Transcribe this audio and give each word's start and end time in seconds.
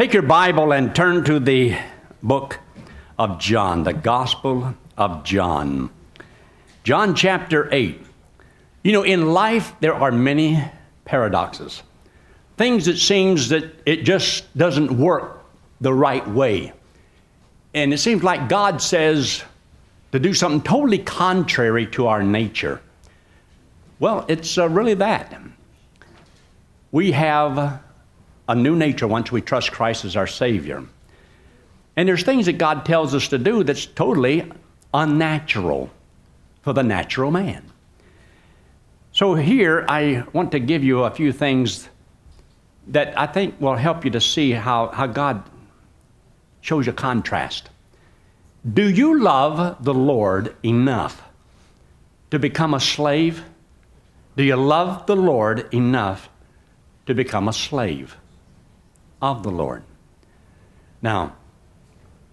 Take 0.00 0.14
your 0.14 0.22
Bible 0.22 0.72
and 0.72 0.94
turn 0.94 1.24
to 1.24 1.38
the 1.38 1.76
book 2.22 2.58
of 3.18 3.38
John, 3.38 3.82
the 3.82 3.92
Gospel 3.92 4.74
of 4.96 5.24
John. 5.24 5.90
John 6.84 7.14
chapter 7.14 7.68
8. 7.70 8.00
You 8.82 8.92
know, 8.92 9.02
in 9.02 9.34
life 9.34 9.74
there 9.80 9.92
are 9.92 10.10
many 10.10 10.64
paradoxes. 11.04 11.82
Things 12.56 12.86
that 12.86 12.96
seems 12.96 13.50
that 13.50 13.74
it 13.84 14.04
just 14.04 14.56
doesn't 14.56 14.90
work 14.90 15.44
the 15.82 15.92
right 15.92 16.26
way. 16.26 16.72
And 17.74 17.92
it 17.92 17.98
seems 17.98 18.22
like 18.22 18.48
God 18.48 18.80
says 18.80 19.44
to 20.12 20.18
do 20.18 20.32
something 20.32 20.62
totally 20.62 21.00
contrary 21.00 21.86
to 21.88 22.06
our 22.06 22.22
nature. 22.22 22.80
Well, 23.98 24.24
it's 24.28 24.56
uh, 24.56 24.66
really 24.66 24.94
that. 24.94 25.38
We 26.90 27.12
have 27.12 27.82
a 28.50 28.54
new 28.54 28.74
nature 28.74 29.06
once 29.06 29.30
we 29.30 29.40
trust 29.40 29.70
Christ 29.70 30.04
as 30.04 30.16
our 30.16 30.26
Savior. 30.26 30.84
And 31.96 32.08
there's 32.08 32.24
things 32.24 32.46
that 32.46 32.58
God 32.58 32.84
tells 32.84 33.14
us 33.14 33.28
to 33.28 33.38
do 33.38 33.62
that's 33.62 33.86
totally 33.86 34.50
unnatural 34.92 35.88
for 36.62 36.72
the 36.72 36.82
natural 36.82 37.30
man. 37.30 37.70
So 39.12 39.36
here 39.36 39.86
I 39.88 40.24
want 40.32 40.50
to 40.52 40.58
give 40.58 40.82
you 40.82 41.04
a 41.04 41.10
few 41.12 41.30
things 41.30 41.88
that 42.88 43.16
I 43.16 43.26
think 43.26 43.60
will 43.60 43.76
help 43.76 44.04
you 44.04 44.10
to 44.10 44.20
see 44.20 44.50
how, 44.50 44.88
how 44.88 45.06
God 45.06 45.48
shows 46.60 46.88
a 46.88 46.92
contrast. 46.92 47.70
Do 48.68 48.90
you 48.90 49.20
love 49.20 49.84
the 49.84 49.94
Lord 49.94 50.56
enough 50.64 51.22
to 52.32 52.40
become 52.40 52.74
a 52.74 52.80
slave? 52.80 53.44
Do 54.36 54.42
you 54.42 54.56
love 54.56 55.06
the 55.06 55.16
Lord 55.16 55.72
enough 55.72 56.28
to 57.06 57.14
become 57.14 57.46
a 57.46 57.52
slave? 57.52 58.16
Of 59.20 59.42
the 59.42 59.50
Lord. 59.50 59.82
Now, 61.02 61.36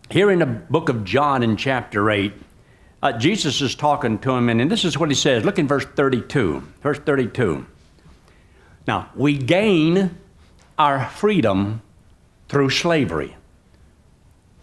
here 0.10 0.32
in 0.32 0.40
the 0.40 0.46
book 0.46 0.90
of 0.90 1.04
John 1.04 1.44
in 1.44 1.58
chapter 1.58 2.10
8, 2.10 2.34
uh, 3.02 3.14
Jesus 3.14 3.62
is 3.62 3.76
talking 3.76 4.20
to 4.20 4.32
him, 4.32 4.50
and, 4.50 4.62
and 4.62 4.72
this 4.72 4.86
is 4.86 4.98
what 4.98 5.10
he 5.10 5.16
says. 5.16 5.46
Look 5.46 5.60
in 5.60 5.68
verse 5.68 5.86
32. 5.86 6.64
Verse 6.82 7.00
32. 7.00 7.66
Now, 8.88 9.10
we 9.16 9.38
gain 9.38 10.18
our 10.78 11.08
freedom 11.10 11.82
through 12.48 12.70
slavery. 12.70 13.36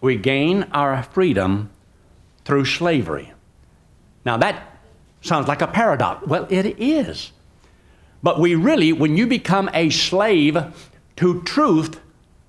We 0.00 0.16
gain 0.16 0.64
our 0.72 1.02
freedom 1.02 1.70
through 2.44 2.64
slavery. 2.64 3.32
Now, 4.24 4.38
that 4.38 4.78
sounds 5.20 5.48
like 5.48 5.62
a 5.62 5.66
paradox. 5.66 6.26
Well, 6.26 6.46
it 6.50 6.78
is. 6.78 7.32
But 8.22 8.40
we 8.40 8.54
really, 8.54 8.92
when 8.92 9.16
you 9.16 9.26
become 9.26 9.68
a 9.74 9.90
slave 9.90 10.90
to 11.16 11.42
truth, 11.42 12.00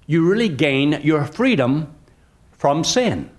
you 0.08 0.28
really 0.28 0.50
gain 0.50 1.02
your 1.04 1.26
freedom 1.26 1.94
from 2.52 2.84
sin. 2.84 3.30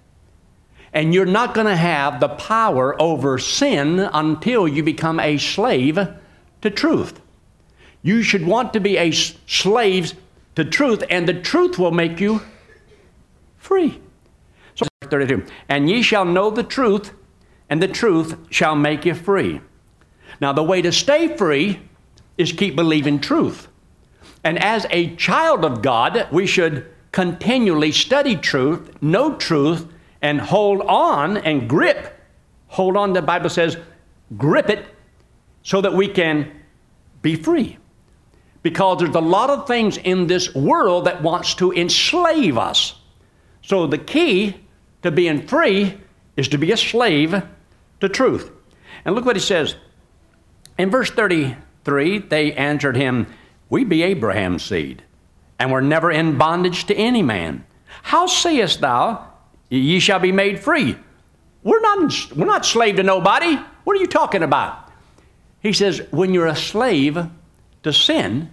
And 0.92 1.12
you're 1.12 1.27
not 1.27 1.55
going 1.55 1.67
to 1.67 1.77
have 1.77 2.20
the 2.20 2.28
power 2.28 3.00
over 3.00 3.39
sin 3.39 4.00
until 4.00 4.67
you 4.67 4.83
become 4.83 5.20
a 5.20 5.36
slave 5.36 5.98
to 6.62 6.70
truth. 6.70 7.20
You 8.03 8.23
should 8.23 8.47
want 8.47 8.73
to 8.73 8.81
be 8.81 8.97
a 8.97 9.11
slave 9.11 10.14
to 10.55 10.64
truth, 10.64 11.05
and 11.11 11.28
the 11.28 11.34
truth 11.34 11.78
will 11.78 11.91
make 11.91 12.20
you 12.20 12.41
free. 13.56 14.01
So, 14.75 14.86
32. 15.03 15.45
And 15.69 15.91
ye 15.91 16.03
shall 16.03 16.25
know 16.25 16.51
the 16.51 16.62
truth, 16.62 17.12
and 17.69 17.83
the 17.83 17.89
truth 17.89 18.36
shall 18.51 18.75
make 18.75 19.05
you 19.05 19.14
free. 19.14 19.61
Now, 20.41 20.53
the 20.53 20.62
way 20.62 20.83
to 20.83 20.92
stay 20.92 21.36
free 21.36 21.80
is 22.39 22.53
keep 22.53 22.77
believing 22.77 23.20
truth. 23.20 23.69
And 24.47 24.62
as 24.62 24.86
a 24.91 25.16
child 25.16 25.64
of 25.64 25.83
God, 25.83 26.28
we 26.30 26.47
should 26.47 26.86
continually 27.11 27.91
study 27.91 28.36
truth, 28.36 29.02
know 29.02 29.34
truth, 29.34 29.89
and 30.22 30.41
hold 30.41 30.83
on 30.83 31.36
and 31.39 31.69
grip. 31.69 32.16
Hold 32.69 32.97
on, 32.97 33.12
the 33.12 33.22
Bible 33.22 33.50
says, 33.50 33.77
grip 34.36 34.70
it 34.70 34.86
so 35.64 35.80
that 35.80 35.95
we 35.95 36.06
can 36.06 36.52
be 37.23 37.35
free. 37.35 37.77
Because 38.62 39.01
there's 39.01 39.17
a 39.17 39.20
lot 39.20 39.51
of 39.51 39.67
things 39.67 39.96
in 39.96 40.29
this 40.29 40.55
world 40.55 41.06
that 41.06 41.24
wants 41.24 41.56
to 41.56 41.73
enslave 41.73 42.56
us. 42.56 42.95
So 43.62 43.89
the 43.89 43.98
key 43.98 44.55
to 45.02 45.11
being 45.11 45.45
free 45.48 45.98
is 46.36 46.46
to 46.51 46.56
be 46.56 46.70
a 46.70 46.77
slave 46.77 47.42
to 48.01 48.08
truth. 48.08 48.52
And 49.05 49.17
look 49.17 49.24
what 49.24 49.35
he 49.35 49.42
says. 49.42 49.74
In 50.79 50.89
verse 50.89 51.11
33, 51.11 52.18
they 52.18 52.52
answered 52.52 52.96
him, 52.96 53.27
we 53.69 53.85
be 53.85 54.03
Abraham's 54.03 54.65
seed, 54.65 55.03
and 55.59 55.71
were 55.71 55.83
never 55.83 56.11
in 56.11 56.39
bondage 56.39 56.85
to 56.87 56.95
any 56.95 57.23
man. 57.23 57.65
How 58.03 58.27
sayest 58.27 58.81
thou, 58.81 59.33
ye 59.69 59.99
shall 59.99 60.19
be 60.19 60.33
made 60.33 60.61
free? 60.61 60.97
We're 61.63 61.81
not, 61.81 62.13
we're 62.37 62.47
not 62.47 62.65
slave 62.65 62.97
to 62.97 63.03
nobody. 63.03 63.59
What 63.85 63.97
are 63.97 64.01
you 64.01 64.07
talking 64.07 64.43
about? 64.43 64.91
He 65.61 65.73
says, 65.73 66.01
when 66.11 66.33
you're 66.33 66.47
a 66.47 66.55
slave 66.55 67.19
to 67.83 67.93
sin, 67.93 68.51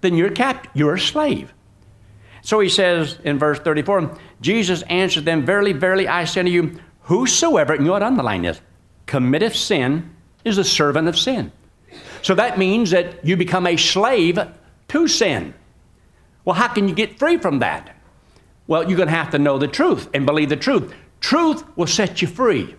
then 0.00 0.16
you're 0.16 0.30
capt- 0.30 0.68
you're 0.74 0.94
a 0.94 1.00
slave. 1.00 1.52
So 2.42 2.60
he 2.60 2.68
says 2.68 3.18
in 3.24 3.38
verse 3.38 3.58
34, 3.58 4.16
Jesus 4.40 4.82
answered 4.82 5.24
them, 5.24 5.44
Verily, 5.44 5.72
verily, 5.72 6.08
I 6.08 6.24
say 6.24 6.42
to 6.42 6.48
you, 6.48 6.78
whosoever, 7.02 7.74
and 7.74 7.84
you 7.84 7.92
ought 7.92 7.98
to 7.98 8.06
underline 8.06 8.42
this, 8.42 8.60
committeth 9.06 9.54
sin 9.54 10.14
is 10.44 10.56
a 10.56 10.64
servant 10.64 11.08
of 11.08 11.18
sin. 11.18 11.52
So 12.22 12.34
that 12.34 12.58
means 12.58 12.90
that 12.90 13.24
you 13.24 13.36
become 13.36 13.66
a 13.66 13.76
slave 13.76 14.38
to 14.88 15.08
sin. 15.08 15.54
Well, 16.44 16.54
how 16.54 16.68
can 16.68 16.88
you 16.88 16.94
get 16.94 17.18
free 17.18 17.38
from 17.38 17.58
that? 17.60 17.94
Well, 18.66 18.88
you're 18.88 18.96
going 18.96 19.08
to 19.08 19.14
have 19.14 19.30
to 19.30 19.38
know 19.38 19.58
the 19.58 19.68
truth 19.68 20.08
and 20.14 20.26
believe 20.26 20.48
the 20.48 20.56
truth. 20.56 20.94
Truth 21.20 21.64
will 21.76 21.86
set 21.86 22.22
you 22.22 22.28
free. 22.28 22.74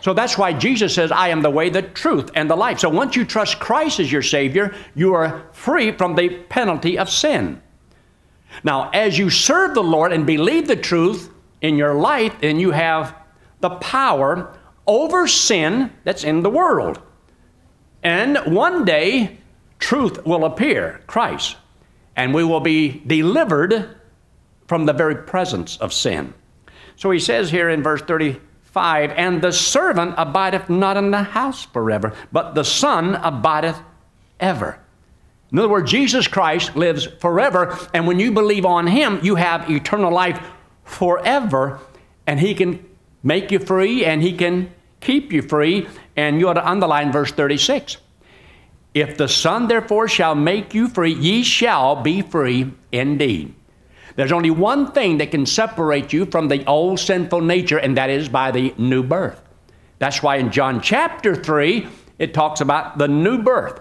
So 0.00 0.12
that's 0.12 0.36
why 0.36 0.52
Jesus 0.52 0.94
says, 0.94 1.12
I 1.12 1.28
am 1.28 1.42
the 1.42 1.50
way, 1.50 1.70
the 1.70 1.82
truth, 1.82 2.30
and 2.34 2.50
the 2.50 2.56
life. 2.56 2.80
So 2.80 2.88
once 2.88 3.14
you 3.14 3.24
trust 3.24 3.60
Christ 3.60 4.00
as 4.00 4.10
your 4.10 4.22
Savior, 4.22 4.74
you 4.94 5.14
are 5.14 5.46
free 5.52 5.92
from 5.92 6.16
the 6.16 6.30
penalty 6.48 6.98
of 6.98 7.08
sin. 7.08 7.62
Now, 8.64 8.90
as 8.90 9.18
you 9.18 9.30
serve 9.30 9.74
the 9.74 9.82
Lord 9.82 10.12
and 10.12 10.26
believe 10.26 10.66
the 10.66 10.76
truth 10.76 11.30
in 11.60 11.76
your 11.76 11.94
life, 11.94 12.34
then 12.40 12.58
you 12.58 12.72
have 12.72 13.14
the 13.60 13.70
power 13.70 14.58
over 14.86 15.28
sin 15.28 15.92
that's 16.04 16.24
in 16.24 16.42
the 16.42 16.50
world. 16.50 17.00
And 18.02 18.38
one 18.46 18.84
day, 18.84 19.38
truth 19.78 20.24
will 20.24 20.44
appear, 20.44 21.00
Christ, 21.06 21.56
and 22.16 22.32
we 22.32 22.44
will 22.44 22.60
be 22.60 23.02
delivered 23.06 23.96
from 24.66 24.86
the 24.86 24.92
very 24.92 25.16
presence 25.16 25.76
of 25.78 25.92
sin. 25.92 26.34
So 26.96 27.10
he 27.10 27.18
says 27.18 27.50
here 27.50 27.70
in 27.70 27.82
verse 27.82 28.02
35 28.02 29.12
And 29.16 29.42
the 29.42 29.52
servant 29.52 30.14
abideth 30.16 30.68
not 30.68 30.96
in 30.96 31.10
the 31.10 31.22
house 31.22 31.64
forever, 31.64 32.14
but 32.32 32.54
the 32.54 32.64
Son 32.64 33.14
abideth 33.16 33.80
ever. 34.40 34.80
In 35.50 35.58
other 35.58 35.68
words, 35.68 35.90
Jesus 35.90 36.28
Christ 36.28 36.76
lives 36.76 37.06
forever, 37.06 37.78
and 37.94 38.06
when 38.06 38.20
you 38.20 38.32
believe 38.32 38.66
on 38.66 38.86
him, 38.86 39.18
you 39.22 39.36
have 39.36 39.70
eternal 39.70 40.12
life 40.12 40.40
forever, 40.84 41.80
and 42.26 42.38
he 42.38 42.54
can 42.54 42.84
make 43.22 43.50
you 43.50 43.58
free 43.58 44.04
and 44.04 44.22
he 44.22 44.32
can 44.32 44.72
keep 45.00 45.32
you 45.32 45.42
free. 45.42 45.88
And 46.16 46.40
you 46.40 46.48
ought 46.48 46.54
to 46.54 46.68
underline 46.68 47.12
verse 47.12 47.32
36. 47.32 47.98
If 48.94 49.16
the 49.16 49.28
Son 49.28 49.68
therefore 49.68 50.08
shall 50.08 50.34
make 50.34 50.74
you 50.74 50.88
free, 50.88 51.12
ye 51.12 51.42
shall 51.42 52.02
be 52.02 52.22
free 52.22 52.72
indeed. 52.90 53.54
There's 54.16 54.32
only 54.32 54.50
one 54.50 54.90
thing 54.90 55.18
that 55.18 55.30
can 55.30 55.46
separate 55.46 56.12
you 56.12 56.26
from 56.26 56.48
the 56.48 56.66
old 56.66 56.98
sinful 56.98 57.40
nature, 57.42 57.78
and 57.78 57.96
that 57.96 58.10
is 58.10 58.28
by 58.28 58.50
the 58.50 58.74
new 58.76 59.04
birth. 59.04 59.40
That's 60.00 60.22
why 60.22 60.36
in 60.36 60.50
John 60.50 60.80
chapter 60.80 61.36
3, 61.36 61.86
it 62.18 62.34
talks 62.34 62.60
about 62.60 62.98
the 62.98 63.06
new 63.06 63.42
birth. 63.42 63.80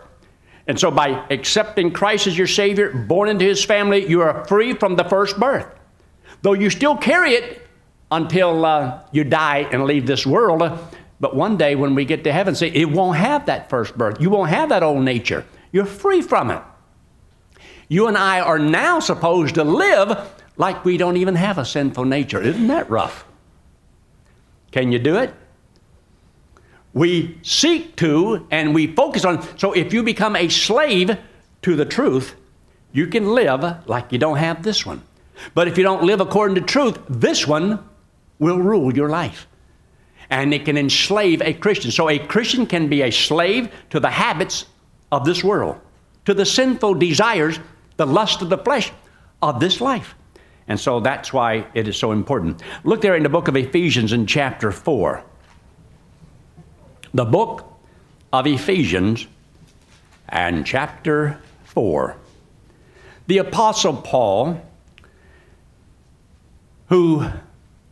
And 0.67 0.79
so 0.79 0.91
by 0.91 1.25
accepting 1.31 1.91
Christ 1.91 2.27
as 2.27 2.37
your 2.37 2.47
Savior, 2.47 2.93
born 2.93 3.29
into 3.29 3.45
His 3.45 3.63
family, 3.63 4.07
you 4.07 4.21
are 4.21 4.45
free 4.45 4.73
from 4.73 4.95
the 4.95 5.05
first 5.05 5.39
birth. 5.39 5.65
Though 6.41 6.53
you 6.53 6.69
still 6.69 6.97
carry 6.97 7.31
it 7.31 7.65
until 8.11 8.65
uh, 8.65 9.01
you 9.11 9.23
die 9.23 9.67
and 9.71 9.85
leave 9.85 10.05
this 10.05 10.25
world, 10.25 10.61
but 11.19 11.35
one 11.35 11.57
day 11.57 11.75
when 11.75 11.95
we 11.95 12.05
get 12.05 12.23
to 12.25 12.31
heaven, 12.31 12.53
see, 12.53 12.67
it 12.67 12.89
won't 12.91 13.17
have 13.17 13.47
that 13.47 13.69
first 13.69 13.97
birth. 13.97 14.21
You 14.21 14.29
won't 14.29 14.49
have 14.49 14.69
that 14.69 14.83
old 14.83 15.03
nature. 15.03 15.45
You're 15.71 15.85
free 15.85 16.21
from 16.21 16.51
it. 16.51 16.61
You 17.89 18.07
and 18.07 18.17
I 18.17 18.39
are 18.41 18.59
now 18.59 18.99
supposed 18.99 19.55
to 19.55 19.63
live 19.63 20.29
like 20.57 20.85
we 20.85 20.97
don't 20.97 21.17
even 21.17 21.35
have 21.35 21.57
a 21.57 21.65
sinful 21.65 22.05
nature. 22.05 22.41
Isn't 22.41 22.67
that 22.67 22.89
rough? 22.89 23.25
Can 24.71 24.91
you 24.91 24.99
do 24.99 25.17
it? 25.17 25.33
We 26.93 27.37
seek 27.41 27.95
to 27.97 28.47
and 28.51 28.75
we 28.75 28.87
focus 28.87 29.23
on. 29.25 29.41
So 29.57 29.73
if 29.73 29.93
you 29.93 30.03
become 30.03 30.35
a 30.35 30.49
slave 30.49 31.17
to 31.61 31.75
the 31.75 31.85
truth, 31.85 32.35
you 32.91 33.07
can 33.07 33.33
live 33.33 33.87
like 33.87 34.11
you 34.11 34.17
don't 34.17 34.37
have 34.37 34.63
this 34.63 34.85
one. 34.85 35.01
But 35.53 35.67
if 35.67 35.77
you 35.77 35.83
don't 35.83 36.03
live 36.03 36.19
according 36.19 36.55
to 36.55 36.61
truth, 36.61 36.99
this 37.07 37.47
one 37.47 37.87
will 38.39 38.59
rule 38.59 38.95
your 38.95 39.09
life 39.09 39.46
and 40.29 40.53
it 40.53 40.65
can 40.65 40.77
enslave 40.77 41.41
a 41.41 41.53
Christian. 41.53 41.91
So 41.91 42.09
a 42.09 42.19
Christian 42.19 42.65
can 42.65 42.89
be 42.89 43.01
a 43.01 43.11
slave 43.11 43.71
to 43.89 43.99
the 43.99 44.09
habits 44.09 44.65
of 45.11 45.25
this 45.25 45.43
world, 45.43 45.79
to 46.25 46.33
the 46.33 46.45
sinful 46.45 46.95
desires, 46.95 47.59
the 47.97 48.05
lust 48.05 48.41
of 48.41 48.49
the 48.49 48.57
flesh 48.57 48.91
of 49.41 49.59
this 49.59 49.79
life. 49.79 50.15
And 50.67 50.79
so 50.79 50.99
that's 50.99 51.31
why 51.31 51.65
it 51.73 51.87
is 51.87 51.95
so 51.95 52.11
important. 52.11 52.61
Look 52.83 53.01
there 53.01 53.15
in 53.15 53.23
the 53.23 53.29
book 53.29 53.47
of 53.47 53.55
Ephesians 53.55 54.11
in 54.11 54.25
chapter 54.25 54.71
4. 54.71 55.23
The 57.13 57.25
book 57.25 57.73
of 58.33 58.45
Ephesians 58.45 59.27
and 60.27 60.65
chapter 60.65 61.39
4. 61.63 62.17
The 63.27 63.37
Apostle 63.37 63.93
Paul, 63.93 64.61
who 66.89 67.25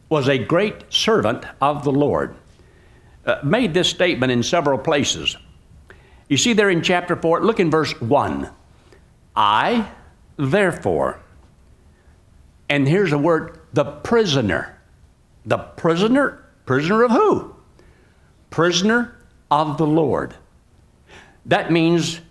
was 0.09 0.27
a 0.27 0.37
great 0.37 0.91
servant 0.93 1.45
of 1.61 1.83
the 1.83 1.91
Lord, 1.91 2.35
uh, 3.25 3.39
made 3.43 3.73
this 3.73 3.89
statement 3.89 4.31
in 4.31 4.43
several 4.43 4.77
places. 4.77 5.35
You 6.29 6.37
see 6.37 6.53
there 6.53 6.69
in 6.69 6.81
chapter 6.81 7.15
4, 7.15 7.43
look 7.43 7.59
in 7.59 7.71
verse 7.71 7.99
1. 7.99 8.49
I, 9.35 9.89
therefore, 10.37 11.19
and 12.69 12.87
here's 12.87 13.11
a 13.11 13.17
word 13.17 13.59
the 13.73 13.85
prisoner. 13.85 14.79
The 15.45 15.57
prisoner? 15.57 16.43
Prisoner 16.65 17.03
of 17.03 17.11
who? 17.11 17.55
Prisoner 18.49 19.15
of 19.51 19.77
the 19.77 19.85
Lord. 19.85 20.33
That 21.45 21.71
means 21.71 22.21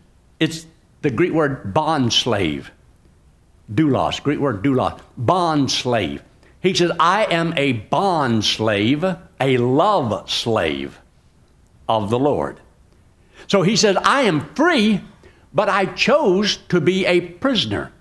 it's 0.40 0.66
the 1.02 1.10
Greek 1.10 1.32
word 1.32 1.72
bond 1.72 2.12
slave. 2.12 2.70
Doulos, 3.72 4.22
Greek 4.22 4.40
word 4.40 4.62
doulos, 4.62 5.00
bond 5.16 5.70
slave. 5.70 6.22
He 6.64 6.72
says, 6.72 6.90
I 6.98 7.26
am 7.26 7.52
a 7.58 7.72
bond 7.72 8.42
slave, 8.42 9.04
a 9.38 9.58
love 9.58 10.30
slave 10.30 10.98
of 11.86 12.08
the 12.08 12.18
Lord. 12.18 12.58
So 13.48 13.60
he 13.60 13.76
says, 13.76 13.98
I 14.02 14.22
am 14.22 14.40
free, 14.54 15.02
but 15.52 15.68
I 15.68 15.84
chose 15.84 16.56
to 16.70 16.80
be 16.80 17.04
a 17.04 17.20
prisoner. 17.20 17.92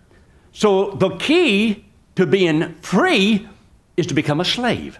So 0.54 0.92
the 0.92 1.10
key 1.18 1.83
to 2.15 2.25
being 2.25 2.75
free 2.75 3.50
is 3.98 4.07
to 4.07 4.13
become 4.13 4.39
a 4.39 4.45
slave. 4.45 4.98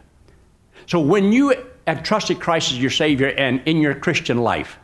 So 0.86 1.00
when 1.00 1.31
you 1.31 1.56
have 1.88 2.04
trusted 2.04 2.42
Christ 2.42 2.74
as 2.74 2.80
your 2.80 2.92
Savior 2.92 3.30
and 3.30 3.62
in 3.65 3.77
your 3.77 3.95
Christian 3.95 4.39
life, 4.39 4.77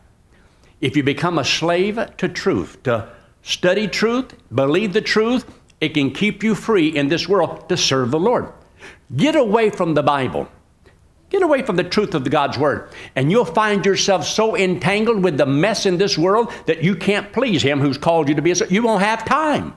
if 0.79 0.95
you 0.95 1.03
become 1.03 1.37
a 1.37 1.43
slave 1.43 1.99
to 2.15 2.29
truth, 2.29 2.81
to 2.83 3.09
study 3.41 3.89
truth, 3.89 4.33
believe 4.55 4.93
the 4.93 5.01
truth, 5.01 5.43
it 5.81 5.89
can 5.89 6.11
keep 6.11 6.43
you 6.43 6.55
free 6.55 6.87
in 6.87 7.09
this 7.09 7.27
world 7.27 7.67
to 7.67 7.75
serve 7.75 8.11
the 8.11 8.19
Lord. 8.21 8.53
Get 9.15 9.35
away 9.35 9.69
from 9.69 9.93
the 9.93 10.03
Bible. 10.03 10.47
Get 11.29 11.43
away 11.43 11.61
from 11.61 11.75
the 11.75 11.83
truth 11.83 12.15
of 12.15 12.27
God's 12.29 12.57
Word, 12.57 12.89
and 13.15 13.31
you'll 13.31 13.45
find 13.45 13.85
yourself 13.85 14.25
so 14.25 14.55
entangled 14.55 15.23
with 15.23 15.37
the 15.37 15.45
mess 15.45 15.85
in 15.85 15.97
this 15.97 16.17
world 16.17 16.51
that 16.65 16.83
you 16.83 16.95
can't 16.95 17.31
please 17.31 17.61
Him 17.61 17.79
who's 17.79 17.99
called 17.99 18.29
you 18.29 18.35
to 18.35 18.41
be 18.41 18.51
a. 18.51 18.55
You 18.67 18.81
won't 18.81 19.03
have 19.03 19.25
time. 19.25 19.75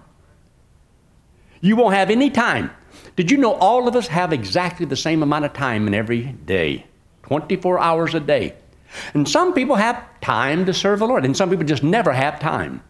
You 1.61 1.77
won't 1.77 1.95
have 1.95 2.11
any 2.11 2.31
time. 2.31 2.71
Did 3.17 3.31
you 3.31 3.37
know 3.37 3.53
all 3.53 3.87
of 3.87 3.97
us 3.97 4.07
have 4.07 4.33
exactly 4.33 4.87
the 4.87 4.97
same 4.97 5.23
amount 5.23 5.45
of 5.45 5.53
time 5.53 5.87
in 5.87 5.95
every 5.95 6.23
day? 6.23 6.87
24 7.25 7.79
hours 7.79 8.15
a 8.15 8.21
day. 8.21 8.55
And 9.15 9.29
some 9.29 9.53
people 9.53 9.77
have 9.77 10.03
time 10.21 10.65
to 10.67 10.75
serve 10.75 11.01
the 11.01 11.07
Lord, 11.07 11.25
and 11.25 11.37
some 11.37 11.51
people 11.51 11.65
just 11.65 11.83
never 11.83 12.13
have 12.13 12.41
time. 12.41 12.83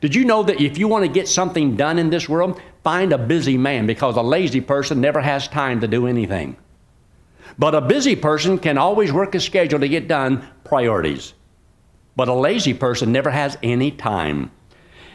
Did 0.00 0.14
you 0.14 0.24
know 0.24 0.42
that 0.44 0.60
if 0.60 0.78
you 0.78 0.86
want 0.88 1.04
to 1.04 1.10
get 1.10 1.28
something 1.28 1.76
done 1.76 1.98
in 1.98 2.10
this 2.10 2.28
world, 2.28 2.60
find 2.84 3.12
a 3.12 3.18
busy 3.18 3.58
man 3.58 3.86
because 3.86 4.16
a 4.16 4.22
lazy 4.22 4.60
person 4.60 5.00
never 5.00 5.20
has 5.20 5.48
time 5.48 5.80
to 5.80 5.88
do 5.88 6.06
anything. 6.06 6.56
But 7.58 7.74
a 7.74 7.80
busy 7.80 8.14
person 8.14 8.58
can 8.58 8.78
always 8.78 9.12
work 9.12 9.34
a 9.34 9.40
schedule 9.40 9.80
to 9.80 9.88
get 9.88 10.06
done 10.06 10.46
priorities. 10.64 11.34
But 12.14 12.28
a 12.28 12.34
lazy 12.34 12.74
person 12.74 13.10
never 13.10 13.30
has 13.30 13.58
any 13.62 13.90
time. 13.90 14.52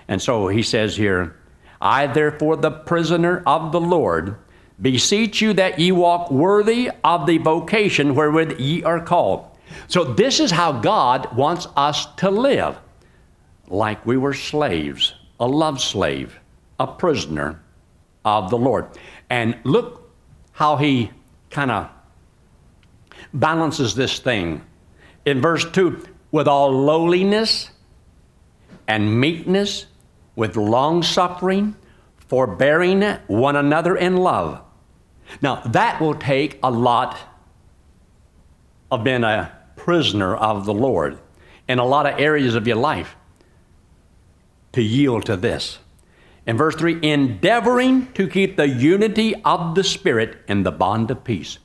And 0.07 0.21
so 0.21 0.47
he 0.47 0.63
says 0.63 0.97
here, 0.97 1.37
I, 1.81 2.07
therefore, 2.07 2.57
the 2.57 2.71
prisoner 2.71 3.43
of 3.45 3.71
the 3.71 3.81
Lord, 3.81 4.37
beseech 4.81 5.41
you 5.41 5.53
that 5.53 5.79
ye 5.79 5.91
walk 5.91 6.31
worthy 6.31 6.89
of 7.03 7.25
the 7.25 7.37
vocation 7.37 8.15
wherewith 8.15 8.59
ye 8.59 8.83
are 8.83 9.01
called. 9.01 9.45
So, 9.87 10.03
this 10.03 10.39
is 10.39 10.51
how 10.51 10.71
God 10.71 11.35
wants 11.35 11.67
us 11.75 12.05
to 12.17 12.29
live 12.29 12.77
like 13.67 14.05
we 14.05 14.17
were 14.17 14.33
slaves, 14.33 15.13
a 15.39 15.47
love 15.47 15.81
slave, 15.81 16.39
a 16.79 16.87
prisoner 16.87 17.61
of 18.25 18.49
the 18.49 18.57
Lord. 18.57 18.87
And 19.29 19.57
look 19.63 20.11
how 20.51 20.77
he 20.77 21.11
kind 21.49 21.71
of 21.71 21.89
balances 23.33 23.95
this 23.95 24.19
thing. 24.19 24.61
In 25.25 25.41
verse 25.41 25.69
2, 25.71 26.05
with 26.31 26.47
all 26.47 26.71
lowliness 26.71 27.69
and 28.87 29.19
meekness 29.19 29.85
with 30.35 30.57
long 30.57 31.03
suffering, 31.03 31.75
forbearing 32.27 33.01
one 33.27 33.55
another 33.55 33.95
in 33.95 34.17
love. 34.17 34.61
Now, 35.41 35.61
that 35.67 36.01
will 36.01 36.15
take 36.15 36.59
a 36.63 36.71
lot 36.71 37.17
of 38.91 39.03
being 39.03 39.23
a 39.23 39.51
prisoner 39.75 40.35
of 40.35 40.65
the 40.65 40.73
Lord 40.73 41.19
in 41.67 41.79
a 41.79 41.85
lot 41.85 42.05
of 42.05 42.19
areas 42.19 42.55
of 42.55 42.67
your 42.67 42.77
life 42.77 43.15
to 44.73 44.81
yield 44.81 45.25
to 45.25 45.37
this. 45.37 45.79
In 46.45 46.57
verse 46.57 46.75
3, 46.75 46.99
endeavoring 47.01 48.11
to 48.13 48.27
keep 48.27 48.57
the 48.57 48.67
unity 48.67 49.33
of 49.43 49.75
the 49.75 49.83
Spirit 49.83 50.39
in 50.47 50.63
the 50.63 50.71
bond 50.71 51.09
of 51.09 51.23
peace. 51.23 51.57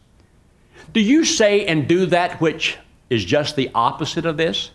Do 0.93 1.01
you 1.01 1.25
say 1.25 1.67
and 1.67 1.89
do 1.89 2.07
that 2.07 2.41
which 2.41 2.79
is 3.11 3.25
just 3.25 3.57
the 3.57 3.71
opposite 3.75 4.25
of 4.25 4.37
this? 4.37 4.71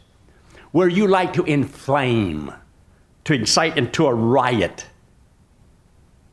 Where 0.71 0.89
you 0.89 1.07
like 1.07 1.33
to 1.33 1.43
inflame, 1.43 2.51
to 3.25 3.33
incite 3.33 3.77
into 3.77 4.07
a 4.07 4.13
riot, 4.13 4.85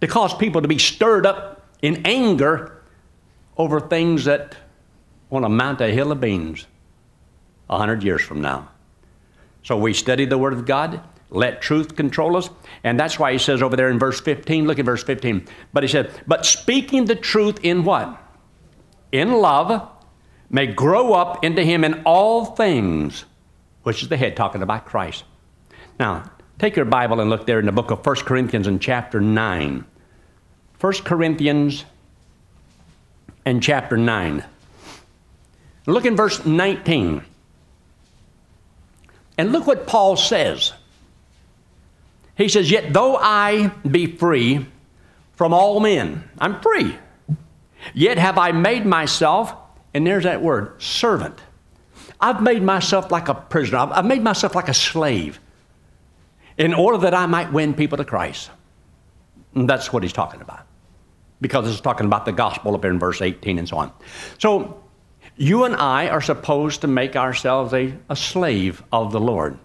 to 0.01 0.07
cause 0.07 0.35
people 0.35 0.63
to 0.63 0.69
be 0.69 0.79
stirred 0.79 1.27
up 1.27 1.69
in 1.83 2.03
anger 2.07 2.83
over 3.57 3.81
things 3.81 4.25
that 4.25 4.57
want 5.29 5.45
to 5.45 5.49
mount 5.49 5.81
a 5.81 5.89
hill 5.89 6.11
of 6.11 6.21
beans 6.21 6.67
a 7.69 7.79
hundred 7.79 8.03
years 8.03 8.23
from 8.23 8.41
now. 8.41 8.69
So 9.63 9.77
we 9.77 9.93
study 9.93 10.25
the 10.25 10.39
Word 10.39 10.53
of 10.53 10.67
God, 10.67 11.01
let 11.31 11.63
truth 11.63 11.97
control 11.97 12.37
us, 12.37 12.51
and 12.85 12.99
that's 12.99 13.19
why 13.19 13.33
he 13.33 13.39
says 13.39 13.63
over 13.63 13.77
there 13.77 13.89
in 13.89 13.99
verse 13.99 14.21
15, 14.21 14.67
look 14.67 14.79
at 14.79 14.85
verse 14.85 15.03
15. 15.05 15.47
But 15.73 15.85
he 15.85 15.89
said, 15.89 16.11
But 16.27 16.45
speaking 16.45 17.05
the 17.07 17.15
truth 17.15 17.59
in 17.63 17.85
what? 17.85 18.21
In 19.13 19.33
love, 19.33 19.89
may 20.51 20.67
grow 20.67 21.13
up 21.13 21.45
into 21.45 21.63
him 21.63 21.85
in 21.85 22.03
all 22.05 22.45
things, 22.45 23.25
which 23.85 24.03
is 24.03 24.09
the 24.09 24.17
head, 24.17 24.37
talking 24.37 24.63
about 24.63 24.87
Christ. 24.87 25.25
Now, 25.99 26.31
Take 26.61 26.77
your 26.77 26.85
Bible 26.85 27.21
and 27.21 27.31
look 27.31 27.47
there 27.47 27.59
in 27.59 27.65
the 27.65 27.73
book 27.73 27.91
of 27.91 28.05
1 28.05 28.17
Corinthians 28.17 28.67
in 28.67 28.81
chapter 28.81 29.19
9. 29.19 29.83
1 30.79 30.93
Corinthians 31.05 31.87
and 33.47 33.63
chapter 33.63 33.97
9. 33.97 34.45
Look 35.87 36.05
in 36.05 36.17
verse 36.17 36.45
19. 36.45 37.23
And 39.39 39.53
look 39.53 39.67
what 39.67 39.87
Paul 39.87 40.19
says. 40.19 40.75
He 42.41 42.49
says, 42.49 42.71
Yet 42.71 42.95
though 42.95 43.17
I 43.17 43.69
be 43.89 44.07
free 44.07 44.67
from 45.33 45.53
all 45.53 45.79
men, 45.79 46.25
I'm 46.39 46.59
free, 46.63 46.97
yet 47.93 48.17
have 48.17 48.39
I 48.39 48.53
made 48.53 48.87
myself, 48.87 49.55
and 49.93 50.07
there's 50.07 50.25
that 50.25 50.41
word, 50.41 50.81
servant. 50.81 51.39
I've 52.19 52.43
made 52.43 52.63
myself 52.63 53.11
like 53.11 53.29
a 53.29 53.35
prisoner, 53.35 53.79
I've 53.79 54.07
made 54.07 54.23
myself 54.23 54.55
like 54.55 54.69
a 54.69 54.75
slave 54.75 55.39
in 56.57 56.73
order 56.73 56.97
that 56.99 57.13
I 57.13 57.27
might 57.27 57.53
win 57.53 57.75
people 57.75 57.99
to 57.99 58.07
Christ. 58.07 58.51
And 59.55 59.69
that's 59.69 59.93
what 59.93 60.03
he's 60.03 60.13
talking 60.13 60.41
about. 60.41 60.67
Because 61.43 61.71
it's 61.71 61.81
talking 61.81 62.07
about 62.07 62.25
the 62.25 62.33
gospel 62.33 62.75
up 62.75 62.87
in 62.87 62.99
verse 62.99 63.21
18 63.21 63.59
and 63.59 63.69
so 63.69 63.77
on. 63.77 63.93
So, 64.39 64.83
you 65.37 65.65
and 65.65 65.77
I 65.77 66.09
are 66.09 66.21
supposed 66.23 66.81
to 66.83 66.87
make 66.87 67.17
ourselves 67.17 67.75
a, 67.75 67.95
a 68.09 68.17
slave 68.17 68.83
of 68.93 69.13
the 69.13 69.21
Lord. 69.21 69.59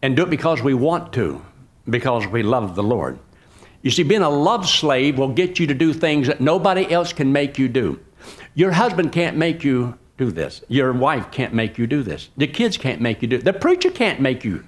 And 0.00 0.16
do 0.16 0.22
it 0.22 0.30
because 0.30 0.62
we 0.62 0.74
want 0.74 1.12
to, 1.14 1.42
because 1.88 2.26
we 2.26 2.42
love 2.42 2.74
the 2.74 2.82
Lord. 2.82 3.18
You 3.82 3.90
see, 3.90 4.02
being 4.02 4.22
a 4.22 4.30
love 4.30 4.68
slave 4.68 5.18
will 5.18 5.28
get 5.28 5.58
you 5.58 5.66
to 5.66 5.74
do 5.74 5.92
things 5.92 6.26
that 6.26 6.40
nobody 6.40 6.90
else 6.90 7.12
can 7.12 7.32
make 7.32 7.58
you 7.58 7.68
do. 7.68 8.00
Your 8.54 8.72
husband 8.72 9.12
can't 9.12 9.36
make 9.36 9.62
you 9.62 9.96
do 10.16 10.30
this. 10.30 10.62
Your 10.68 10.92
wife 10.92 11.30
can't 11.30 11.54
make 11.54 11.78
you 11.78 11.86
do 11.86 12.02
this. 12.02 12.28
The 12.36 12.48
kids 12.48 12.76
can't 12.76 13.00
make 13.00 13.22
you 13.22 13.28
do 13.28 13.36
it. 13.36 13.44
The 13.44 13.52
preacher 13.52 13.90
can't 13.90 14.20
make 14.20 14.44
you 14.44 14.64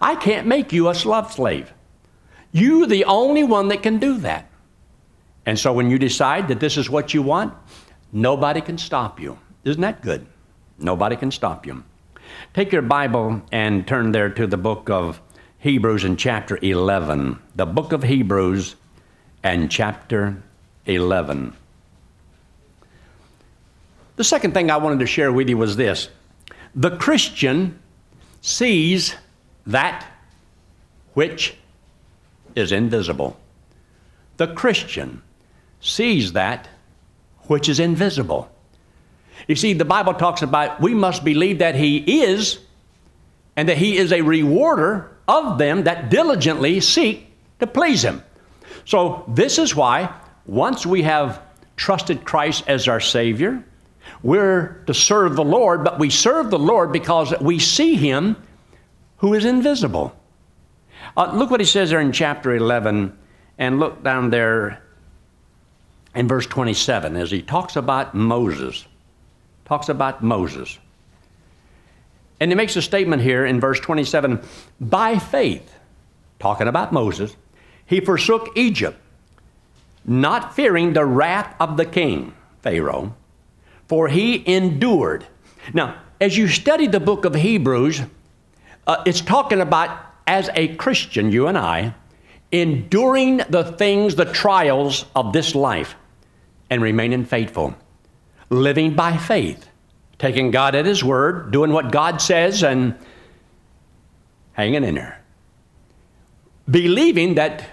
I 0.00 0.16
can't 0.16 0.46
make 0.46 0.72
you 0.72 0.88
a 0.88 0.94
love 1.04 1.32
slave. 1.32 1.72
You're 2.52 2.86
the 2.86 3.04
only 3.04 3.44
one 3.44 3.68
that 3.68 3.82
can 3.82 3.98
do 3.98 4.18
that. 4.18 4.50
And 5.46 5.58
so 5.58 5.72
when 5.72 5.90
you 5.90 5.98
decide 5.98 6.48
that 6.48 6.60
this 6.60 6.76
is 6.76 6.88
what 6.88 7.12
you 7.12 7.22
want, 7.22 7.54
nobody 8.12 8.60
can 8.60 8.78
stop 8.78 9.20
you. 9.20 9.38
Isn't 9.64 9.82
that 9.82 10.02
good? 10.02 10.26
Nobody 10.78 11.16
can 11.16 11.30
stop 11.30 11.66
you. 11.66 11.84
Take 12.54 12.72
your 12.72 12.82
Bible 12.82 13.42
and 13.52 13.86
turn 13.86 14.12
there 14.12 14.30
to 14.30 14.46
the 14.46 14.56
book 14.56 14.88
of 14.88 15.20
Hebrews 15.64 16.04
in 16.04 16.18
chapter 16.18 16.58
11. 16.60 17.38
The 17.56 17.64
book 17.64 17.92
of 17.92 18.02
Hebrews 18.02 18.76
and 19.42 19.70
chapter 19.70 20.42
11. 20.84 21.56
The 24.16 24.24
second 24.24 24.52
thing 24.52 24.70
I 24.70 24.76
wanted 24.76 24.98
to 24.98 25.06
share 25.06 25.32
with 25.32 25.48
you 25.48 25.56
was 25.56 25.76
this 25.76 26.10
the 26.74 26.94
Christian 26.98 27.78
sees 28.42 29.14
that 29.66 30.06
which 31.14 31.56
is 32.54 32.70
invisible. 32.70 33.40
the 34.36 34.48
Christian, 34.48 35.22
sees 35.80 36.34
that 36.34 36.68
which 37.44 37.70
is 37.70 37.80
invisible. 37.80 38.50
You 39.48 39.56
see, 39.56 39.72
the 39.72 39.86
Bible 39.86 40.12
talks 40.12 40.42
about 40.42 40.82
we 40.82 40.92
must 40.92 41.24
believe 41.24 41.60
that 41.60 41.74
He 41.74 42.22
is, 42.22 42.58
and 43.56 43.66
that 43.70 43.78
He 43.78 43.96
is 43.96 44.12
a 44.12 44.20
rewarder 44.20 45.10
of 45.28 45.58
them 45.58 45.84
that 45.84 46.10
diligently 46.10 46.80
seek 46.80 47.32
to 47.60 47.66
please 47.66 48.02
Him. 48.02 48.22
So, 48.84 49.24
this 49.28 49.58
is 49.58 49.74
why 49.74 50.12
once 50.46 50.84
we 50.84 51.02
have 51.02 51.40
trusted 51.76 52.24
Christ 52.24 52.64
as 52.66 52.88
our 52.88 53.00
Savior, 53.00 53.64
we're 54.22 54.82
to 54.86 54.94
serve 54.94 55.36
the 55.36 55.44
Lord, 55.44 55.84
but 55.84 55.98
we 55.98 56.10
serve 56.10 56.50
the 56.50 56.58
Lord 56.58 56.92
because 56.92 57.34
we 57.40 57.58
see 57.58 57.96
Him 57.96 58.36
who 59.18 59.34
is 59.34 59.44
invisible. 59.44 60.14
Uh, 61.16 61.32
look 61.34 61.50
what 61.50 61.60
He 61.60 61.66
says 61.66 61.90
there 61.90 62.00
in 62.00 62.12
chapter 62.12 62.54
11, 62.54 63.16
and 63.58 63.78
look 63.78 64.02
down 64.02 64.30
there 64.30 64.82
in 66.14 66.28
verse 66.28 66.46
27 66.46 67.16
as 67.16 67.30
He 67.30 67.42
talks 67.42 67.76
about 67.76 68.14
Moses. 68.14 68.86
Talks 69.64 69.88
about 69.88 70.22
Moses. 70.22 70.78
And 72.40 72.50
He 72.50 72.54
makes 72.54 72.76
a 72.76 72.82
statement 72.82 73.22
here 73.22 73.44
in 73.46 73.60
verse 73.60 73.80
27 73.80 74.42
by 74.80 75.18
faith, 75.18 75.74
talking 76.38 76.68
about 76.68 76.92
Moses, 76.92 77.36
he 77.86 78.00
forsook 78.00 78.56
Egypt, 78.56 78.98
not 80.04 80.54
fearing 80.54 80.92
the 80.92 81.04
wrath 81.04 81.54
of 81.60 81.76
the 81.76 81.84
king, 81.84 82.34
Pharaoh, 82.62 83.14
for 83.88 84.08
he 84.08 84.42
endured. 84.46 85.26
Now, 85.72 86.00
as 86.20 86.36
you 86.36 86.48
study 86.48 86.86
the 86.86 87.00
book 87.00 87.24
of 87.24 87.34
Hebrews, 87.34 88.02
uh, 88.86 89.02
it's 89.06 89.20
talking 89.20 89.60
about 89.60 89.98
as 90.26 90.50
a 90.54 90.74
Christian, 90.76 91.30
you 91.30 91.46
and 91.46 91.58
I, 91.58 91.94
enduring 92.52 93.38
the 93.48 93.64
things, 93.64 94.14
the 94.14 94.24
trials 94.24 95.04
of 95.14 95.32
this 95.32 95.54
life, 95.54 95.96
and 96.70 96.82
remaining 96.82 97.24
faithful, 97.24 97.74
living 98.48 98.94
by 98.94 99.16
faith, 99.16 99.68
taking 100.18 100.50
God 100.50 100.74
at 100.74 100.86
His 100.86 101.02
word, 101.02 101.50
doing 101.50 101.72
what 101.72 101.90
God 101.92 102.20
says, 102.20 102.62
and 102.62 102.94
hanging 104.52 104.84
in 104.84 104.94
there. 104.94 105.20
Believing 106.70 107.34
that 107.34 107.64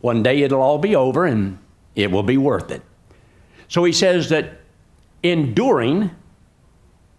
one 0.00 0.22
day 0.22 0.42
it'll 0.42 0.60
all 0.60 0.78
be 0.78 0.94
over 0.94 1.24
and 1.24 1.58
it 1.94 2.10
will 2.10 2.22
be 2.22 2.36
worth 2.36 2.70
it. 2.70 2.82
So 3.68 3.82
he 3.84 3.92
says 3.92 4.28
that 4.28 4.60
enduring 5.22 6.10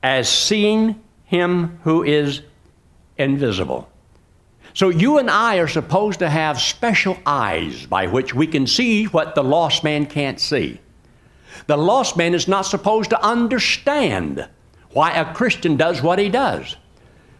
as 0.03 0.29
seeing 0.29 1.01
him 1.25 1.79
who 1.83 2.03
is 2.03 2.41
invisible. 3.17 3.89
So 4.73 4.89
you 4.89 5.17
and 5.17 5.29
I 5.29 5.57
are 5.57 5.67
supposed 5.67 6.19
to 6.19 6.29
have 6.29 6.61
special 6.61 7.17
eyes 7.25 7.85
by 7.87 8.07
which 8.07 8.35
we 8.35 8.45
can 8.45 8.67
see 8.67 9.05
what 9.05 9.33
the 9.33 9.43
lost 9.43 9.83
man 9.83 10.05
can't 10.05 10.39
see. 10.39 10.79
The 11.65 11.77
lost 11.77 12.15
man 12.15 12.35
is 12.35 12.47
not 12.47 12.61
supposed 12.61 13.09
to 13.09 13.21
understand 13.25 14.47
why 14.91 15.11
a 15.11 15.33
Christian 15.33 15.77
does 15.77 16.01
what 16.01 16.19
he 16.19 16.29
does. 16.29 16.75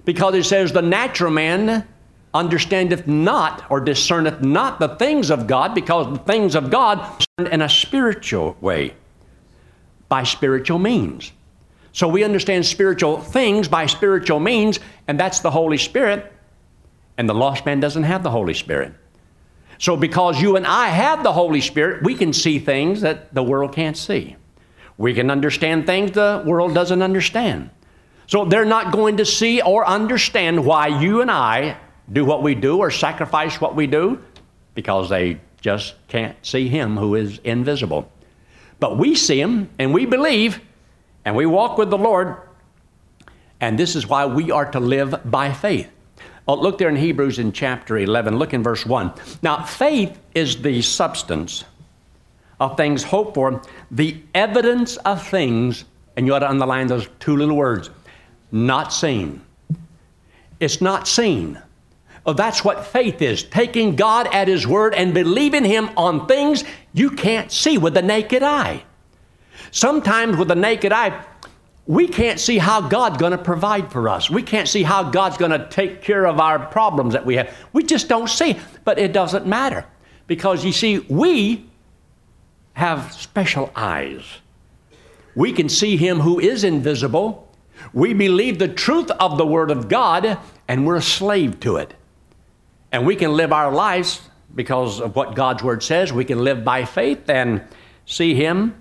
Because 0.05 0.35
it 0.35 0.43
says 0.43 0.71
the 0.71 0.81
natural 0.81 1.31
man 1.31 1.87
understandeth 2.33 3.07
not 3.07 3.65
or 3.69 3.81
discerneth 3.81 4.41
not 4.41 4.79
the 4.79 4.95
things 4.95 5.29
of 5.29 5.47
God, 5.47 5.73
because 5.73 6.11
the 6.11 6.23
things 6.23 6.55
of 6.55 6.69
God 6.69 7.25
are 7.37 7.45
in 7.45 7.61
a 7.61 7.69
spiritual 7.69 8.55
way, 8.61 8.93
by 10.07 10.23
spiritual 10.23 10.79
means. 10.79 11.31
So 11.93 12.07
we 12.07 12.23
understand 12.23 12.65
spiritual 12.65 13.19
things 13.19 13.67
by 13.67 13.87
spiritual 13.87 14.39
means, 14.39 14.79
and 15.07 15.19
that's 15.19 15.39
the 15.39 15.51
Holy 15.51 15.77
Spirit. 15.77 16.31
And 17.17 17.27
the 17.27 17.33
lost 17.33 17.65
man 17.65 17.79
doesn't 17.79 18.03
have 18.03 18.21
the 18.21 18.29
Holy 18.29 18.53
Spirit. 18.53 18.93
So, 19.79 19.95
because 19.95 20.41
you 20.41 20.55
and 20.55 20.65
I 20.65 20.87
have 20.89 21.23
the 21.23 21.33
Holy 21.33 21.61
Spirit, 21.61 22.03
we 22.03 22.15
can 22.15 22.33
see 22.33 22.59
things 22.59 23.01
that 23.01 23.33
the 23.33 23.43
world 23.43 23.73
can't 23.73 23.97
see. 23.97 24.35
We 24.97 25.13
can 25.13 25.29
understand 25.29 25.85
things 25.85 26.11
the 26.11 26.43
world 26.45 26.73
doesn't 26.73 27.01
understand. 27.01 27.69
So, 28.25 28.45
they're 28.45 28.65
not 28.65 28.91
going 28.91 29.17
to 29.17 29.25
see 29.25 29.61
or 29.61 29.87
understand 29.87 30.65
why 30.65 30.87
you 30.87 31.21
and 31.21 31.31
I 31.31 31.77
do 32.11 32.25
what 32.25 32.43
we 32.43 32.55
do 32.55 32.79
or 32.79 32.91
sacrifice 32.91 33.61
what 33.61 33.75
we 33.75 33.87
do 33.87 34.21
because 34.73 35.09
they 35.09 35.39
just 35.61 35.95
can't 36.07 36.35
see 36.45 36.67
Him 36.67 36.97
who 36.97 37.15
is 37.15 37.39
invisible. 37.43 38.11
But 38.79 38.97
we 38.97 39.15
see 39.15 39.39
Him 39.39 39.69
and 39.79 39.93
we 39.93 40.05
believe 40.05 40.59
and 41.25 41.35
we 41.35 41.45
walk 41.45 41.77
with 41.77 41.89
the 41.89 41.97
Lord, 41.97 42.37
and 43.59 43.77
this 43.77 43.95
is 43.95 44.07
why 44.07 44.25
we 44.25 44.49
are 44.51 44.71
to 44.71 44.79
live 44.79 45.19
by 45.25 45.51
faith. 45.51 45.89
Oh, 46.47 46.55
look 46.55 46.77
there 46.77 46.87
in 46.87 46.95
Hebrews 46.95 47.39
in 47.39 47.51
chapter 47.51 47.97
11, 47.97 48.37
look 48.37 48.53
in 48.53 48.63
verse 48.63 48.85
1. 48.85 49.11
Now, 49.41 49.63
faith 49.63 50.17
is 50.33 50.61
the 50.61 50.81
substance 50.81 51.65
of 52.59 52.77
things 52.77 53.03
hoped 53.03 53.35
for, 53.35 53.61
the 53.91 54.17
evidence 54.33 54.97
of 54.97 55.25
things, 55.27 55.85
and 56.15 56.25
you 56.25 56.33
ought 56.33 56.39
to 56.39 56.49
underline 56.49 56.87
those 56.87 57.07
two 57.19 57.35
little 57.35 57.55
words 57.55 57.89
not 58.51 58.93
seen. 58.93 59.41
It's 60.59 60.81
not 60.81 61.07
seen. 61.07 61.61
Oh, 62.25 62.33
that's 62.33 62.63
what 62.63 62.85
faith 62.85 63.21
is 63.21 63.43
taking 63.43 63.95
God 63.95 64.27
at 64.33 64.47
His 64.47 64.65
word 64.67 64.93
and 64.95 65.13
believing 65.13 65.63
Him 65.63 65.89
on 65.95 66.27
things 66.27 66.63
you 66.93 67.11
can't 67.11 67.51
see 67.51 67.77
with 67.77 67.93
the 67.93 68.01
naked 68.01 68.43
eye. 68.43 68.83
Sometimes, 69.71 70.37
with 70.37 70.47
the 70.47 70.55
naked 70.55 70.91
eye, 70.91 71.23
we 71.85 72.07
can't 72.07 72.39
see 72.39 72.57
how 72.57 72.81
God's 72.81 73.17
going 73.17 73.31
to 73.31 73.37
provide 73.37 73.91
for 73.91 74.09
us. 74.09 74.29
We 74.29 74.43
can't 74.43 74.67
see 74.67 74.83
how 74.83 75.03
God's 75.03 75.37
going 75.37 75.51
to 75.51 75.67
take 75.69 76.01
care 76.01 76.25
of 76.25 76.39
our 76.39 76.59
problems 76.59 77.13
that 77.13 77.25
we 77.25 77.35
have. 77.35 77.55
We 77.71 77.83
just 77.83 78.09
don't 78.09 78.29
see. 78.29 78.59
But 78.83 78.99
it 78.99 79.13
doesn't 79.13 79.45
matter 79.45 79.85
because 80.27 80.65
you 80.65 80.73
see, 80.73 80.99
we 80.99 81.65
have 82.77 83.11
special 83.11 83.71
eyes. 83.75 84.21
We 85.33 85.51
can 85.51 85.67
see 85.67 85.97
Him 85.97 86.19
who 86.19 86.39
is 86.39 86.63
invisible. 86.63 87.51
We 87.91 88.13
believe 88.13 88.59
the 88.59 88.67
truth 88.67 89.09
of 89.09 89.39
the 89.39 89.47
Word 89.47 89.71
of 89.71 89.89
God, 89.89 90.37
and 90.67 90.85
we're 90.85 90.97
a 90.97 91.01
slave 91.01 91.59
to 91.61 91.77
it. 91.77 91.95
And 92.91 93.03
we 93.03 93.15
can 93.15 93.33
live 93.33 93.51
our 93.51 93.71
lives 93.71 94.21
because 94.53 95.01
of 95.01 95.15
what 95.15 95.33
God's 95.33 95.63
Word 95.63 95.81
says. 95.81 96.13
We 96.13 96.23
can 96.23 96.43
live 96.43 96.63
by 96.63 96.85
faith 96.85 97.27
and 97.31 97.63
see 98.05 98.35
Him 98.35 98.79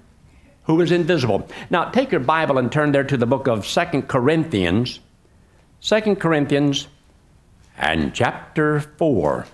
who 0.65 0.79
is 0.83 0.93
invisible. 0.93 1.49
Now, 1.71 1.89
take 1.89 2.13
your 2.13 2.21
Bible 2.21 2.59
and 2.59 2.71
turn 2.71 2.93
there 2.93 3.05
to 3.05 3.17
the 3.17 3.25
book 3.25 3.49
of 3.49 3.67
Second 3.67 4.09
Corinthians. 4.09 5.01
Second 5.81 6.17
Corinthians 6.17 6.89
and 7.79 8.15
chapter 8.15 8.81
4. 8.81 9.47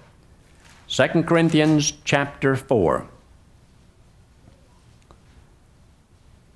2 0.88 1.22
Corinthians 1.22 1.92
chapter 2.04 2.56
4. 2.56 3.06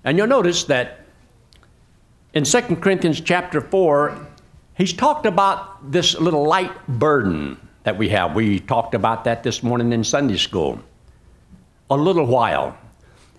And 0.07 0.17
you'll 0.17 0.29
notice 0.29 0.63
that 0.65 1.01
in 2.33 2.45
2 2.45 2.61
Corinthians 2.77 3.21
chapter 3.21 3.61
4, 3.61 4.17
he's 4.75 4.93
talked 4.93 5.27
about 5.27 5.91
this 5.91 6.17
little 6.21 6.47
light 6.47 6.87
burden 6.87 7.61
that 7.83 7.99
we 7.99 8.09
have. 8.11 8.37
We 8.37 8.61
talked 8.61 8.95
about 8.95 9.25
that 9.25 9.43
this 9.43 9.65
morning 9.65 9.93
in 9.93 10.05
Sunday 10.05 10.37
school. 10.37 10.81
A 11.91 11.97
little 11.97 12.25
while 12.25 12.79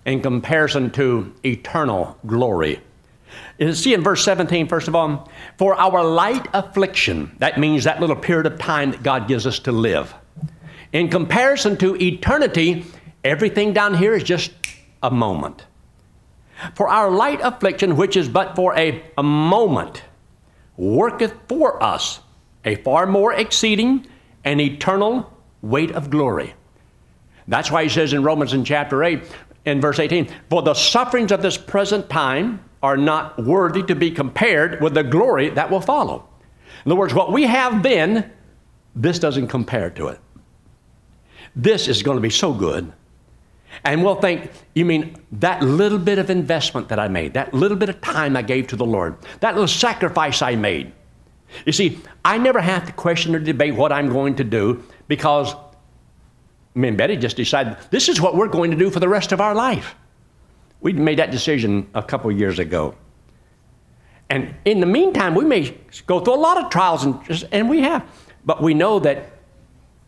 in 0.04 0.20
comparison 0.20 0.90
to 0.90 1.34
eternal 1.42 2.18
glory. 2.26 2.80
See 3.72 3.94
in 3.94 4.02
verse 4.02 4.22
17, 4.22 4.68
first 4.68 4.88
of 4.88 4.94
all, 4.94 5.30
for 5.56 5.74
our 5.74 6.04
light 6.04 6.48
affliction, 6.52 7.34
that 7.38 7.58
means 7.58 7.84
that 7.84 7.98
little 7.98 8.16
period 8.16 8.44
of 8.44 8.58
time 8.58 8.90
that 8.90 9.02
God 9.02 9.26
gives 9.26 9.46
us 9.46 9.58
to 9.60 9.72
live. 9.72 10.14
In 10.92 11.08
comparison 11.08 11.78
to 11.78 11.96
eternity, 11.96 12.84
everything 13.24 13.72
down 13.72 13.94
here 13.94 14.14
is 14.14 14.22
just 14.22 14.52
a 15.02 15.10
moment. 15.10 15.64
For 16.74 16.88
our 16.88 17.10
light 17.10 17.40
affliction, 17.42 17.96
which 17.96 18.16
is 18.16 18.28
but 18.28 18.56
for 18.56 18.76
a, 18.76 19.02
a 19.16 19.22
moment, 19.22 20.02
worketh 20.76 21.34
for 21.48 21.82
us 21.82 22.20
a 22.64 22.76
far 22.76 23.06
more 23.06 23.32
exceeding 23.32 24.06
and 24.44 24.60
eternal 24.60 25.32
weight 25.62 25.90
of 25.92 26.10
glory. 26.10 26.54
That's 27.46 27.70
why 27.70 27.84
he 27.84 27.88
says 27.88 28.12
in 28.12 28.22
Romans 28.22 28.52
in 28.52 28.64
chapter 28.64 29.02
8, 29.02 29.22
in 29.64 29.80
verse 29.80 29.98
18, 29.98 30.28
For 30.50 30.62
the 30.62 30.74
sufferings 30.74 31.32
of 31.32 31.42
this 31.42 31.56
present 31.56 32.08
time 32.10 32.62
are 32.82 32.96
not 32.96 33.42
worthy 33.42 33.82
to 33.84 33.94
be 33.94 34.10
compared 34.10 34.80
with 34.80 34.94
the 34.94 35.02
glory 35.02 35.50
that 35.50 35.70
will 35.70 35.80
follow. 35.80 36.28
In 36.84 36.92
other 36.92 36.98
words, 36.98 37.14
what 37.14 37.32
we 37.32 37.44
have 37.44 37.82
then, 37.82 38.30
this 38.94 39.18
doesn't 39.18 39.48
compare 39.48 39.90
to 39.90 40.08
it. 40.08 40.20
This 41.56 41.88
is 41.88 42.02
going 42.02 42.16
to 42.16 42.22
be 42.22 42.30
so 42.30 42.52
good. 42.52 42.92
And 43.84 44.02
we'll 44.02 44.20
think, 44.20 44.50
you 44.74 44.84
mean 44.84 45.16
that 45.32 45.62
little 45.62 45.98
bit 45.98 46.18
of 46.18 46.30
investment 46.30 46.88
that 46.88 46.98
I 46.98 47.08
made, 47.08 47.34
that 47.34 47.54
little 47.54 47.76
bit 47.76 47.88
of 47.88 48.00
time 48.00 48.36
I 48.36 48.42
gave 48.42 48.66
to 48.68 48.76
the 48.76 48.84
Lord, 48.84 49.16
that 49.40 49.54
little 49.54 49.68
sacrifice 49.68 50.42
I 50.42 50.56
made, 50.56 50.92
you 51.64 51.72
see, 51.72 52.00
I 52.24 52.38
never 52.38 52.60
have 52.60 52.86
to 52.86 52.92
question 52.92 53.34
or 53.34 53.38
debate 53.38 53.74
what 53.74 53.92
I'm 53.92 54.08
going 54.10 54.36
to 54.36 54.44
do 54.44 54.84
because 55.06 55.54
me 56.74 56.88
and 56.88 56.96
Betty 56.96 57.16
just 57.16 57.36
decided 57.36 57.76
this 57.90 58.08
is 58.08 58.20
what 58.20 58.36
we're 58.36 58.48
going 58.48 58.70
to 58.70 58.76
do 58.76 58.90
for 58.90 59.00
the 59.00 59.08
rest 59.08 59.32
of 59.32 59.40
our 59.40 59.54
life. 59.54 59.94
We 60.80 60.92
made 60.92 61.18
that 61.18 61.30
decision 61.30 61.88
a 61.94 62.02
couple 62.02 62.30
years 62.30 62.58
ago. 62.58 62.94
And 64.30 64.54
in 64.64 64.80
the 64.80 64.86
meantime, 64.86 65.34
we 65.34 65.44
may 65.44 65.76
go 66.06 66.20
through 66.20 66.34
a 66.34 66.36
lot 66.36 66.62
of 66.62 66.70
trials, 66.70 67.04
and, 67.04 67.48
and 67.50 67.68
we 67.68 67.80
have, 67.80 68.06
but 68.44 68.62
we 68.62 68.74
know 68.74 68.98
that 69.00 69.30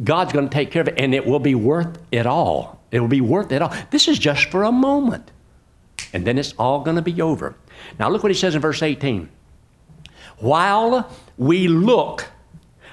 God's 0.04 0.32
going 0.32 0.48
to 0.48 0.52
take 0.52 0.70
care 0.70 0.82
of 0.82 0.88
it, 0.88 0.94
and 0.98 1.14
it 1.14 1.26
will 1.26 1.38
be 1.38 1.54
worth 1.54 1.98
it 2.12 2.26
all 2.26 2.79
It 2.90 3.00
will 3.00 3.08
be 3.08 3.20
worth 3.20 3.52
it 3.52 3.62
all. 3.62 3.72
This 3.90 4.08
is 4.08 4.18
just 4.18 4.50
for 4.50 4.64
a 4.64 4.72
moment. 4.72 5.30
And 6.12 6.26
then 6.26 6.38
it's 6.38 6.54
all 6.58 6.80
going 6.80 6.96
to 6.96 7.02
be 7.02 7.20
over. 7.20 7.54
Now, 7.98 8.08
look 8.08 8.22
what 8.22 8.32
he 8.32 8.38
says 8.38 8.54
in 8.54 8.60
verse 8.60 8.82
18. 8.82 9.28
While 10.38 11.10
we 11.36 11.68
look 11.68 12.26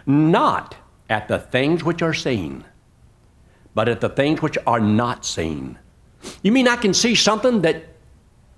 not 0.06 0.76
at 1.10 1.28
the 1.28 1.40
things 1.40 1.84
which 1.84 2.02
are 2.02 2.14
seen, 2.14 2.64
but 3.74 3.88
at 3.88 4.02
the 4.02 4.10
things 4.10 4.42
which 4.42 4.58
are 4.66 4.80
not 4.80 5.26
seen. 5.26 5.78
You 6.42 6.52
mean 6.52 6.68
I 6.68 6.76
can 6.78 6.94
see 6.94 7.16
something 7.16 7.62
that 7.62 7.84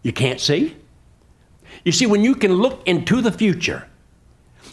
you 0.02 0.14
can't 0.14 0.40
see? 0.40 0.78
You 1.84 1.92
see, 1.92 2.06
when 2.06 2.24
you 2.24 2.36
can 2.36 2.54
look 2.54 2.88
into 2.88 3.22
the 3.22 3.32
future 3.32 3.88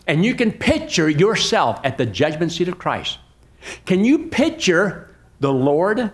and 0.07 0.25
you 0.25 0.35
can 0.35 0.53
picture 0.53 1.09
yourself 1.11 1.81
at 1.85 1.99
the 1.99 2.07
judgment 2.07 2.53
seat 2.53 2.69
of 2.69 2.79
Christ, 2.79 3.19
can 3.85 4.05
you 4.05 4.29
picture 4.29 5.15
the 5.41 5.53
Lord 5.53 6.13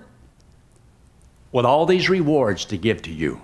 with 1.52 1.64
all 1.64 1.86
these 1.86 2.08
rewards 2.08 2.64
to 2.66 2.76
give 2.76 3.02
to 3.02 3.12
you? 3.12 3.42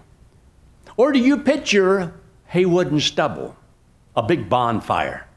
Or 0.96 1.12
do 1.12 1.20
you 1.20 1.38
picture 1.38 2.14
haywood 2.46 2.90
and 2.90 3.00
stubble, 3.00 3.56
a 4.16 4.22
big 4.22 4.48
bonfire? 4.48 5.28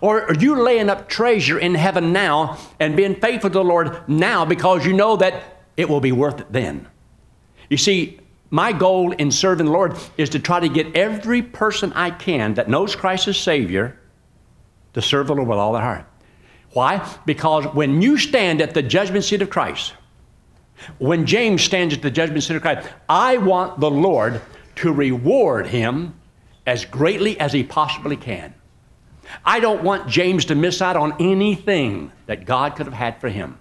Or 0.00 0.24
are 0.24 0.34
you 0.34 0.62
laying 0.62 0.88
up 0.88 1.08
treasure 1.08 1.58
in 1.58 1.74
heaven 1.74 2.12
now 2.12 2.56
and 2.80 2.96
being 2.96 3.16
faithful 3.16 3.50
to 3.50 3.54
the 3.58 3.64
Lord 3.64 4.08
now 4.08 4.44
because 4.44 4.86
you 4.86 4.94
know 4.94 5.16
that 5.16 5.64
it 5.76 5.88
will 5.88 6.00
be 6.00 6.12
worth 6.12 6.40
it 6.40 6.50
then? 6.50 6.88
You 7.68 7.76
see, 7.76 8.20
my 8.50 8.72
goal 8.72 9.12
in 9.12 9.30
serving 9.30 9.66
the 9.66 9.72
Lord 9.72 9.96
is 10.16 10.30
to 10.30 10.38
try 10.38 10.60
to 10.60 10.68
get 10.68 10.96
every 10.96 11.42
person 11.42 11.92
I 11.94 12.10
can 12.10 12.54
that 12.54 12.68
knows 12.68 12.96
Christ 12.96 13.28
as 13.28 13.36
Savior 13.36 13.98
to 14.94 15.02
serve 15.02 15.26
the 15.26 15.34
Lord 15.34 15.48
with 15.48 15.58
all 15.58 15.72
their 15.72 15.82
heart. 15.82 16.06
Why? 16.72 17.06
Because 17.26 17.66
when 17.74 18.00
you 18.00 18.16
stand 18.16 18.60
at 18.60 18.74
the 18.74 18.82
judgment 18.82 19.24
seat 19.24 19.42
of 19.42 19.50
Christ, 19.50 19.94
when 20.98 21.26
James 21.26 21.62
stands 21.62 21.94
at 21.94 22.02
the 22.02 22.10
judgment 22.10 22.42
seat 22.42 22.56
of 22.56 22.62
Christ, 22.62 22.88
I 23.08 23.38
want 23.38 23.80
the 23.80 23.90
Lord 23.90 24.40
to 24.76 24.92
reward 24.92 25.66
him 25.66 26.14
as 26.66 26.84
greatly 26.84 27.38
as 27.38 27.52
he 27.52 27.62
possibly 27.62 28.16
can. 28.16 28.54
I 29.44 29.60
don't 29.60 29.82
want 29.82 30.08
James 30.08 30.46
to 30.46 30.54
miss 30.54 30.82
out 30.82 30.96
on 30.96 31.14
anything 31.20 32.12
that 32.26 32.44
God 32.44 32.76
could 32.76 32.86
have 32.86 32.94
had 32.94 33.20
for 33.20 33.28
him. 33.28 33.58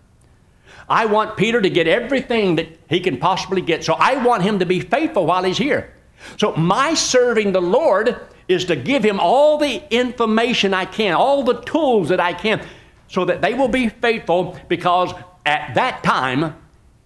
I 0.89 1.05
want 1.05 1.37
Peter 1.37 1.61
to 1.61 1.69
get 1.69 1.87
everything 1.87 2.55
that 2.57 2.67
he 2.89 2.99
can 2.99 3.17
possibly 3.17 3.61
get. 3.61 3.83
So 3.83 3.93
I 3.93 4.23
want 4.23 4.43
him 4.43 4.59
to 4.59 4.65
be 4.65 4.79
faithful 4.81 5.25
while 5.25 5.43
he's 5.43 5.57
here. 5.57 5.93
So 6.37 6.53
my 6.55 6.93
serving 6.93 7.53
the 7.53 7.61
Lord 7.61 8.19
is 8.47 8.65
to 8.65 8.75
give 8.75 9.03
him 9.03 9.19
all 9.19 9.57
the 9.57 9.81
information 9.89 10.73
I 10.73 10.85
can, 10.85 11.13
all 11.13 11.43
the 11.43 11.61
tools 11.61 12.09
that 12.09 12.19
I 12.19 12.33
can, 12.33 12.65
so 13.07 13.25
that 13.25 13.41
they 13.41 13.53
will 13.53 13.67
be 13.67 13.89
faithful 13.89 14.59
because 14.67 15.13
at 15.45 15.73
that 15.75 16.03
time 16.03 16.55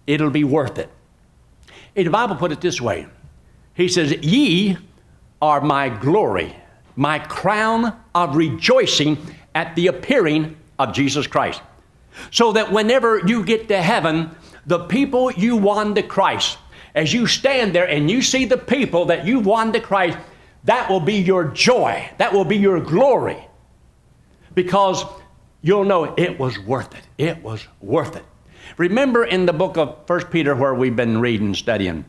it'll 0.06 0.30
be 0.30 0.44
worth 0.44 0.78
it. 0.78 0.90
The 1.94 2.08
Bible 2.08 2.36
put 2.36 2.52
it 2.52 2.60
this 2.60 2.80
way 2.80 3.06
He 3.74 3.88
says, 3.88 4.12
Ye 4.12 4.76
are 5.40 5.60
my 5.60 5.88
glory, 5.88 6.54
my 6.94 7.18
crown 7.18 7.98
of 8.14 8.36
rejoicing 8.36 9.18
at 9.54 9.74
the 9.76 9.88
appearing 9.88 10.56
of 10.78 10.92
Jesus 10.92 11.26
Christ. 11.26 11.62
So 12.30 12.52
that 12.52 12.72
whenever 12.72 13.26
you 13.26 13.44
get 13.44 13.68
to 13.68 13.80
heaven, 13.80 14.30
the 14.66 14.80
people 14.86 15.30
you 15.32 15.56
won 15.56 15.94
to 15.94 16.02
Christ, 16.02 16.58
as 16.94 17.12
you 17.12 17.26
stand 17.26 17.74
there 17.74 17.88
and 17.88 18.10
you 18.10 18.22
see 18.22 18.46
the 18.46 18.56
people 18.56 19.06
that 19.06 19.26
you've 19.26 19.44
won 19.44 19.72
to 19.74 19.80
Christ, 19.80 20.18
that 20.64 20.90
will 20.90 21.00
be 21.00 21.16
your 21.16 21.44
joy. 21.44 22.10
That 22.18 22.32
will 22.32 22.44
be 22.44 22.56
your 22.56 22.80
glory. 22.80 23.38
Because 24.54 25.04
you'll 25.62 25.84
know 25.84 26.14
it 26.16 26.38
was 26.38 26.58
worth 26.58 26.94
it. 26.94 27.06
It 27.18 27.42
was 27.42 27.66
worth 27.80 28.16
it. 28.16 28.24
Remember 28.76 29.24
in 29.24 29.46
the 29.46 29.52
book 29.52 29.78
of 29.78 29.96
1 30.06 30.26
Peter, 30.26 30.54
where 30.54 30.74
we've 30.74 30.96
been 30.96 31.18
reading, 31.18 31.54
studying, 31.54 32.04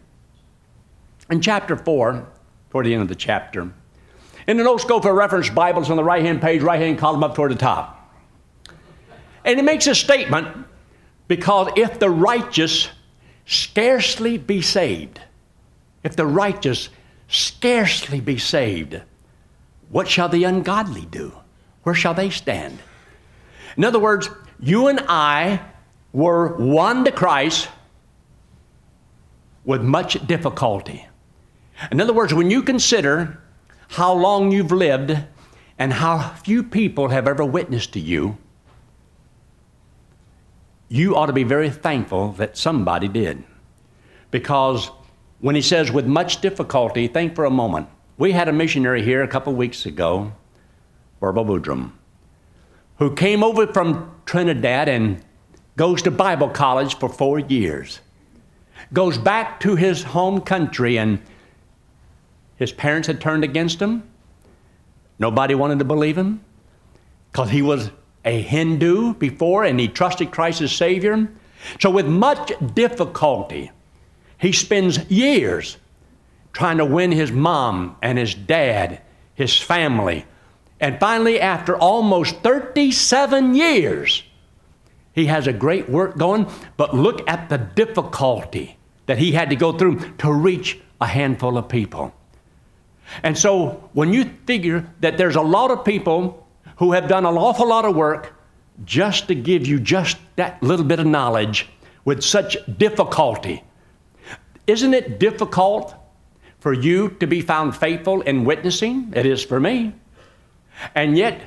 in 1.29 1.41
chapter 1.41 1.77
4, 1.77 2.27
toward 2.69 2.85
the 2.85 2.93
end 2.93 3.03
of 3.03 3.07
the 3.07 3.15
chapter, 3.15 3.71
in 4.47 4.57
the 4.57 4.63
New 4.63 4.77
Scofield 4.77 5.15
reference 5.15 5.49
Bibles 5.49 5.89
on 5.89 5.95
the 5.95 6.03
right 6.03 6.23
hand 6.23 6.41
page, 6.41 6.61
right 6.61 6.79
hand 6.79 6.99
column 6.99 7.23
up 7.23 7.35
toward 7.35 7.51
the 7.51 7.55
top. 7.55 8.11
And 9.45 9.57
it 9.59 9.63
makes 9.63 9.87
a 9.87 9.95
statement 9.95 10.65
because 11.29 11.71
if 11.77 11.99
the 11.99 12.09
righteous 12.09 12.89
scarcely 13.45 14.37
be 14.37 14.61
saved, 14.61 15.21
if 16.03 16.17
the 16.17 16.25
righteous 16.25 16.89
scarcely 17.29 18.19
be 18.19 18.37
saved, 18.37 19.01
what 19.89 20.07
shall 20.07 20.27
the 20.27 20.43
ungodly 20.43 21.05
do? 21.05 21.33
Where 21.83 21.95
shall 21.95 22.13
they 22.13 22.29
stand? 22.29 22.79
In 23.77 23.85
other 23.85 23.99
words, 23.99 24.29
you 24.59 24.87
and 24.87 24.99
I 25.07 25.61
were 26.17 26.55
won 26.55 27.05
to 27.05 27.11
Christ 27.11 27.69
with 29.63 29.83
much 29.83 30.25
difficulty. 30.25 31.07
In 31.91 32.01
other 32.01 32.11
words, 32.11 32.33
when 32.33 32.49
you 32.49 32.63
consider 32.63 33.39
how 33.89 34.13
long 34.13 34.51
you've 34.51 34.71
lived 34.71 35.15
and 35.77 35.93
how 35.93 36.29
few 36.43 36.63
people 36.63 37.09
have 37.09 37.27
ever 37.27 37.45
witnessed 37.45 37.93
to 37.93 37.99
you, 37.99 38.35
you 40.89 41.15
ought 41.15 41.27
to 41.27 41.33
be 41.33 41.43
very 41.43 41.69
thankful 41.69 42.31
that 42.31 42.57
somebody 42.57 43.07
did. 43.07 43.43
Because 44.31 44.89
when 45.39 45.53
he 45.53 45.61
says 45.61 45.91
with 45.91 46.07
much 46.07 46.41
difficulty, 46.41 47.07
think 47.07 47.35
for 47.35 47.45
a 47.45 47.51
moment. 47.51 47.89
We 48.17 48.31
had 48.31 48.47
a 48.47 48.53
missionary 48.53 49.03
here 49.03 49.21
a 49.21 49.27
couple 49.27 49.53
weeks 49.53 49.85
ago, 49.85 50.33
Barbara 51.19 51.43
Woodrum, 51.43 51.91
who 52.97 53.13
came 53.13 53.43
over 53.43 53.67
from 53.67 54.19
Trinidad 54.25 54.89
and 54.89 55.23
goes 55.77 56.01
to 56.01 56.11
Bible 56.11 56.49
college 56.49 56.97
for 56.97 57.07
four 57.07 57.39
years, 57.39 58.01
goes 58.91 59.17
back 59.17 59.59
to 59.61 59.75
his 59.75 60.03
home 60.03 60.41
country, 60.41 60.97
and 60.97 61.21
his 62.57 62.71
parents 62.71 63.07
had 63.07 63.21
turned 63.21 63.43
against 63.43 63.79
him. 63.79 64.03
Nobody 65.19 65.55
wanted 65.55 65.79
to 65.79 65.85
believe 65.85 66.17
him 66.17 66.41
because 67.31 67.51
he 67.51 67.61
was 67.61 67.91
a 68.25 68.41
Hindu 68.41 69.13
before 69.13 69.63
and 69.63 69.79
he 69.79 69.87
trusted 69.87 70.31
Christ 70.31 70.61
as 70.61 70.71
Savior. 70.71 71.29
So, 71.79 71.89
with 71.91 72.07
much 72.07 72.51
difficulty, 72.73 73.71
he 74.39 74.51
spends 74.51 75.09
years 75.09 75.77
trying 76.53 76.77
to 76.77 76.85
win 76.85 77.11
his 77.11 77.31
mom 77.31 77.95
and 78.01 78.17
his 78.17 78.33
dad, 78.33 79.01
his 79.35 79.59
family. 79.59 80.25
And 80.79 80.99
finally, 80.99 81.39
after 81.39 81.75
almost 81.75 82.37
37 82.41 83.55
years, 83.55 84.23
he 85.17 85.25
has 85.25 85.47
a 85.47 85.53
great 85.53 85.89
work 85.89 86.15
going, 86.15 86.47
but 86.77 86.95
look 86.95 87.27
at 87.27 87.49
the 87.49 87.57
difficulty 87.57 88.77
that 89.07 89.17
he 89.17 89.31
had 89.31 89.49
to 89.49 89.55
go 89.55 89.73
through 89.73 89.99
to 90.19 90.31
reach 90.31 90.79
a 91.01 91.07
handful 91.07 91.57
of 91.57 91.67
people. 91.67 92.13
And 93.23 93.35
so, 93.35 93.89
when 93.93 94.13
you 94.13 94.25
figure 94.45 94.87
that 94.99 95.17
there's 95.17 95.35
a 95.35 95.41
lot 95.41 95.71
of 95.71 95.83
people 95.83 96.45
who 96.75 96.91
have 96.91 97.07
done 97.07 97.25
an 97.25 97.35
awful 97.35 97.67
lot 97.67 97.83
of 97.85 97.95
work 97.95 98.35
just 98.85 99.27
to 99.29 99.33
give 99.33 99.65
you 99.65 99.79
just 99.79 100.17
that 100.35 100.61
little 100.61 100.85
bit 100.85 100.99
of 100.99 101.07
knowledge 101.07 101.67
with 102.05 102.21
such 102.21 102.55
difficulty, 102.77 103.63
isn't 104.67 104.93
it 104.93 105.19
difficult 105.19 105.95
for 106.59 106.73
you 106.73 107.09
to 107.19 107.25
be 107.25 107.41
found 107.41 107.75
faithful 107.75 108.21
in 108.21 108.43
witnessing? 108.43 109.13
It 109.15 109.25
is 109.25 109.43
for 109.43 109.59
me. 109.59 109.93
And 110.93 111.17
yet, 111.17 111.41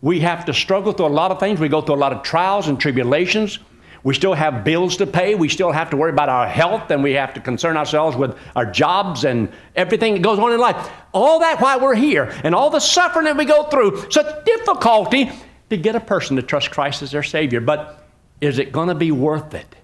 we 0.00 0.20
have 0.20 0.44
to 0.44 0.54
struggle 0.54 0.92
through 0.92 1.06
a 1.06 1.08
lot 1.08 1.30
of 1.30 1.40
things. 1.40 1.58
We 1.58 1.68
go 1.68 1.80
through 1.80 1.96
a 1.96 1.96
lot 1.96 2.12
of 2.12 2.22
trials 2.22 2.68
and 2.68 2.78
tribulations. 2.78 3.58
We 4.04 4.14
still 4.14 4.34
have 4.34 4.62
bills 4.64 4.96
to 4.98 5.06
pay. 5.06 5.34
We 5.34 5.48
still 5.48 5.72
have 5.72 5.90
to 5.90 5.96
worry 5.96 6.12
about 6.12 6.28
our 6.28 6.46
health, 6.46 6.90
and 6.90 7.02
we 7.02 7.12
have 7.14 7.34
to 7.34 7.40
concern 7.40 7.76
ourselves 7.76 8.16
with 8.16 8.36
our 8.54 8.64
jobs 8.64 9.24
and 9.24 9.52
everything 9.74 10.14
that 10.14 10.22
goes 10.22 10.38
on 10.38 10.52
in 10.52 10.60
life. 10.60 10.90
All 11.12 11.40
that 11.40 11.60
while 11.60 11.80
we're 11.80 11.96
here, 11.96 12.32
and 12.44 12.54
all 12.54 12.70
the 12.70 12.80
suffering 12.80 13.24
that 13.24 13.36
we 13.36 13.44
go 13.44 13.64
through, 13.64 14.10
such 14.10 14.44
difficulty 14.44 15.30
to 15.70 15.76
get 15.76 15.96
a 15.96 16.00
person 16.00 16.36
to 16.36 16.42
trust 16.42 16.70
Christ 16.70 17.02
as 17.02 17.10
their 17.10 17.24
Savior. 17.24 17.60
But 17.60 18.06
is 18.40 18.58
it 18.58 18.70
going 18.70 18.88
to 18.88 18.94
be 18.94 19.10
worth 19.10 19.54
it? 19.54 19.74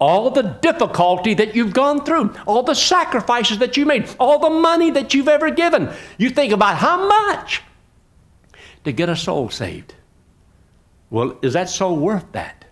all 0.00 0.30
the 0.30 0.42
difficulty 0.42 1.34
that 1.34 1.56
you've 1.56 1.72
gone 1.72 2.04
through, 2.04 2.32
all 2.46 2.62
the 2.62 2.72
sacrifices 2.72 3.58
that 3.58 3.76
you 3.76 3.84
made, 3.84 4.08
all 4.20 4.38
the 4.38 4.48
money 4.48 4.92
that 4.92 5.12
you've 5.12 5.26
ever 5.26 5.50
given. 5.50 5.90
You 6.18 6.30
think 6.30 6.52
about 6.52 6.76
how 6.76 7.08
much 7.08 7.62
to 8.84 8.92
get 8.92 9.08
a 9.08 9.16
soul 9.16 9.50
saved. 9.50 9.94
Well, 11.10 11.38
is 11.42 11.54
that 11.54 11.68
soul 11.68 11.96
worth 11.96 12.30
that? 12.32 12.64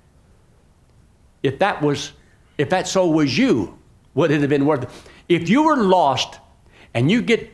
If 1.43 1.59
that 1.59 1.83
was 1.83 2.13
if 2.59 2.71
that 2.71 2.89
soul 2.89 3.13
was 3.13 3.37
you, 3.37 3.79
would 4.15 4.31
it 4.31 4.41
have 4.41 4.51
been 4.51 4.67
worth 4.67 4.85
it? 4.85 4.91
If 5.29 5.49
you 5.49 5.63
were 5.65 5.77
lost 5.77 6.39
and 6.95 7.11
you 7.11 7.21
get 7.23 7.51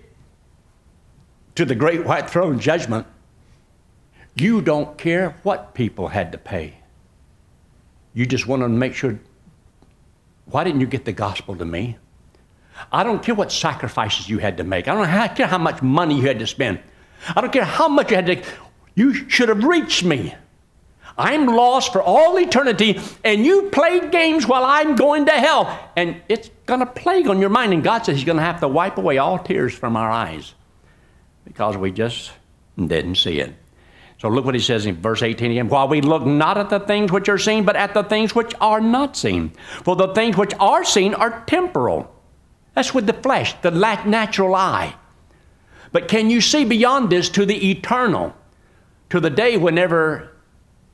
to 1.56 1.64
the 1.64 1.74
great 1.74 2.04
white 2.04 2.30
throne 2.30 2.58
judgment, 2.58 3.06
you 4.34 4.62
don't 4.62 4.96
care 4.96 5.36
what 5.42 5.74
people 5.74 6.08
had 6.08 6.32
to 6.32 6.38
pay. 6.38 6.78
You 8.14 8.26
just 8.26 8.46
want 8.46 8.62
to 8.62 8.68
make 8.68 8.94
sure 8.94 9.18
why 10.46 10.64
didn't 10.64 10.80
you 10.80 10.86
get 10.86 11.04
the 11.04 11.12
gospel 11.12 11.56
to 11.56 11.64
me? 11.64 11.96
I 12.90 13.04
don't 13.04 13.22
care 13.22 13.34
what 13.34 13.52
sacrifices 13.52 14.28
you 14.28 14.38
had 14.38 14.56
to 14.56 14.64
make. 14.64 14.88
I 14.88 14.94
don't 14.94 15.36
care 15.36 15.46
how 15.46 15.58
much 15.58 15.82
money 15.82 16.16
you 16.16 16.22
had 16.22 16.38
to 16.38 16.46
spend. 16.46 16.80
I 17.28 17.40
don't 17.40 17.52
care 17.52 17.64
how 17.64 17.88
much 17.88 18.10
you 18.10 18.16
had 18.16 18.26
to. 18.26 18.42
You 18.94 19.28
should 19.28 19.48
have 19.48 19.64
reached 19.64 20.04
me. 20.04 20.34
I'm 21.16 21.46
lost 21.46 21.92
for 21.92 22.02
all 22.02 22.38
eternity, 22.38 22.98
and 23.22 23.44
you 23.44 23.68
played 23.70 24.10
games 24.10 24.46
while 24.46 24.64
I'm 24.64 24.96
going 24.96 25.26
to 25.26 25.32
hell. 25.32 25.90
And 25.96 26.22
it's 26.28 26.48
going 26.66 26.80
to 26.80 26.86
plague 26.86 27.28
on 27.28 27.38
your 27.38 27.50
mind. 27.50 27.74
And 27.74 27.84
God 27.84 28.04
says 28.04 28.16
He's 28.16 28.24
going 28.24 28.38
to 28.38 28.44
have 28.44 28.60
to 28.60 28.68
wipe 28.68 28.96
away 28.98 29.18
all 29.18 29.38
tears 29.38 29.74
from 29.74 29.96
our 29.96 30.10
eyes 30.10 30.54
because 31.44 31.76
we 31.76 31.90
just 31.90 32.32
didn't 32.78 33.16
see 33.16 33.40
it. 33.40 33.54
So 34.18 34.28
look 34.28 34.44
what 34.44 34.54
he 34.54 34.60
says 34.60 34.86
in 34.86 34.94
verse 34.94 35.20
18 35.20 35.50
again. 35.50 35.68
While 35.68 35.88
we 35.88 36.00
look 36.00 36.24
not 36.24 36.56
at 36.56 36.70
the 36.70 36.78
things 36.78 37.10
which 37.10 37.28
are 37.28 37.38
seen, 37.38 37.64
but 37.64 37.74
at 37.74 37.92
the 37.92 38.04
things 38.04 38.34
which 38.36 38.54
are 38.60 38.80
not 38.80 39.16
seen. 39.16 39.50
For 39.82 39.96
the 39.96 40.14
things 40.14 40.36
which 40.36 40.52
are 40.60 40.84
seen 40.84 41.12
are 41.14 41.42
temporal. 41.46 42.14
That's 42.74 42.94
with 42.94 43.06
the 43.06 43.14
flesh, 43.14 43.60
the 43.62 43.72
natural 43.72 44.54
eye. 44.54 44.94
But 45.92 46.08
can 46.08 46.30
you 46.30 46.40
see 46.40 46.64
beyond 46.64 47.10
this 47.10 47.28
to 47.30 47.46
the 47.46 47.70
eternal, 47.70 48.34
to 49.10 49.20
the 49.20 49.30
day 49.30 49.56
whenever 49.56 50.32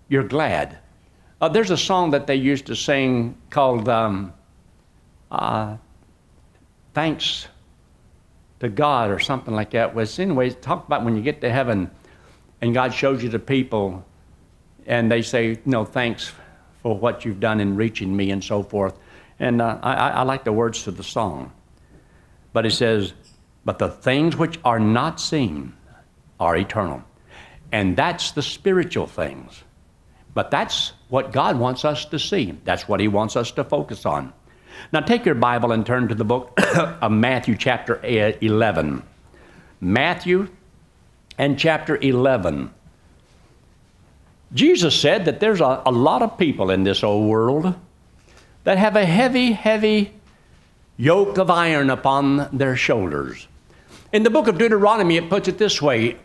you're 0.09 0.25
glad? 0.25 0.79
Uh, 1.41 1.49
there's 1.49 1.71
a 1.71 1.77
song 1.77 2.11
that 2.11 2.27
they 2.27 2.35
used 2.35 2.67
to 2.67 2.75
sing 2.75 3.37
called 3.51 3.89
um, 3.89 4.33
uh, 5.31 5.77
Thanks 6.95 7.47
to 8.59 8.69
God 8.69 9.11
or 9.11 9.21
something 9.21 9.55
like 9.55 9.71
that. 9.71 9.95
Was 9.95 10.19
anyways, 10.19 10.57
talk 10.57 10.85
about 10.85 11.05
when 11.05 11.15
you 11.17 11.23
get 11.23 11.41
to 11.43 11.51
heaven 11.51 11.89
and 12.61 12.75
God 12.75 12.93
shows 12.93 13.23
you 13.23 13.29
the 13.29 13.39
people 13.39 14.05
and 14.85 15.09
they 15.09 15.23
say, 15.23 15.61
No, 15.65 15.85
thanks 15.85 16.33
for 16.83 16.99
what 16.99 17.25
you've 17.25 17.39
done 17.39 17.61
in 17.61 17.77
reaching 17.77 18.17
me 18.17 18.33
and 18.33 18.43
so 18.43 18.65
forth. 18.65 18.99
And 19.39 19.63
uh, 19.63 19.79
I, 19.81 20.09
I 20.09 20.23
like 20.23 20.43
the 20.43 20.53
words 20.53 20.83
to 20.85 20.91
the 20.91 21.05
song. 21.05 21.53
But 22.53 22.67
it 22.67 22.73
says, 22.73 23.13
But 23.69 23.79
the 23.79 23.91
things 23.91 24.35
which 24.35 24.59
are 24.65 24.81
not 24.81 25.21
seen 25.21 25.75
are 26.41 26.57
eternal. 26.57 27.03
And 27.71 27.99
that's 27.99 28.31
the 28.31 28.41
spiritual 28.41 29.07
things. 29.07 29.63
But 30.33 30.51
that's 30.51 30.95
what 31.11 31.33
God 31.33 31.59
wants 31.59 31.85
us 31.85 32.07
to 32.07 32.19
see. 32.19 32.57
That's 32.65 32.89
what 32.89 32.99
He 32.99 33.09
wants 33.09 33.37
us 33.37 33.51
to 33.51 33.65
focus 33.65 34.07
on. 34.07 34.33
Now 34.91 35.01
take 35.01 35.27
your 35.27 35.35
Bible 35.35 35.73
and 35.73 35.85
turn 35.85 36.09
to 36.09 36.15
the 36.15 36.25
book 36.25 36.59
of 36.77 37.13
Matthew, 37.13 37.59
chapter 37.59 38.01
eh, 38.03 38.39
11. 38.41 39.03
Matthew 39.83 40.49
and 41.37 41.59
chapter 41.59 41.99
11. 41.99 42.71
Jesus 44.55 44.99
said 44.99 45.27
that 45.27 45.41
there's 45.41 45.61
a, 45.61 45.83
a 45.85 45.93
lot 45.93 46.23
of 46.23 46.39
people 46.39 46.71
in 46.71 46.85
this 46.85 47.05
old 47.05 47.29
world 47.29 47.75
that 48.65 48.79
have 48.79 48.97
a 48.97 49.05
heavy, 49.05 49.53
heavy 49.53 50.15
yoke 50.97 51.37
of 51.37 51.51
iron 51.51 51.91
upon 51.91 52.49
their 52.57 52.75
shoulders. 52.75 53.47
In 54.11 54.23
the 54.23 54.31
book 54.31 54.49
of 54.49 54.57
Deuteronomy, 54.57 55.19
it 55.19 55.29
puts 55.29 55.49
it 55.49 55.59
this 55.59 55.83
way 55.83 56.17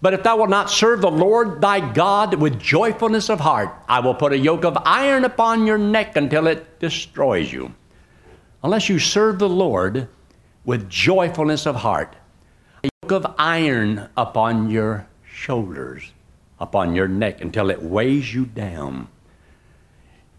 But 0.00 0.14
if 0.14 0.22
thou 0.22 0.38
wilt 0.38 0.48
not 0.48 0.70
serve 0.70 1.02
the 1.02 1.10
Lord 1.10 1.60
thy 1.60 1.92
God 1.92 2.34
with 2.34 2.58
joyfulness 2.58 3.28
of 3.28 3.40
heart, 3.40 3.70
I 3.86 4.00
will 4.00 4.14
put 4.14 4.32
a 4.32 4.38
yoke 4.38 4.64
of 4.64 4.78
iron 4.84 5.26
upon 5.26 5.66
your 5.66 5.76
neck 5.76 6.16
until 6.16 6.46
it 6.46 6.80
destroys 6.80 7.52
you. 7.52 7.74
Unless 8.62 8.88
you 8.88 8.98
serve 8.98 9.38
the 9.38 9.48
Lord 9.48 10.08
with 10.64 10.88
joyfulness 10.88 11.66
of 11.66 11.76
heart, 11.76 12.16
a 12.82 12.88
yoke 13.02 13.12
of 13.12 13.34
iron 13.38 14.08
upon 14.16 14.70
your 14.70 15.06
shoulders, 15.22 16.12
upon 16.58 16.94
your 16.94 17.08
neck, 17.08 17.42
until 17.42 17.68
it 17.68 17.82
weighs 17.82 18.32
you 18.32 18.46
down. 18.46 19.08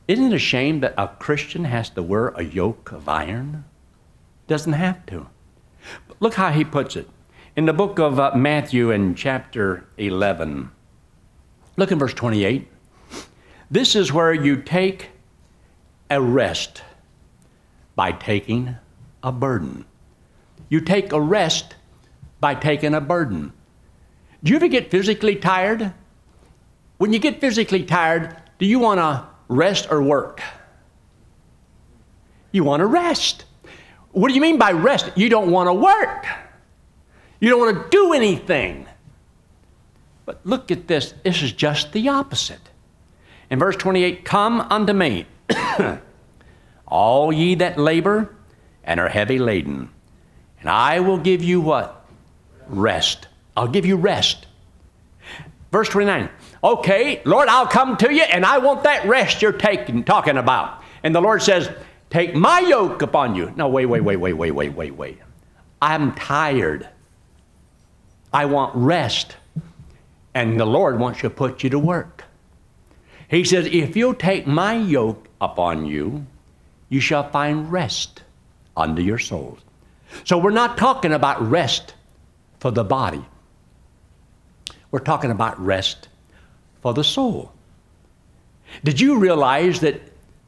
Isn't 0.08 0.34
it 0.34 0.36
a 0.36 0.40
shame 0.40 0.80
that 0.80 0.96
a 0.98 1.08
Christian 1.08 1.66
has 1.66 1.92
to 1.92 2.02
wear 2.02 2.30
a 2.30 2.44
yoke 2.44 2.92
of 2.92 3.08
iron? 3.08 3.66
Doesn't 4.48 4.74
have 4.74 5.06
to. 5.06 5.28
Look 6.20 6.34
how 6.34 6.52
he 6.52 6.66
puts 6.66 6.96
it. 6.96 7.10
In 7.56 7.66
the 7.66 7.74
book 7.74 7.98
of 7.98 8.20
uh, 8.20 8.32
Matthew 8.36 8.92
in 8.92 9.16
chapter 9.16 9.86
11, 9.98 10.70
look 11.78 11.92
in 11.92 12.00
verse 12.00 12.14
28. 12.14 12.68
This 13.72 13.96
is 13.96 14.12
where 14.12 14.34
you 14.34 14.62
take 14.62 15.10
a 16.10 16.22
rest 16.22 16.82
by 17.96 18.12
taking 18.12 18.76
a 19.24 19.32
burden. 19.32 19.86
You 20.68 20.82
take 20.82 21.14
a 21.14 21.22
rest 21.22 21.76
by 22.40 22.56
taking 22.56 22.94
a 22.94 23.02
burden. 23.02 23.54
Do 24.44 24.52
you 24.52 24.56
ever 24.56 24.68
get 24.68 24.92
physically 24.92 25.36
tired? 25.36 25.94
When 26.98 27.14
you 27.14 27.20
get 27.20 27.40
physically 27.40 27.84
tired, 27.84 28.36
do 28.58 28.66
you 28.66 28.80
want 28.80 29.00
to 29.00 29.26
rest 29.48 29.88
or 29.90 30.02
work? 30.02 30.42
You 32.52 32.64
want 32.64 32.82
to 32.82 32.88
rest. 32.88 33.46
What 34.12 34.30
do 34.30 34.34
you 34.34 34.42
mean 34.42 34.58
by 34.58 34.72
rest? 34.72 35.12
You 35.16 35.30
don't 35.30 35.52
want 35.52 35.68
to 35.68 35.74
work. 35.74 36.26
You 37.40 37.50
don't 37.50 37.60
want 37.60 37.84
to 37.84 37.90
do 37.90 38.14
anything. 38.14 38.88
But 40.26 40.42
look 40.44 40.72
at 40.72 40.88
this. 40.88 41.14
This 41.24 41.42
is 41.42 41.52
just 41.52 41.92
the 41.92 42.10
opposite. 42.10 42.70
In 43.50 43.60
verse 43.60 43.76
28, 43.76 44.26
come 44.26 44.62
unto 44.62 44.94
me, 44.94 45.26
all 46.88 47.34
ye 47.34 47.56
that 47.56 47.80
labor 47.80 48.36
and 48.84 49.00
are 49.00 49.10
heavy 49.10 49.40
laden, 49.40 49.90
and 50.60 50.70
I 50.70 51.00
will 51.00 51.18
give 51.18 51.44
you 51.44 51.62
what? 51.62 52.06
Rest. 52.68 53.28
I'll 53.58 53.68
give 53.68 53.86
you 53.86 53.96
rest. 53.96 54.46
Verse 55.72 55.90
29, 55.90 56.30
okay, 56.64 57.22
Lord, 57.26 57.48
I'll 57.48 57.68
come 57.68 57.98
to 57.98 58.14
you 58.14 58.24
and 58.24 58.46
I 58.46 58.58
want 58.58 58.84
that 58.84 59.08
rest 59.08 59.42
you're 59.42 59.52
taking, 59.52 60.04
talking 60.04 60.38
about. 60.38 60.84
And 61.04 61.14
the 61.14 61.22
Lord 61.22 61.42
says, 61.42 61.70
Take 62.10 62.34
my 62.34 62.60
yoke 62.60 63.02
upon 63.02 63.36
you. 63.36 63.54
No, 63.56 63.68
wait, 63.68 63.86
wait, 63.86 64.02
wait, 64.02 64.18
wait, 64.18 64.34
wait, 64.34 64.52
wait, 64.52 64.74
wait, 64.74 64.96
wait. 64.96 65.18
I'm 65.82 66.14
tired. 66.16 66.88
I 68.34 68.46
want 68.46 68.76
rest. 68.76 69.36
And 70.34 70.60
the 70.60 70.66
Lord 70.66 71.00
wants 71.00 71.22
to 71.22 71.30
put 71.30 71.64
you 71.64 71.70
to 71.72 71.80
work. 71.80 72.24
He 73.30 73.44
says, 73.44 73.68
If 73.68 73.96
you'll 73.96 74.16
take 74.16 74.48
my 74.48 74.76
yoke 74.76 75.28
upon 75.40 75.86
you, 75.86 76.26
you 76.90 77.00
shall 77.00 77.30
find 77.30 77.72
rest 77.72 78.24
unto 78.76 79.02
your 79.02 79.20
souls. 79.20 79.60
So 80.24 80.38
we're 80.38 80.50
not 80.50 80.78
talking 80.78 81.14
about 81.14 81.42
rest 81.42 81.94
for 82.60 82.72
the 82.72 82.84
body, 82.84 83.24
we're 84.92 85.00
talking 85.00 85.32
about 85.32 85.60
rest 85.64 86.10
for 86.82 86.94
the 86.94 87.04
soul. 87.04 87.52
Did 88.84 89.00
you 89.00 89.18
realize 89.18 89.80
that 89.80 90.02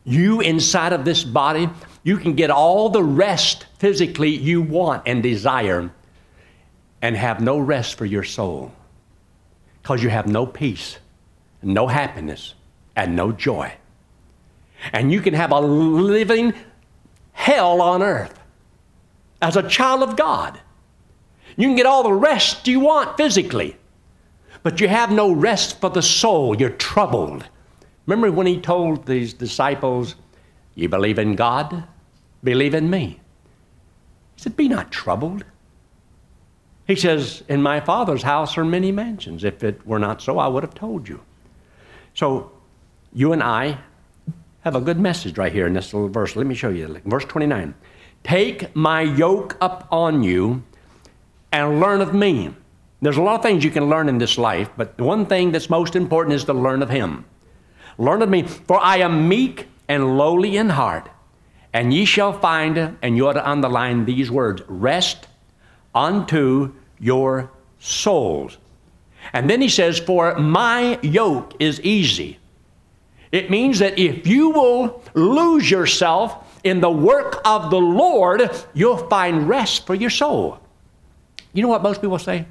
you 0.03 0.41
inside 0.41 0.93
of 0.93 1.05
this 1.05 1.23
body, 1.23 1.69
you 2.03 2.17
can 2.17 2.33
get 2.33 2.49
all 2.49 2.89
the 2.89 3.03
rest 3.03 3.65
physically 3.77 4.29
you 4.29 4.61
want 4.61 5.03
and 5.05 5.21
desire 5.21 5.91
and 7.01 7.15
have 7.15 7.41
no 7.41 7.59
rest 7.59 7.97
for 7.97 8.05
your 8.05 8.23
soul 8.23 8.71
because 9.81 10.03
you 10.03 10.09
have 10.09 10.27
no 10.27 10.45
peace, 10.45 10.97
no 11.61 11.87
happiness, 11.87 12.53
and 12.95 13.15
no 13.15 13.31
joy. 13.31 13.73
And 14.93 15.11
you 15.11 15.21
can 15.21 15.33
have 15.33 15.51
a 15.51 15.59
living 15.59 16.53
hell 17.33 17.81
on 17.81 18.01
earth 18.01 18.39
as 19.41 19.55
a 19.55 19.67
child 19.67 20.03
of 20.03 20.15
God. 20.15 20.59
You 21.57 21.67
can 21.67 21.75
get 21.75 21.85
all 21.85 22.03
the 22.03 22.13
rest 22.13 22.67
you 22.67 22.79
want 22.79 23.17
physically, 23.17 23.75
but 24.63 24.79
you 24.79 24.87
have 24.87 25.11
no 25.11 25.31
rest 25.31 25.81
for 25.81 25.89
the 25.89 26.01
soul. 26.01 26.55
You're 26.55 26.69
troubled. 26.69 27.45
Remember 28.05 28.31
when 28.31 28.47
he 28.47 28.59
told 28.59 29.05
these 29.05 29.33
disciples, 29.33 30.15
You 30.75 30.89
believe 30.89 31.19
in 31.19 31.35
God? 31.35 31.83
Believe 32.43 32.73
in 32.73 32.89
me. 32.89 33.19
He 34.35 34.41
said, 34.41 34.57
Be 34.57 34.67
not 34.67 34.91
troubled. 34.91 35.45
He 36.87 36.95
says, 36.95 37.43
In 37.47 37.61
my 37.61 37.79
Father's 37.79 38.23
house 38.23 38.57
are 38.57 38.65
many 38.65 38.91
mansions. 38.91 39.43
If 39.43 39.63
it 39.63 39.85
were 39.85 39.99
not 39.99 40.21
so, 40.21 40.39
I 40.39 40.47
would 40.47 40.63
have 40.63 40.73
told 40.73 41.07
you. 41.07 41.21
So, 42.13 42.51
you 43.13 43.33
and 43.33 43.43
I 43.43 43.77
have 44.61 44.75
a 44.75 44.81
good 44.81 44.99
message 44.99 45.37
right 45.37 45.51
here 45.51 45.67
in 45.67 45.73
this 45.73 45.93
little 45.93 46.09
verse. 46.09 46.35
Let 46.35 46.47
me 46.47 46.55
show 46.55 46.69
you. 46.69 46.99
Verse 47.05 47.25
29. 47.25 47.73
Take 48.23 48.75
my 48.75 49.01
yoke 49.01 49.57
up 49.61 49.87
on 49.91 50.23
you 50.23 50.63
and 51.51 51.79
learn 51.79 52.01
of 52.01 52.13
me. 52.13 52.53
There's 53.01 53.17
a 53.17 53.21
lot 53.21 53.35
of 53.35 53.41
things 53.41 53.63
you 53.63 53.71
can 53.71 53.89
learn 53.89 54.07
in 54.09 54.19
this 54.19 54.37
life, 54.37 54.69
but 54.77 54.97
the 54.97 55.03
one 55.03 55.25
thing 55.25 55.51
that's 55.51 55.69
most 55.69 55.95
important 55.95 56.35
is 56.35 56.43
to 56.45 56.53
learn 56.53 56.83
of 56.83 56.89
Him. 56.89 57.25
Learn 57.97 58.21
of 58.21 58.29
me, 58.29 58.43
for 58.43 58.79
I 58.81 58.97
am 58.97 59.27
meek 59.27 59.67
and 59.87 60.17
lowly 60.17 60.57
in 60.57 60.69
heart, 60.69 61.09
and 61.73 61.93
ye 61.93 62.05
shall 62.05 62.33
find, 62.33 62.97
and 63.01 63.17
you 63.17 63.27
ought 63.27 63.33
to 63.33 63.49
underline 63.49 64.05
these 64.05 64.31
words 64.31 64.61
rest 64.67 65.27
unto 65.93 66.73
your 66.99 67.51
souls. 67.79 68.57
And 69.33 69.49
then 69.49 69.61
he 69.61 69.69
says, 69.69 69.99
For 69.99 70.35
my 70.35 70.99
yoke 71.01 71.55
is 71.59 71.79
easy. 71.81 72.39
It 73.31 73.49
means 73.49 73.79
that 73.79 73.97
if 73.97 74.27
you 74.27 74.49
will 74.49 75.03
lose 75.13 75.69
yourself 75.69 76.59
in 76.63 76.81
the 76.81 76.91
work 76.91 77.41
of 77.45 77.69
the 77.69 77.79
Lord, 77.79 78.49
you'll 78.73 79.07
find 79.07 79.47
rest 79.47 79.85
for 79.85 79.95
your 79.95 80.09
soul. 80.09 80.59
You 81.53 81.61
know 81.61 81.69
what 81.69 81.81
most 81.81 82.01
people 82.01 82.19
say? 82.19 82.45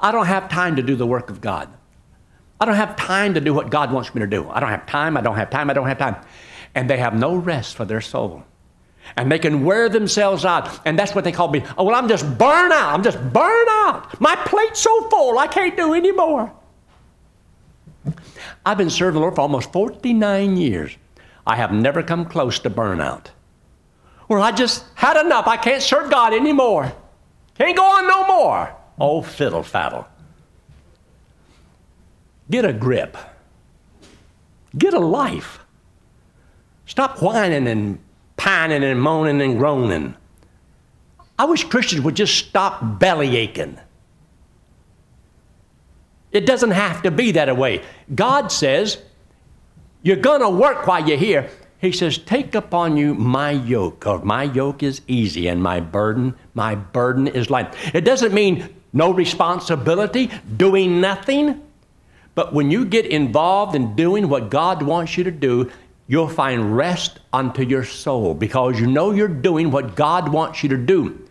I 0.00 0.12
don't 0.12 0.26
have 0.26 0.48
time 0.48 0.76
to 0.76 0.82
do 0.82 0.94
the 0.94 1.06
work 1.06 1.30
of 1.30 1.40
God. 1.40 1.68
I 2.60 2.66
don't 2.66 2.74
have 2.74 2.94
time 2.96 3.34
to 3.34 3.40
do 3.40 3.54
what 3.54 3.70
God 3.70 3.90
wants 3.90 4.14
me 4.14 4.20
to 4.20 4.26
do. 4.26 4.48
I 4.50 4.60
don't 4.60 4.68
have 4.68 4.86
time, 4.86 5.16
I 5.16 5.22
don't 5.22 5.36
have 5.36 5.48
time, 5.48 5.70
I 5.70 5.72
don't 5.72 5.88
have 5.88 5.98
time. 5.98 6.16
And 6.74 6.88
they 6.88 6.98
have 6.98 7.14
no 7.14 7.34
rest 7.34 7.74
for 7.74 7.86
their 7.86 8.02
soul. 8.02 8.44
And 9.16 9.32
they 9.32 9.38
can 9.38 9.64
wear 9.64 9.88
themselves 9.88 10.44
out. 10.44 10.86
And 10.86 10.98
that's 10.98 11.14
what 11.14 11.24
they 11.24 11.32
call 11.32 11.48
me. 11.48 11.64
Oh, 11.78 11.84
well, 11.84 11.96
I'm 11.96 12.06
just 12.06 12.24
burned 12.38 12.72
out. 12.72 12.94
I'm 12.94 13.02
just 13.02 13.18
burned 13.32 13.68
out. 13.70 14.20
My 14.20 14.36
plate's 14.36 14.80
so 14.80 15.08
full, 15.08 15.38
I 15.38 15.46
can't 15.46 15.76
do 15.76 15.94
anymore. 15.94 16.52
I've 18.64 18.78
been 18.78 18.90
serving 18.90 19.14
the 19.14 19.20
Lord 19.20 19.34
for 19.34 19.40
almost 19.40 19.72
49 19.72 20.56
years. 20.56 20.96
I 21.46 21.56
have 21.56 21.72
never 21.72 22.02
come 22.02 22.26
close 22.26 22.58
to 22.60 22.70
burnout. 22.70 23.26
Where 24.26 24.38
I 24.38 24.52
just 24.52 24.84
had 24.94 25.16
enough. 25.16 25.48
I 25.48 25.56
can't 25.56 25.82
serve 25.82 26.10
God 26.10 26.34
anymore. 26.34 26.92
Can't 27.56 27.76
go 27.76 27.84
on 27.84 28.06
no 28.06 28.26
more. 28.26 28.74
Oh, 28.98 29.22
fiddle 29.22 29.62
faddle. 29.62 30.06
Get 32.50 32.64
a 32.64 32.72
grip. 32.72 33.16
Get 34.76 34.92
a 34.92 34.98
life. 34.98 35.60
Stop 36.86 37.22
whining 37.22 37.68
and 37.68 38.00
pining 38.36 38.82
and 38.82 39.00
moaning 39.00 39.40
and 39.40 39.56
groaning. 39.58 40.16
I 41.38 41.44
wish 41.44 41.64
Christians 41.64 42.02
would 42.02 42.16
just 42.16 42.36
stop 42.36 42.98
belly 42.98 43.36
aching. 43.36 43.78
It 46.32 46.46
doesn't 46.46 46.72
have 46.72 47.02
to 47.02 47.10
be 47.10 47.32
that 47.32 47.56
way. 47.56 47.82
God 48.14 48.52
says, 48.52 48.98
You're 50.02 50.16
going 50.16 50.40
to 50.40 50.50
work 50.50 50.86
while 50.86 51.06
you're 51.06 51.16
here. 51.16 51.48
He 51.80 51.92
says, 51.92 52.18
Take 52.18 52.54
upon 52.54 52.96
you 52.96 53.14
my 53.14 53.52
yoke, 53.52 54.06
or 54.06 54.20
my 54.20 54.44
yoke 54.44 54.82
is 54.82 55.00
easy 55.06 55.48
and 55.48 55.62
my 55.62 55.80
burden, 55.80 56.34
my 56.54 56.74
burden 56.74 57.26
is 57.26 57.50
light. 57.50 57.74
It 57.94 58.02
doesn't 58.02 58.34
mean 58.34 58.68
no 58.92 59.12
responsibility, 59.12 60.30
doing 60.56 61.00
nothing. 61.00 61.62
But 62.40 62.54
when 62.54 62.70
you 62.70 62.86
get 62.86 63.04
involved 63.04 63.76
in 63.76 63.94
doing 63.94 64.30
what 64.30 64.48
God 64.48 64.80
wants 64.80 65.18
you 65.18 65.24
to 65.24 65.30
do, 65.30 65.70
you'll 66.06 66.26
find 66.26 66.74
rest 66.74 67.20
unto 67.34 67.62
your 67.62 67.84
soul 67.84 68.32
because 68.32 68.80
you 68.80 68.86
know 68.86 69.10
you're 69.10 69.28
doing 69.28 69.70
what 69.70 69.94
God 69.94 70.30
wants 70.30 70.62
you 70.62 70.70
to 70.70 70.78
do. 70.78 71.28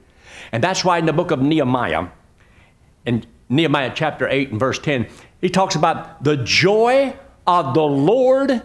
And 0.52 0.64
that's 0.64 0.86
why 0.86 1.00
in 1.00 1.08
the 1.08 1.12
book 1.12 1.32
of 1.32 1.42
Nehemiah, 1.42 2.10
in 3.08 3.26
Nehemiah 3.50 3.92
chapter 3.96 4.30
8 4.30 4.52
and 4.52 4.60
verse 4.60 4.78
10, 4.78 5.08
he 5.42 5.50
talks 5.50 5.74
about 5.74 6.24
the 6.24 6.38
joy 6.38 7.18
of 7.48 7.74
the 7.74 7.82
Lord 7.82 8.62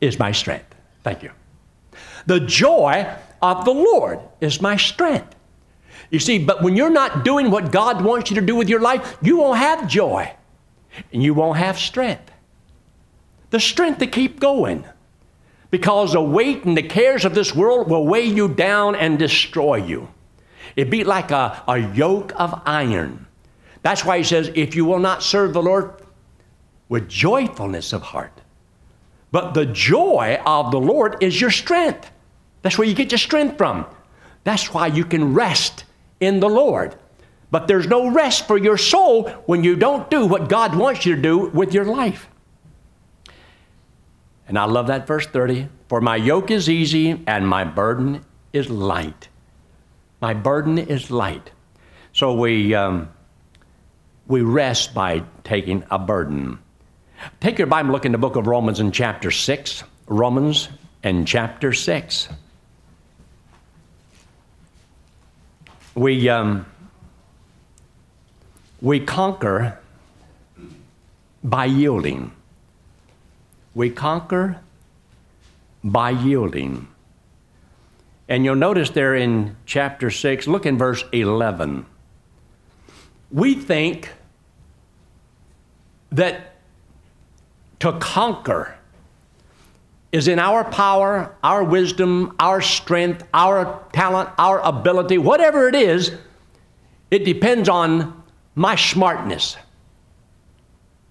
is 0.00 0.18
my 0.18 0.32
strength. 0.32 0.74
Thank 1.02 1.22
you. 1.22 1.30
The 2.24 2.40
joy 2.40 3.06
of 3.42 3.66
the 3.66 3.74
Lord 3.74 4.20
is 4.40 4.62
my 4.62 4.78
strength. 4.78 5.36
You 6.12 6.18
see, 6.18 6.38
but 6.38 6.62
when 6.62 6.76
you're 6.76 6.90
not 6.90 7.24
doing 7.24 7.50
what 7.50 7.72
God 7.72 8.04
wants 8.04 8.30
you 8.30 8.36
to 8.36 8.46
do 8.46 8.54
with 8.54 8.68
your 8.68 8.80
life, 8.80 9.16
you 9.22 9.38
won't 9.38 9.58
have 9.58 9.88
joy 9.88 10.30
and 11.10 11.22
you 11.22 11.32
won't 11.32 11.56
have 11.56 11.78
strength. 11.78 12.30
The 13.48 13.58
strength 13.58 13.98
to 14.00 14.06
keep 14.06 14.38
going. 14.38 14.84
Because 15.70 16.12
the 16.12 16.20
weight 16.20 16.64
and 16.64 16.76
the 16.76 16.82
cares 16.82 17.24
of 17.24 17.34
this 17.34 17.54
world 17.54 17.88
will 17.88 18.06
weigh 18.06 18.26
you 18.26 18.46
down 18.46 18.94
and 18.94 19.18
destroy 19.18 19.76
you. 19.76 20.06
It'd 20.76 20.90
be 20.90 21.02
like 21.02 21.30
a, 21.30 21.62
a 21.66 21.78
yoke 21.78 22.38
of 22.38 22.60
iron. 22.66 23.26
That's 23.80 24.04
why 24.04 24.18
he 24.18 24.24
says, 24.24 24.52
if 24.54 24.76
you 24.76 24.84
will 24.84 24.98
not 24.98 25.22
serve 25.22 25.54
the 25.54 25.62
Lord 25.62 25.94
with 26.90 27.08
joyfulness 27.08 27.94
of 27.94 28.02
heart, 28.02 28.38
but 29.30 29.54
the 29.54 29.64
joy 29.64 30.38
of 30.44 30.72
the 30.72 30.80
Lord 30.80 31.22
is 31.22 31.40
your 31.40 31.50
strength. 31.50 32.10
That's 32.60 32.76
where 32.76 32.86
you 32.86 32.92
get 32.92 33.12
your 33.12 33.18
strength 33.18 33.56
from. 33.56 33.86
That's 34.44 34.74
why 34.74 34.88
you 34.88 35.06
can 35.06 35.32
rest 35.32 35.84
in 36.22 36.38
the 36.38 36.48
Lord. 36.48 36.94
But 37.50 37.66
there's 37.66 37.86
no 37.86 38.10
rest 38.10 38.46
for 38.46 38.56
your 38.56 38.78
soul 38.78 39.28
when 39.44 39.64
you 39.64 39.76
don't 39.76 40.08
do 40.08 40.24
what 40.24 40.48
God 40.48 40.74
wants 40.74 41.04
you 41.04 41.16
to 41.16 41.20
do 41.20 41.38
with 41.48 41.74
your 41.74 41.84
life. 41.84 42.28
And 44.48 44.58
I 44.58 44.64
love 44.64 44.86
that 44.86 45.06
verse 45.06 45.26
30 45.26 45.68
For 45.88 46.00
my 46.00 46.16
yoke 46.16 46.50
is 46.50 46.70
easy 46.70 47.22
and 47.26 47.46
my 47.46 47.64
burden 47.64 48.24
is 48.52 48.70
light. 48.70 49.28
My 50.20 50.32
burden 50.32 50.78
is 50.78 51.10
light. 51.10 51.50
So 52.12 52.34
we, 52.34 52.74
um, 52.74 53.10
we 54.28 54.42
rest 54.42 54.94
by 54.94 55.24
taking 55.42 55.84
a 55.90 55.98
burden. 55.98 56.58
Take 57.40 57.58
your 57.58 57.66
Bible, 57.66 57.90
look 57.90 58.06
in 58.06 58.12
the 58.12 58.18
book 58.18 58.36
of 58.36 58.46
Romans 58.46 58.78
in 58.78 58.92
chapter 58.92 59.30
6. 59.30 59.84
Romans 60.06 60.68
and 61.02 61.26
chapter 61.26 61.72
6. 61.72 62.28
We, 65.94 66.28
um, 66.28 66.66
we 68.80 69.00
conquer 69.00 69.78
by 71.44 71.66
yielding. 71.66 72.32
We 73.74 73.90
conquer 73.90 74.60
by 75.84 76.10
yielding. 76.10 76.88
And 78.28 78.44
you'll 78.44 78.54
notice 78.54 78.90
there 78.90 79.14
in 79.14 79.56
chapter 79.66 80.10
6, 80.10 80.46
look 80.46 80.64
in 80.64 80.78
verse 80.78 81.04
11. 81.12 81.84
We 83.30 83.54
think 83.54 84.10
that 86.10 86.54
to 87.80 87.92
conquer 87.98 88.78
is 90.12 90.28
in 90.28 90.38
our 90.38 90.62
power, 90.64 91.34
our 91.42 91.64
wisdom, 91.64 92.36
our 92.38 92.60
strength, 92.60 93.26
our 93.32 93.82
talent, 93.94 94.28
our 94.38 94.60
ability, 94.60 95.16
whatever 95.16 95.68
it 95.68 95.74
is, 95.74 96.12
it 97.10 97.24
depends 97.24 97.68
on 97.68 98.22
my 98.54 98.76
smartness. 98.76 99.56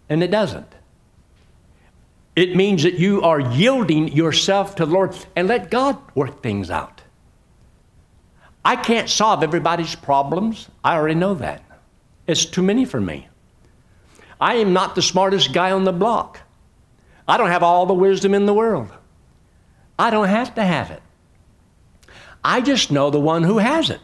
And 0.08 0.24
it 0.24 0.30
doesn't. 0.30 0.68
It 2.36 2.56
means 2.56 2.84
that 2.84 2.94
you 2.94 3.24
are 3.24 3.40
yielding 3.40 4.10
yourself 4.10 4.76
to 4.76 4.86
the 4.86 4.92
Lord 4.92 5.16
and 5.36 5.48
let 5.48 5.72
God 5.72 5.98
work 6.16 6.44
things 6.44 6.70
out. 6.70 7.02
I 8.64 8.76
can't 8.76 9.10
solve 9.10 9.44
everybody's 9.44 9.96
problems. 9.96 10.70
I 10.84 10.96
already 10.96 11.16
know 11.16 11.34
that. 11.36 11.64
It's 12.28 12.46
too 12.46 12.62
many 12.62 12.86
for 12.86 13.02
me. 13.02 13.28
I 14.40 14.56
am 14.56 14.74
not 14.74 14.96
the 14.96 15.02
smartest 15.02 15.54
guy 15.54 15.72
on 15.72 15.84
the 15.84 15.92
block. 15.92 16.40
I 17.28 17.38
don't 17.38 17.50
have 17.50 17.64
all 17.64 17.86
the 17.86 17.94
wisdom 17.94 18.34
in 18.34 18.46
the 18.46 18.54
world. 18.54 18.90
I 19.98 20.10
don't 20.10 20.28
have 20.28 20.56
to 20.56 20.64
have 20.64 20.92
it. 20.92 21.02
I 22.44 22.62
just 22.62 22.92
know 22.92 23.10
the 23.10 23.20
one 23.20 23.44
who 23.44 23.60
has 23.60 23.90
it. 23.90 24.02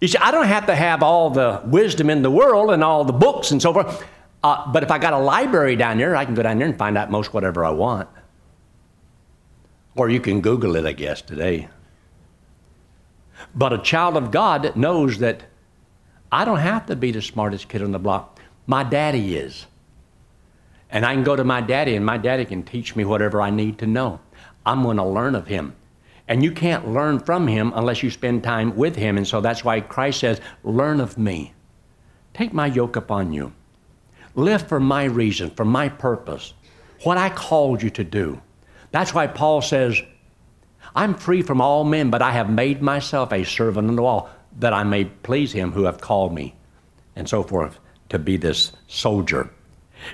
You 0.00 0.08
see, 0.08 0.18
I 0.18 0.30
don't 0.30 0.46
have 0.46 0.66
to 0.66 0.74
have 0.74 1.02
all 1.02 1.30
the 1.30 1.62
wisdom 1.64 2.10
in 2.10 2.22
the 2.22 2.30
world 2.30 2.70
and 2.70 2.84
all 2.84 3.04
the 3.04 3.12
books 3.12 3.50
and 3.50 3.60
so 3.60 3.72
forth. 3.72 4.04
Uh, 4.42 4.70
but 4.70 4.82
if 4.82 4.90
I 4.90 4.98
got 4.98 5.12
a 5.12 5.18
library 5.18 5.76
down 5.76 5.98
there, 5.98 6.14
I 6.14 6.24
can 6.24 6.34
go 6.34 6.42
down 6.42 6.58
there 6.58 6.68
and 6.68 6.78
find 6.78 6.96
out 6.96 7.10
most 7.10 7.34
whatever 7.34 7.64
I 7.64 7.70
want. 7.70 8.08
Or 9.96 10.08
you 10.08 10.20
can 10.20 10.40
Google 10.40 10.76
it, 10.76 10.86
I 10.86 10.92
guess, 10.92 11.20
today. 11.22 11.68
But 13.54 13.72
a 13.72 13.78
child 13.78 14.16
of 14.16 14.30
God 14.30 14.76
knows 14.76 15.18
that 15.18 15.42
I 16.30 16.44
don't 16.44 16.58
have 16.58 16.86
to 16.86 16.96
be 16.96 17.10
the 17.10 17.22
smartest 17.22 17.68
kid 17.68 17.82
on 17.82 17.92
the 17.92 17.98
block. 17.98 18.38
My 18.66 18.84
daddy 18.84 19.36
is. 19.36 19.66
And 20.90 21.04
I 21.04 21.14
can 21.14 21.24
go 21.24 21.36
to 21.36 21.44
my 21.44 21.60
daddy, 21.60 21.96
and 21.96 22.04
my 22.04 22.16
daddy 22.16 22.44
can 22.44 22.62
teach 22.62 22.96
me 22.96 23.04
whatever 23.04 23.42
I 23.42 23.50
need 23.50 23.78
to 23.78 23.86
know. 23.86 24.20
I'm 24.64 24.82
going 24.82 24.96
to 24.96 25.04
learn 25.04 25.34
of 25.34 25.46
him. 25.46 25.74
And 26.26 26.42
you 26.42 26.52
can't 26.52 26.92
learn 26.92 27.20
from 27.20 27.46
him 27.46 27.72
unless 27.74 28.02
you 28.02 28.10
spend 28.10 28.42
time 28.42 28.76
with 28.76 28.96
him. 28.96 29.16
And 29.16 29.26
so 29.26 29.40
that's 29.40 29.64
why 29.64 29.80
Christ 29.80 30.20
says, 30.20 30.40
Learn 30.62 31.00
of 31.00 31.16
me. 31.16 31.54
Take 32.34 32.52
my 32.52 32.66
yoke 32.66 32.96
upon 32.96 33.32
you. 33.32 33.52
Live 34.34 34.68
for 34.68 34.78
my 34.78 35.04
reason, 35.04 35.50
for 35.50 35.64
my 35.64 35.88
purpose, 35.88 36.52
what 37.02 37.18
I 37.18 37.30
called 37.30 37.82
you 37.82 37.90
to 37.90 38.04
do. 38.04 38.40
That's 38.90 39.12
why 39.12 39.26
Paul 39.26 39.62
says, 39.62 40.00
I'm 40.94 41.14
free 41.14 41.42
from 41.42 41.60
all 41.60 41.84
men, 41.84 42.10
but 42.10 42.22
I 42.22 42.32
have 42.32 42.50
made 42.50 42.82
myself 42.82 43.32
a 43.32 43.44
servant 43.44 43.88
unto 43.88 44.04
all, 44.04 44.30
that 44.58 44.72
I 44.72 44.84
may 44.84 45.04
please 45.04 45.52
him 45.52 45.72
who 45.72 45.84
have 45.84 46.00
called 46.00 46.32
me, 46.32 46.54
and 47.16 47.28
so 47.28 47.42
forth, 47.42 47.78
to 48.10 48.18
be 48.18 48.36
this 48.36 48.72
soldier. 48.86 49.50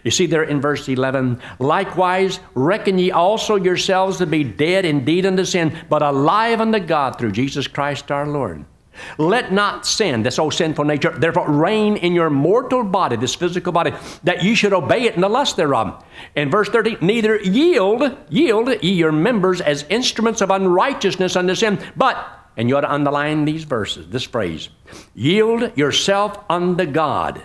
You 0.03 0.11
see 0.11 0.27
there 0.27 0.43
in 0.43 0.61
verse 0.61 0.89
11, 0.89 1.41
likewise 1.59 2.41
reckon 2.55 2.99
ye 2.99 3.11
also 3.11 3.57
yourselves 3.57 4.19
to 4.19 4.27
be 4.27 4.45
dead 4.45 4.85
indeed 4.85 5.27
unto 5.27 5.45
sin, 5.45 5.77
but 5.89 6.03
alive 6.03 6.61
unto 6.61 6.81
God 6.81 7.19
through 7.19 7.33
Jesus 7.33 7.67
Christ 7.67 8.11
our 8.11 8.27
Lord. 8.27 8.65
Let 9.19 9.53
not 9.53 9.87
sin, 9.87 10.23
this 10.23 10.39
old 10.39 10.55
sinful 10.55 10.85
nature, 10.85 11.11
therefore 11.11 11.51
reign 11.51 11.97
in 11.97 12.13
your 12.13 12.31
mortal 12.31 12.85
body, 12.85 13.17
this 13.17 13.35
physical 13.35 13.73
body, 13.73 13.93
that 14.23 14.43
ye 14.43 14.55
should 14.55 14.73
obey 14.73 15.03
it 15.03 15.15
in 15.15 15.21
the 15.21 15.29
lust 15.29 15.57
thereof. 15.57 16.05
In 16.37 16.51
verse 16.51 16.69
30, 16.69 16.99
neither 17.01 17.41
yield, 17.41 18.17
yield 18.29 18.83
ye 18.83 18.93
your 18.93 19.13
members 19.13 19.61
as 19.61 19.85
instruments 19.91 20.41
of 20.41 20.51
unrighteousness 20.51 21.37
unto 21.37 21.55
sin, 21.55 21.79
but, 21.97 22.17
and 22.57 22.69
you 22.69 22.77
ought 22.77 22.83
to 22.83 22.93
underline 22.93 23.45
these 23.45 23.65
verses, 23.65 24.09
this 24.09 24.25
phrase, 24.25 24.69
yield 25.15 25.77
yourself 25.77 26.45
unto 26.49 26.87
God. 26.87 27.43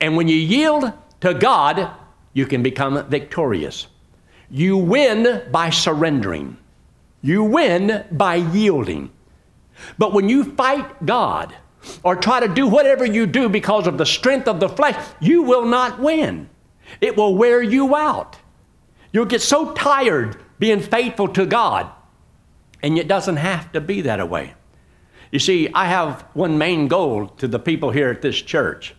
And 0.00 0.16
when 0.16 0.28
you 0.28 0.36
yield 0.36 0.92
to 1.20 1.34
God, 1.34 1.90
you 2.32 2.46
can 2.46 2.62
become 2.62 3.08
victorious. 3.08 3.86
You 4.50 4.76
win 4.76 5.42
by 5.50 5.70
surrendering. 5.70 6.56
You 7.20 7.44
win 7.44 8.04
by 8.12 8.36
yielding. 8.36 9.10
But 9.98 10.12
when 10.12 10.28
you 10.28 10.44
fight 10.44 11.04
God 11.04 11.54
or 12.02 12.16
try 12.16 12.40
to 12.40 12.48
do 12.48 12.66
whatever 12.66 13.04
you 13.04 13.26
do 13.26 13.48
because 13.48 13.86
of 13.86 13.98
the 13.98 14.06
strength 14.06 14.48
of 14.48 14.60
the 14.60 14.68
flesh, 14.68 14.96
you 15.20 15.42
will 15.42 15.64
not 15.64 15.98
win. 16.00 16.48
It 17.00 17.16
will 17.16 17.34
wear 17.34 17.62
you 17.62 17.94
out. 17.94 18.36
You'll 19.12 19.26
get 19.26 19.42
so 19.42 19.72
tired 19.72 20.36
being 20.58 20.80
faithful 20.80 21.28
to 21.28 21.46
God, 21.46 21.90
and 22.82 22.98
it 22.98 23.08
doesn't 23.08 23.36
have 23.36 23.72
to 23.72 23.80
be 23.80 24.02
that 24.02 24.28
way. 24.28 24.54
You 25.30 25.38
see, 25.38 25.68
I 25.74 25.86
have 25.86 26.22
one 26.32 26.58
main 26.58 26.88
goal 26.88 27.28
to 27.38 27.48
the 27.48 27.58
people 27.58 27.90
here 27.90 28.10
at 28.10 28.22
this 28.22 28.40
church. 28.40 28.94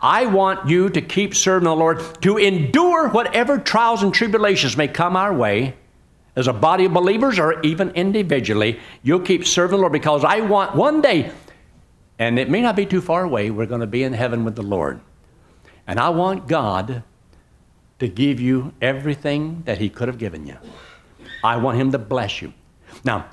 I 0.00 0.26
want 0.26 0.68
you 0.68 0.88
to 0.90 1.00
keep 1.00 1.34
serving 1.34 1.64
the 1.64 1.74
Lord, 1.74 2.00
to 2.22 2.36
endure 2.36 3.08
whatever 3.08 3.58
trials 3.58 4.02
and 4.02 4.12
tribulations 4.12 4.76
may 4.76 4.88
come 4.88 5.16
our 5.16 5.32
way 5.32 5.74
as 6.36 6.46
a 6.46 6.52
body 6.52 6.84
of 6.84 6.92
believers 6.92 7.38
or 7.38 7.60
even 7.62 7.90
individually. 7.90 8.80
You'll 9.02 9.20
keep 9.20 9.46
serving 9.46 9.76
the 9.76 9.80
Lord 9.80 9.92
because 9.92 10.24
I 10.24 10.40
want 10.40 10.74
one 10.74 11.00
day, 11.00 11.32
and 12.18 12.38
it 12.38 12.48
may 12.48 12.60
not 12.60 12.76
be 12.76 12.86
too 12.86 13.00
far 13.00 13.24
away, 13.24 13.50
we're 13.50 13.66
going 13.66 13.80
to 13.80 13.86
be 13.86 14.02
in 14.02 14.12
heaven 14.12 14.44
with 14.44 14.56
the 14.56 14.62
Lord. 14.62 15.00
And 15.86 15.98
I 15.98 16.10
want 16.10 16.46
God 16.46 17.02
to 17.98 18.08
give 18.08 18.40
you 18.40 18.72
everything 18.80 19.62
that 19.64 19.78
He 19.78 19.88
could 19.88 20.08
have 20.08 20.18
given 20.18 20.46
you. 20.46 20.56
I 21.42 21.56
want 21.56 21.78
Him 21.78 21.92
to 21.92 21.98
bless 21.98 22.42
you. 22.42 22.52
Now, 23.04 23.26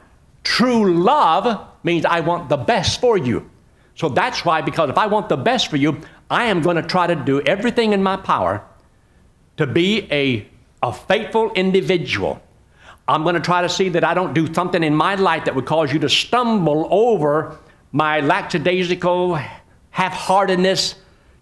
true 0.44 0.94
love 0.94 1.68
means 1.84 2.06
I 2.06 2.22
want 2.22 2.50
the 2.50 2.58
best 2.58 3.02
for 3.02 3.18
you. 3.18 3.50
So 3.96 4.10
that's 4.10 4.44
why, 4.44 4.62
because 4.62 4.90
if 4.90 4.98
I 4.98 5.08
want 5.08 5.30
the 5.30 5.38
best 5.38 5.70
for 5.70 5.78
you, 5.78 6.02
I 6.30 6.46
am 6.46 6.62
going 6.62 6.76
to 6.76 6.82
try 6.82 7.08
to 7.08 7.16
do 7.16 7.42
everything 7.42 7.94
in 7.94 8.02
my 8.02 8.18
power 8.18 8.64
to 9.58 9.68
be 9.68 10.08
a, 10.12 10.48
a 10.82 10.92
faithful 10.92 11.52
individual. 11.54 12.42
I'm 13.08 13.24
going 13.24 13.36
to 13.36 13.42
try 13.42 13.62
to 13.62 13.70
see 13.70 13.90
that 13.90 14.04
I 14.04 14.14
don't 14.14 14.34
do 14.34 14.52
something 14.54 14.84
in 14.84 14.96
my 14.96 15.16
life 15.16 15.46
that 15.46 15.56
would 15.56 15.66
cause 15.66 15.94
you 15.94 16.00
to 16.00 16.10
stumble 16.10 16.88
over 16.90 17.58
my 17.92 18.20
lackadaisical, 18.20 19.40
half 19.92 20.14
heartedness, 20.14 20.96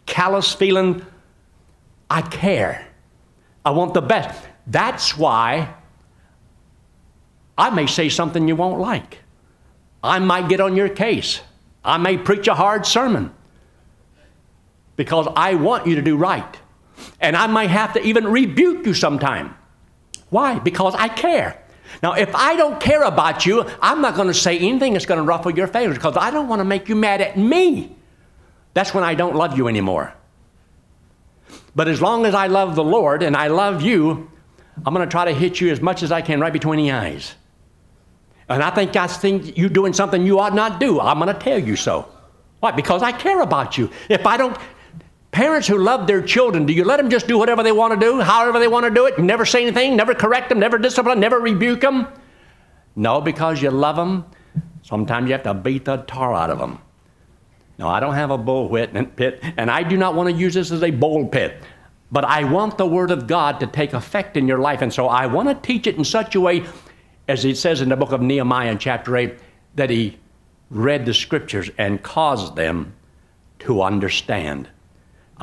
callous 0.05 0.53
feeling. 0.53 1.05
I 2.09 2.21
care. 2.21 2.85
I 3.65 3.71
want 3.71 3.93
the 3.93 4.01
best. 4.01 4.45
That's 4.67 5.17
why 5.17 5.73
I 7.57 7.69
may 7.69 7.87
say 7.87 8.09
something 8.09 8.47
you 8.47 8.57
won't 8.57 8.79
like. 8.79 9.19
I 10.03 10.19
might 10.19 10.49
get 10.49 10.59
on 10.59 10.75
your 10.75 10.89
case. 10.89 11.39
I 11.85 11.97
may 11.97 12.17
preach 12.17 12.47
a 12.49 12.55
hard 12.55 12.85
sermon 12.85 13.33
because 14.95 15.27
I 15.35 15.55
want 15.55 15.87
you 15.87 15.95
to 15.95 16.01
do 16.01 16.17
right. 16.17 16.59
And 17.19 17.35
I 17.35 17.47
might 17.47 17.69
have 17.69 17.93
to 17.93 18.01
even 18.01 18.27
rebuke 18.27 18.85
you 18.85 18.93
sometime. 18.93 19.55
Why? 20.29 20.59
Because 20.59 20.95
I 20.95 21.07
care. 21.07 21.59
Now, 22.01 22.13
if 22.13 22.33
I 22.35 22.55
don't 22.55 22.79
care 22.79 23.03
about 23.03 23.45
you, 23.45 23.65
I'm 23.81 24.01
not 24.01 24.15
going 24.15 24.27
to 24.27 24.33
say 24.33 24.57
anything 24.57 24.93
that's 24.93 25.05
going 25.05 25.19
to 25.19 25.23
ruffle 25.23 25.51
your 25.51 25.67
feathers 25.67 25.95
because 25.95 26.17
I 26.17 26.31
don't 26.31 26.47
want 26.47 26.59
to 26.59 26.65
make 26.65 26.89
you 26.89 26.95
mad 26.95 27.21
at 27.21 27.37
me. 27.37 27.95
That's 28.73 28.93
when 28.93 29.03
I 29.03 29.13
don't 29.13 29.35
love 29.35 29.57
you 29.57 29.67
anymore. 29.67 30.13
But 31.75 31.87
as 31.87 32.01
long 32.01 32.25
as 32.25 32.33
I 32.33 32.47
love 32.47 32.75
the 32.75 32.83
Lord 32.83 33.23
and 33.23 33.35
I 33.35 33.47
love 33.47 33.81
you, 33.81 34.31
I'm 34.85 34.93
going 34.93 35.07
to 35.07 35.11
try 35.11 35.25
to 35.25 35.33
hit 35.33 35.61
you 35.61 35.71
as 35.71 35.81
much 35.81 36.03
as 36.03 36.11
I 36.11 36.21
can 36.21 36.39
right 36.39 36.53
between 36.53 36.83
the 36.83 36.91
eyes. 36.91 37.35
And 38.49 38.61
I 38.61 38.71
think 38.71 38.95
I 38.95 39.07
think 39.07 39.57
you're 39.57 39.69
doing 39.69 39.93
something 39.93 40.25
you 40.25 40.39
ought 40.39 40.53
not 40.53 40.79
do. 40.79 40.99
I'm 40.99 41.19
going 41.19 41.33
to 41.33 41.39
tell 41.39 41.59
you 41.59 41.75
so. 41.75 42.09
Why? 42.59 42.71
Because 42.71 43.01
I 43.01 43.11
care 43.11 43.41
about 43.41 43.77
you. 43.77 43.89
If 44.09 44.25
I 44.25 44.37
don't, 44.37 44.57
parents 45.33 45.67
who 45.67 45.77
love 45.77 46.07
their 46.07 46.21
children, 46.21 46.65
do 46.65 46.71
you 46.71 46.85
let 46.85 46.97
them 46.97 47.09
just 47.09 47.27
do 47.27 47.37
whatever 47.37 47.61
they 47.61 47.73
want 47.73 47.93
to 47.93 47.99
do, 47.99 48.21
however 48.21 48.59
they 48.59 48.69
want 48.69 48.85
to 48.85 48.91
do 48.91 49.05
it, 49.07 49.19
never 49.19 49.45
say 49.45 49.63
anything, 49.63 49.97
never 49.97 50.15
correct 50.15 50.47
them, 50.47 50.59
never 50.59 50.77
discipline, 50.77 51.19
never 51.19 51.39
rebuke 51.39 51.81
them? 51.81 52.07
No, 52.95 53.19
because 53.19 53.61
you 53.61 53.69
love 53.71 53.97
them. 53.97 54.25
Sometimes 54.83 55.27
you 55.27 55.33
have 55.33 55.43
to 55.43 55.53
beat 55.53 55.85
the 55.85 55.97
tar 55.97 56.33
out 56.33 56.49
of 56.49 56.59
them. 56.59 56.79
No, 57.77 57.89
I 57.89 57.99
don't 57.99 58.13
have 58.13 58.31
a 58.31 58.37
bullwhip 58.37 59.15
pit, 59.15 59.43
and 59.57 59.69
I 59.69 59.83
do 59.83 59.97
not 59.97 60.15
want 60.15 60.29
to 60.29 60.35
use 60.35 60.53
this 60.53 60.71
as 60.71 60.83
a 60.83 60.91
bull 60.91 61.27
pit. 61.27 61.61
But 62.11 62.23
I 62.23 62.43
want 62.43 62.77
the 62.77 62.85
Word 62.85 63.09
of 63.09 63.25
God 63.25 63.59
to 63.59 63.67
take 63.67 63.93
effect 63.93 64.37
in 64.37 64.47
your 64.47 64.59
life, 64.59 64.81
and 64.81 64.93
so 64.93 65.07
I 65.07 65.25
want 65.25 65.49
to 65.49 65.55
teach 65.67 65.87
it 65.87 65.97
in 65.97 66.05
such 66.05 66.35
a 66.35 66.39
way 66.39 66.63
as 67.27 67.45
it 67.45 67.57
says 67.57 67.81
in 67.81 67.89
the 67.89 67.95
book 67.95 68.11
of 68.11 68.21
Nehemiah 68.21 68.75
chapter 68.77 69.15
8, 69.15 69.35
that 69.75 69.89
he 69.89 70.17
read 70.69 71.05
the 71.05 71.13
scriptures 71.13 71.69
and 71.77 72.03
caused 72.03 72.55
them 72.55 72.93
to 73.59 73.81
understand. 73.81 74.69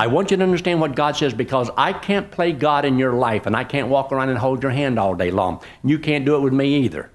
I 0.00 0.06
want 0.06 0.30
you 0.30 0.38
to 0.38 0.42
understand 0.42 0.80
what 0.80 0.94
God 0.96 1.14
says 1.14 1.34
because 1.34 1.68
I 1.76 1.92
can't 1.92 2.30
play 2.30 2.52
God 2.52 2.86
in 2.86 2.98
your 2.98 3.12
life 3.12 3.44
and 3.44 3.54
I 3.54 3.64
can't 3.64 3.88
walk 3.88 4.12
around 4.12 4.30
and 4.30 4.38
hold 4.38 4.62
your 4.62 4.72
hand 4.72 4.98
all 4.98 5.14
day 5.14 5.30
long. 5.30 5.62
You 5.84 5.98
can't 5.98 6.24
do 6.24 6.36
it 6.36 6.40
with 6.40 6.54
me 6.54 6.78
either. 6.84 7.10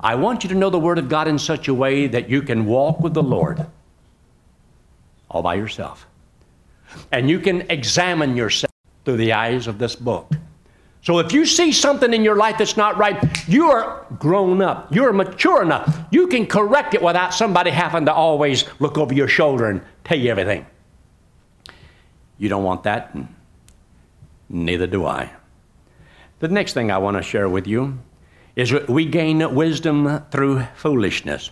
I 0.00 0.14
want 0.14 0.42
you 0.42 0.48
to 0.48 0.54
know 0.54 0.70
the 0.70 0.78
Word 0.78 0.96
of 0.96 1.10
God 1.10 1.28
in 1.28 1.38
such 1.38 1.68
a 1.68 1.74
way 1.74 2.06
that 2.06 2.30
you 2.30 2.40
can 2.40 2.64
walk 2.64 3.00
with 3.00 3.12
the 3.12 3.22
Lord 3.22 3.66
all 5.30 5.42
by 5.42 5.56
yourself. 5.56 6.06
And 7.12 7.28
you 7.28 7.40
can 7.40 7.70
examine 7.70 8.38
yourself 8.38 8.72
through 9.04 9.18
the 9.18 9.34
eyes 9.34 9.66
of 9.66 9.76
this 9.76 9.94
book. 9.94 10.32
So 11.02 11.18
if 11.18 11.34
you 11.34 11.44
see 11.44 11.72
something 11.72 12.14
in 12.14 12.24
your 12.24 12.36
life 12.36 12.56
that's 12.56 12.78
not 12.78 12.96
right, 12.96 13.22
you 13.46 13.70
are 13.70 14.06
grown 14.18 14.62
up. 14.62 14.94
You're 14.94 15.12
mature 15.12 15.60
enough. 15.60 15.94
You 16.10 16.26
can 16.28 16.46
correct 16.46 16.94
it 16.94 17.02
without 17.02 17.34
somebody 17.34 17.70
having 17.70 18.06
to 18.06 18.14
always 18.14 18.64
look 18.80 18.96
over 18.96 19.12
your 19.12 19.28
shoulder 19.28 19.68
and 19.68 19.82
tell 20.04 20.18
you 20.18 20.30
everything. 20.30 20.64
You 22.38 22.48
don't 22.48 22.64
want 22.64 22.84
that, 22.84 23.16
neither 24.48 24.86
do 24.86 25.04
I. 25.04 25.30
The 26.38 26.48
next 26.48 26.72
thing 26.72 26.90
I 26.90 26.98
want 26.98 27.16
to 27.16 27.22
share 27.22 27.48
with 27.48 27.66
you 27.66 27.98
is 28.54 28.72
we 28.88 29.04
gain 29.04 29.54
wisdom 29.54 30.24
through 30.30 30.62
foolishness. 30.76 31.50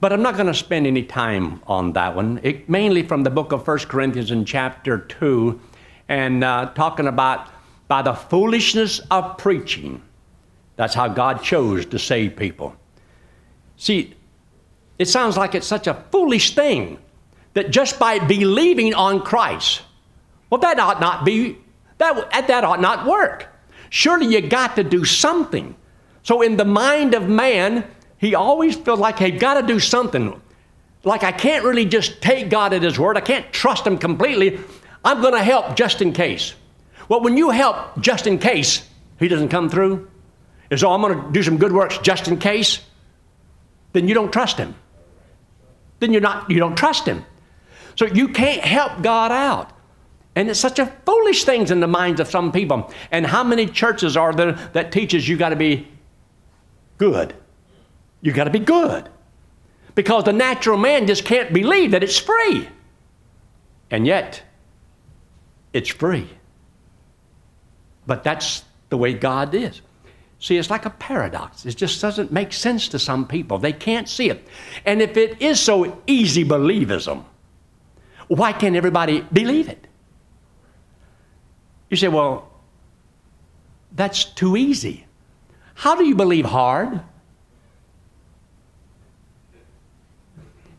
But 0.00 0.12
I'm 0.12 0.22
not 0.22 0.34
going 0.34 0.48
to 0.48 0.54
spend 0.54 0.86
any 0.86 1.04
time 1.04 1.62
on 1.66 1.92
that 1.92 2.16
one. 2.16 2.40
It, 2.42 2.68
mainly 2.68 3.04
from 3.04 3.22
the 3.22 3.30
book 3.30 3.52
of 3.52 3.66
1 3.66 3.78
Corinthians 3.80 4.30
in 4.30 4.44
chapter 4.44 4.98
2 4.98 5.60
and 6.08 6.42
uh, 6.42 6.72
talking 6.74 7.06
about 7.06 7.48
by 7.86 8.02
the 8.02 8.12
foolishness 8.12 9.00
of 9.10 9.38
preaching. 9.38 10.02
That's 10.76 10.94
how 10.94 11.08
God 11.08 11.42
chose 11.42 11.86
to 11.86 11.98
save 11.98 12.36
people. 12.36 12.74
See, 13.76 14.14
it 14.98 15.06
sounds 15.06 15.36
like 15.36 15.54
it's 15.54 15.66
such 15.66 15.86
a 15.86 15.94
foolish 16.10 16.54
thing 16.54 16.98
that 17.54 17.70
just 17.70 17.98
by 17.98 18.18
believing 18.18 18.94
on 18.94 19.20
Christ, 19.20 19.82
well, 20.52 20.60
that 20.60 20.78
ought 20.78 21.00
not 21.00 21.24
be, 21.24 21.56
that, 21.96 22.46
that 22.46 22.62
ought 22.62 22.78
not 22.78 23.06
work. 23.06 23.48
Surely 23.88 24.26
you 24.26 24.42
got 24.42 24.76
to 24.76 24.84
do 24.84 25.02
something. 25.02 25.74
So, 26.24 26.42
in 26.42 26.58
the 26.58 26.64
mind 26.66 27.14
of 27.14 27.26
man, 27.26 27.86
he 28.18 28.34
always 28.34 28.76
feels 28.76 28.98
like 29.00 29.18
he's 29.18 29.40
got 29.40 29.58
to 29.58 29.66
do 29.66 29.80
something. 29.80 30.38
Like 31.04 31.24
I 31.24 31.32
can't 31.32 31.64
really 31.64 31.86
just 31.86 32.20
take 32.20 32.50
God 32.50 32.74
at 32.74 32.82
His 32.82 32.98
word, 32.98 33.16
I 33.16 33.22
can't 33.22 33.50
trust 33.50 33.86
Him 33.86 33.96
completely. 33.96 34.60
I'm 35.02 35.22
going 35.22 35.32
to 35.32 35.42
help 35.42 35.74
just 35.74 36.02
in 36.02 36.12
case. 36.12 36.52
Well, 37.08 37.22
when 37.22 37.38
you 37.38 37.48
help 37.48 37.98
just 37.98 38.26
in 38.26 38.38
case 38.38 38.86
he 39.18 39.28
doesn't 39.28 39.48
come 39.48 39.70
through, 39.70 40.06
and 40.70 40.78
so 40.78 40.92
I'm 40.92 41.00
going 41.00 41.18
to 41.18 41.32
do 41.32 41.42
some 41.42 41.56
good 41.56 41.72
works 41.72 41.96
just 41.96 42.28
in 42.28 42.36
case, 42.36 42.80
then 43.94 44.06
you 44.06 44.12
don't 44.12 44.30
trust 44.30 44.58
him. 44.58 44.74
Then 46.00 46.12
you're 46.12 46.20
not, 46.20 46.50
you 46.50 46.58
don't 46.58 46.76
trust 46.76 47.06
him. 47.06 47.24
So 47.96 48.04
you 48.04 48.28
can't 48.28 48.62
help 48.62 49.00
God 49.00 49.32
out. 49.32 49.72
And 50.34 50.48
it's 50.48 50.60
such 50.60 50.78
a 50.78 50.86
foolish 51.04 51.44
thing 51.44 51.68
in 51.68 51.80
the 51.80 51.86
minds 51.86 52.20
of 52.20 52.28
some 52.28 52.52
people. 52.52 52.90
And 53.10 53.26
how 53.26 53.44
many 53.44 53.66
churches 53.66 54.16
are 54.16 54.32
there 54.32 54.52
that 54.72 54.90
teaches 54.90 55.28
you 55.28 55.36
got 55.36 55.50
to 55.50 55.56
be 55.56 55.86
good? 56.96 57.34
You 58.22 58.32
got 58.32 58.44
to 58.44 58.50
be 58.50 58.58
good. 58.58 59.08
Because 59.94 60.24
the 60.24 60.32
natural 60.32 60.78
man 60.78 61.06
just 61.06 61.24
can't 61.24 61.52
believe 61.52 61.90
that 61.90 62.02
it's 62.02 62.18
free. 62.18 62.68
And 63.90 64.06
yet, 64.06 64.42
it's 65.74 65.90
free. 65.90 66.30
But 68.06 68.24
that's 68.24 68.64
the 68.88 68.96
way 68.96 69.12
God 69.12 69.54
is. 69.54 69.82
See, 70.38 70.56
it's 70.56 70.70
like 70.70 70.86
a 70.86 70.90
paradox. 70.90 71.66
It 71.66 71.76
just 71.76 72.00
doesn't 72.00 72.32
make 72.32 72.52
sense 72.52 72.88
to 72.88 72.98
some 72.98 73.28
people. 73.28 73.58
They 73.58 73.72
can't 73.72 74.08
see 74.08 74.30
it. 74.30 74.48
And 74.84 75.00
if 75.02 75.16
it 75.16 75.40
is 75.40 75.60
so 75.60 76.02
easy 76.06 76.44
believism, 76.44 77.24
why 78.28 78.52
can't 78.52 78.74
everybody 78.74 79.20
believe 79.32 79.68
it? 79.68 79.81
You 81.92 81.96
say, 81.98 82.08
well, 82.08 82.48
that's 83.94 84.24
too 84.24 84.56
easy. 84.56 85.04
How 85.74 85.94
do 85.94 86.06
you 86.06 86.14
believe 86.14 86.46
hard? 86.46 87.02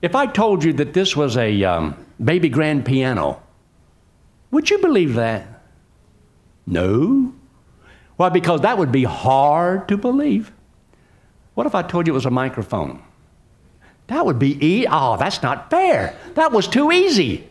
If 0.01 0.15
I 0.15 0.25
told 0.25 0.63
you 0.63 0.73
that 0.73 0.93
this 0.93 1.15
was 1.15 1.37
a 1.37 1.63
um, 1.65 2.03
baby 2.17 2.49
grand 2.49 2.83
piano, 2.83 3.43
would 4.49 4.71
you 4.71 4.79
believe 4.79 5.13
that? 5.13 5.61
No. 6.65 7.35
Why? 8.15 8.29
Because 8.29 8.61
that 8.61 8.79
would 8.79 8.91
be 8.91 9.03
hard 9.03 9.87
to 9.89 9.97
believe. 9.97 10.51
What 11.53 11.67
if 11.67 11.75
I 11.75 11.83
told 11.83 12.07
you 12.07 12.13
it 12.13 12.15
was 12.15 12.25
a 12.25 12.31
microphone? 12.31 13.03
That 14.07 14.25
would 14.25 14.39
be 14.39 14.57
e. 14.65 14.87
Oh, 14.89 15.17
that's 15.17 15.43
not 15.43 15.69
fair. 15.69 16.17
That 16.33 16.51
was 16.51 16.67
too 16.67 16.91
easy. 16.91 17.47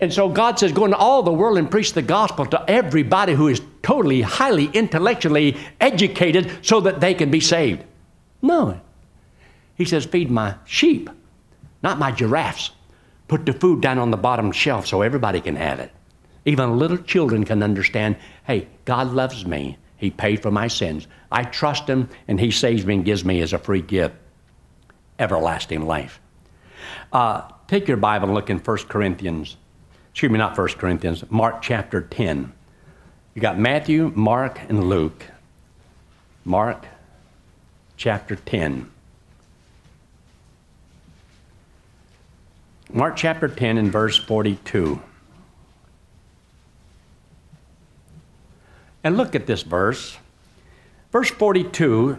And 0.00 0.12
so 0.12 0.28
God 0.28 0.58
says, 0.58 0.72
go 0.72 0.84
into 0.84 0.96
all 0.96 1.22
the 1.22 1.32
world 1.32 1.56
and 1.56 1.70
preach 1.70 1.94
the 1.94 2.02
gospel 2.02 2.44
to 2.46 2.64
everybody 2.68 3.32
who 3.32 3.48
is 3.48 3.62
totally, 3.82 4.20
highly 4.20 4.66
intellectually 4.66 5.56
educated 5.80 6.50
so 6.60 6.80
that 6.80 7.00
they 7.00 7.14
can 7.14 7.30
be 7.30 7.40
saved. 7.40 7.82
No. 8.42 8.78
He 9.76 9.84
says, 9.84 10.04
feed 10.04 10.30
my 10.30 10.56
sheep, 10.66 11.08
not 11.82 11.98
my 11.98 12.12
giraffes. 12.12 12.72
Put 13.28 13.46
the 13.46 13.52
food 13.52 13.80
down 13.80 13.98
on 13.98 14.10
the 14.10 14.16
bottom 14.16 14.52
shelf 14.52 14.86
so 14.86 15.02
everybody 15.02 15.40
can 15.40 15.56
have 15.56 15.80
it. 15.80 15.90
Even 16.44 16.78
little 16.78 16.98
children 16.98 17.44
can 17.44 17.62
understand 17.62 18.16
hey, 18.44 18.68
God 18.84 19.12
loves 19.12 19.44
me. 19.44 19.78
He 19.96 20.10
paid 20.10 20.42
for 20.42 20.50
my 20.50 20.68
sins. 20.68 21.08
I 21.32 21.42
trust 21.42 21.88
Him, 21.88 22.08
and 22.28 22.38
He 22.38 22.50
saves 22.50 22.86
me 22.86 22.94
and 22.94 23.04
gives 23.04 23.24
me 23.24 23.40
as 23.40 23.52
a 23.52 23.58
free 23.58 23.80
gift 23.82 24.14
everlasting 25.18 25.86
life. 25.86 26.20
Uh, 27.12 27.42
take 27.66 27.88
your 27.88 27.96
Bible 27.96 28.26
and 28.26 28.34
look 28.34 28.50
in 28.50 28.58
1 28.58 28.76
Corinthians 28.88 29.56
excuse 30.16 30.32
me, 30.32 30.38
not 30.38 30.56
1 30.56 30.68
Corinthians, 30.78 31.30
Mark 31.30 31.60
chapter 31.60 32.00
10. 32.00 32.50
You 33.34 33.42
got 33.42 33.58
Matthew, 33.58 34.10
Mark, 34.14 34.58
and 34.66 34.88
Luke. 34.88 35.26
Mark 36.42 36.86
chapter 37.98 38.34
10. 38.34 38.90
Mark 42.90 43.14
chapter 43.14 43.46
10 43.46 43.76
and 43.76 43.92
verse 43.92 44.16
42. 44.16 45.02
And 49.04 49.18
look 49.18 49.34
at 49.34 49.46
this 49.46 49.64
verse. 49.64 50.16
Verse 51.12 51.28
42, 51.28 52.16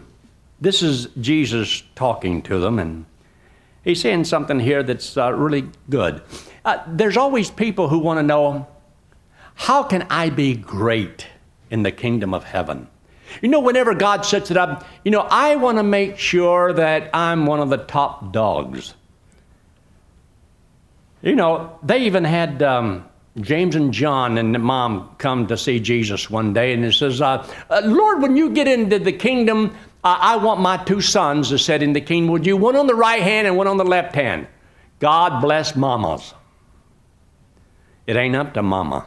this 0.62 0.84
is 0.84 1.08
Jesus 1.20 1.82
talking 1.95 2.43
to 2.43 2.60
them, 2.60 2.78
and 2.78 3.06
he's 3.88 4.02
saying 4.02 4.26
something 4.26 4.60
here 4.60 4.84
that's 4.84 5.16
uh, 5.18 5.32
really 5.34 5.70
good. 5.90 6.22
Uh, 6.66 6.84
there's 6.88 7.16
always 7.16 7.50
people 7.50 7.88
who 7.88 8.00
want 8.00 8.20
to 8.20 8.24
know 8.24 8.68
how 9.56 9.82
can 9.82 10.06
I 10.10 10.30
be 10.30 10.56
great 10.56 11.26
in 11.72 11.84
the 11.84 11.92
kingdom 11.92 12.34
of 12.34 12.44
heaven? 12.44 12.88
You 13.42 13.50
know, 13.50 13.62
whenever 13.62 13.94
God 13.94 14.26
sets 14.26 14.52
it 14.52 14.58
up, 14.58 14.86
you 15.04 15.12
know, 15.12 15.22
I 15.22 15.56
want 15.56 15.78
to 15.78 15.84
make 15.84 16.18
sure 16.18 16.74
that 16.74 17.10
I'm 17.14 17.46
one 17.46 17.60
of 17.60 17.70
the 17.70 17.78
top 17.78 18.34
dogs. 18.34 18.94
You 21.22 21.36
know, 21.36 21.80
they 21.82 22.00
even 22.00 22.24
had 22.24 22.62
um, 22.62 23.06
James 23.40 23.76
and 23.76 23.94
John 23.94 24.38
and 24.38 24.52
mom 24.62 25.16
come 25.18 25.48
to 25.48 25.58
see 25.58 25.80
Jesus 25.80 26.30
one 26.30 26.54
day, 26.54 26.74
and 26.74 26.84
he 26.84 26.92
says, 26.92 27.22
uh, 27.22 27.48
uh, 27.70 27.82
Lord, 27.86 28.22
when 28.22 28.36
you 28.36 28.50
get 28.50 28.68
into 28.68 29.00
the 29.00 29.12
kingdom, 29.14 29.76
uh, 30.08 30.18
I 30.22 30.38
want 30.38 30.62
my 30.62 30.78
two 30.78 31.01
sons 31.01 31.49
to 31.49 31.60
sit 31.60 31.84
in 31.84 31.91
the 31.91 31.99
kingdom 31.99 32.32
with 32.32 32.47
you, 32.47 32.55
one 32.55 32.78
on 32.78 32.88
the 32.88 32.95
right 32.95 33.22
hand 33.22 33.45
and 33.45 33.58
one 33.58 33.68
on 33.68 33.76
the 33.76 33.84
left 33.84 34.16
hand. 34.16 34.47
God 34.99 35.41
bless 35.41 35.76
mamas. 35.76 36.34
It 38.05 38.16
ain't 38.16 38.34
up 38.34 38.53
to 38.53 38.64
mama. 38.64 39.05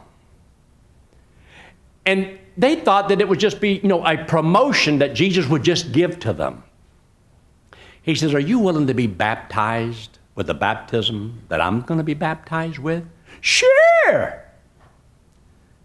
And 2.05 2.37
they 2.55 2.75
thought 2.75 3.09
that 3.09 3.19
it 3.19 3.27
would 3.27 3.39
just 3.39 3.59
be, 3.59 3.79
you 3.81 3.89
know, 3.89 4.05
a 4.05 4.23
promotion 4.25 4.99
that 4.99 5.15
Jesus 5.15 5.47
would 5.47 5.63
just 5.63 5.91
give 5.91 6.19
to 6.19 6.33
them. 6.33 6.63
He 8.03 8.13
says, 8.13 8.35
Are 8.35 8.39
you 8.39 8.59
willing 8.59 8.85
to 8.85 8.93
be 8.93 9.07
baptized 9.07 10.19
with 10.35 10.45
the 10.45 10.53
baptism 10.53 11.41
that 11.47 11.59
I'm 11.59 11.81
going 11.81 11.97
to 11.97 12.03
be 12.03 12.13
baptized 12.13 12.77
with? 12.77 13.07
Sure. 13.41 14.43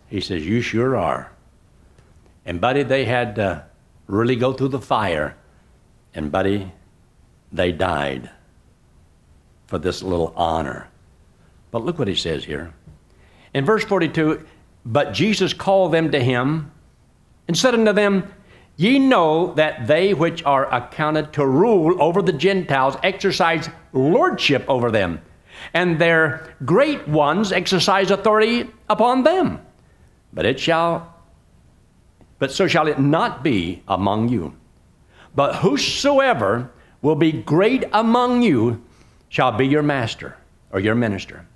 He 0.08 0.20
says, 0.20 0.46
You 0.46 0.60
sure 0.60 0.94
are. 0.94 1.32
And, 2.44 2.60
buddy, 2.60 2.82
they 2.82 3.06
had 3.06 3.36
to 3.36 3.64
really 4.06 4.36
go 4.36 4.52
through 4.52 4.68
the 4.68 4.80
fire. 4.80 5.36
And, 6.14 6.32
buddy, 6.32 6.72
they 7.52 7.72
died 7.72 8.30
for 9.66 9.78
this 9.78 10.02
little 10.02 10.32
honor. 10.36 10.88
But 11.70 11.84
look 11.84 11.98
what 11.98 12.08
he 12.08 12.14
says 12.14 12.44
here. 12.44 12.72
In 13.52 13.64
verse 13.64 13.84
42, 13.84 14.46
but 14.84 15.12
Jesus 15.12 15.52
called 15.52 15.92
them 15.92 16.12
to 16.12 16.22
him 16.22 16.70
and 17.48 17.56
said 17.56 17.74
unto 17.74 17.92
them, 17.92 18.32
Ye 18.76 18.98
know 18.98 19.54
that 19.54 19.86
they 19.86 20.12
which 20.12 20.44
are 20.44 20.72
accounted 20.72 21.32
to 21.34 21.46
rule 21.46 22.00
over 22.02 22.20
the 22.20 22.32
Gentiles 22.32 22.96
exercise 23.02 23.70
lordship 23.92 24.64
over 24.68 24.90
them, 24.90 25.22
and 25.72 25.98
their 25.98 26.54
great 26.64 27.08
ones 27.08 27.52
exercise 27.52 28.10
authority 28.10 28.70
upon 28.90 29.24
them. 29.24 29.60
But 30.32 30.44
it 30.44 30.60
shall, 30.60 31.15
but 32.38 32.52
so 32.52 32.66
shall 32.66 32.86
it 32.86 32.98
not 32.98 33.42
be 33.42 33.82
among 33.88 34.28
you. 34.28 34.54
But 35.34 35.56
whosoever 35.56 36.70
will 37.02 37.14
be 37.14 37.32
great 37.32 37.84
among 37.92 38.42
you 38.42 38.82
shall 39.28 39.52
be 39.52 39.66
your 39.66 39.82
master 39.82 40.36
or 40.72 40.80
your 40.80 40.94
minister. 40.94 41.46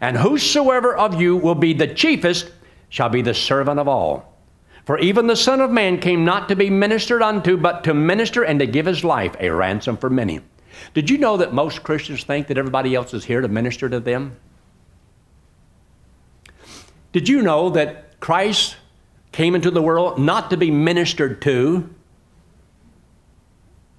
And 0.00 0.16
whosoever 0.16 0.96
of 0.96 1.20
you 1.20 1.36
will 1.36 1.54
be 1.54 1.72
the 1.72 1.92
chiefest 1.94 2.50
shall 2.88 3.08
be 3.08 3.22
the 3.22 3.34
servant 3.34 3.80
of 3.80 3.88
all. 3.88 4.30
For 4.84 4.98
even 4.98 5.26
the 5.26 5.36
Son 5.36 5.60
of 5.60 5.70
Man 5.70 6.00
came 6.00 6.24
not 6.24 6.48
to 6.48 6.56
be 6.56 6.70
ministered 6.70 7.22
unto, 7.22 7.56
but 7.56 7.84
to 7.84 7.94
minister 7.94 8.42
and 8.42 8.58
to 8.58 8.66
give 8.66 8.86
his 8.86 9.04
life 9.04 9.36
a 9.38 9.50
ransom 9.50 9.96
for 9.96 10.10
many. 10.10 10.40
Did 10.94 11.10
you 11.10 11.18
know 11.18 11.36
that 11.36 11.52
most 11.52 11.82
Christians 11.82 12.24
think 12.24 12.46
that 12.46 12.58
everybody 12.58 12.94
else 12.94 13.14
is 13.14 13.24
here 13.24 13.40
to 13.40 13.48
minister 13.48 13.88
to 13.88 14.00
them? 14.00 14.36
Did 17.12 17.28
you 17.28 17.42
know 17.42 17.70
that 17.70 18.18
Christ 18.20 18.76
came 19.32 19.54
into 19.54 19.70
the 19.70 19.82
world 19.82 20.18
not 20.18 20.50
to 20.50 20.56
be 20.56 20.70
ministered 20.70 21.40
to, 21.42 21.88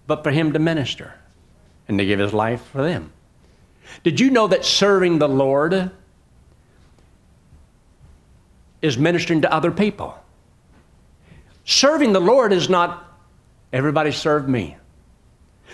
but 0.07 0.23
for 0.23 0.31
him 0.31 0.53
to 0.53 0.59
minister 0.59 1.13
and 1.87 1.97
to 1.97 2.05
give 2.05 2.19
his 2.19 2.33
life 2.33 2.61
for 2.71 2.83
them? 2.83 3.11
Did 4.03 4.19
you 4.19 4.29
know 4.29 4.47
that 4.47 4.65
serving 4.65 5.19
the 5.19 5.29
Lord 5.29 5.91
is 8.81 8.97
ministering 8.97 9.41
to 9.41 9.53
other 9.53 9.71
people. 9.71 10.17
Serving 11.65 12.13
the 12.13 12.21
Lord 12.21 12.51
is 12.51 12.69
not 12.69 13.05
everybody 13.71 14.11
serve 14.11 14.49
me. 14.49 14.75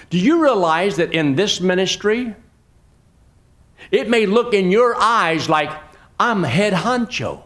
Do 0.10 0.20
you 0.20 0.41
realize 0.43 0.97
that 0.97 1.14
in 1.14 1.36
this 1.36 1.60
ministry, 1.60 2.36
it 3.89 4.10
may 4.10 4.26
look 4.26 4.53
in 4.53 4.72
your 4.72 4.95
eyes 4.95 5.49
like 5.49 5.72
I'm 6.20 6.43
head 6.43 6.74
honcho. 6.74 7.43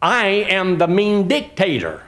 I 0.00 0.26
am 0.26 0.78
the 0.78 0.88
mean 0.88 1.28
dictator. 1.28 2.02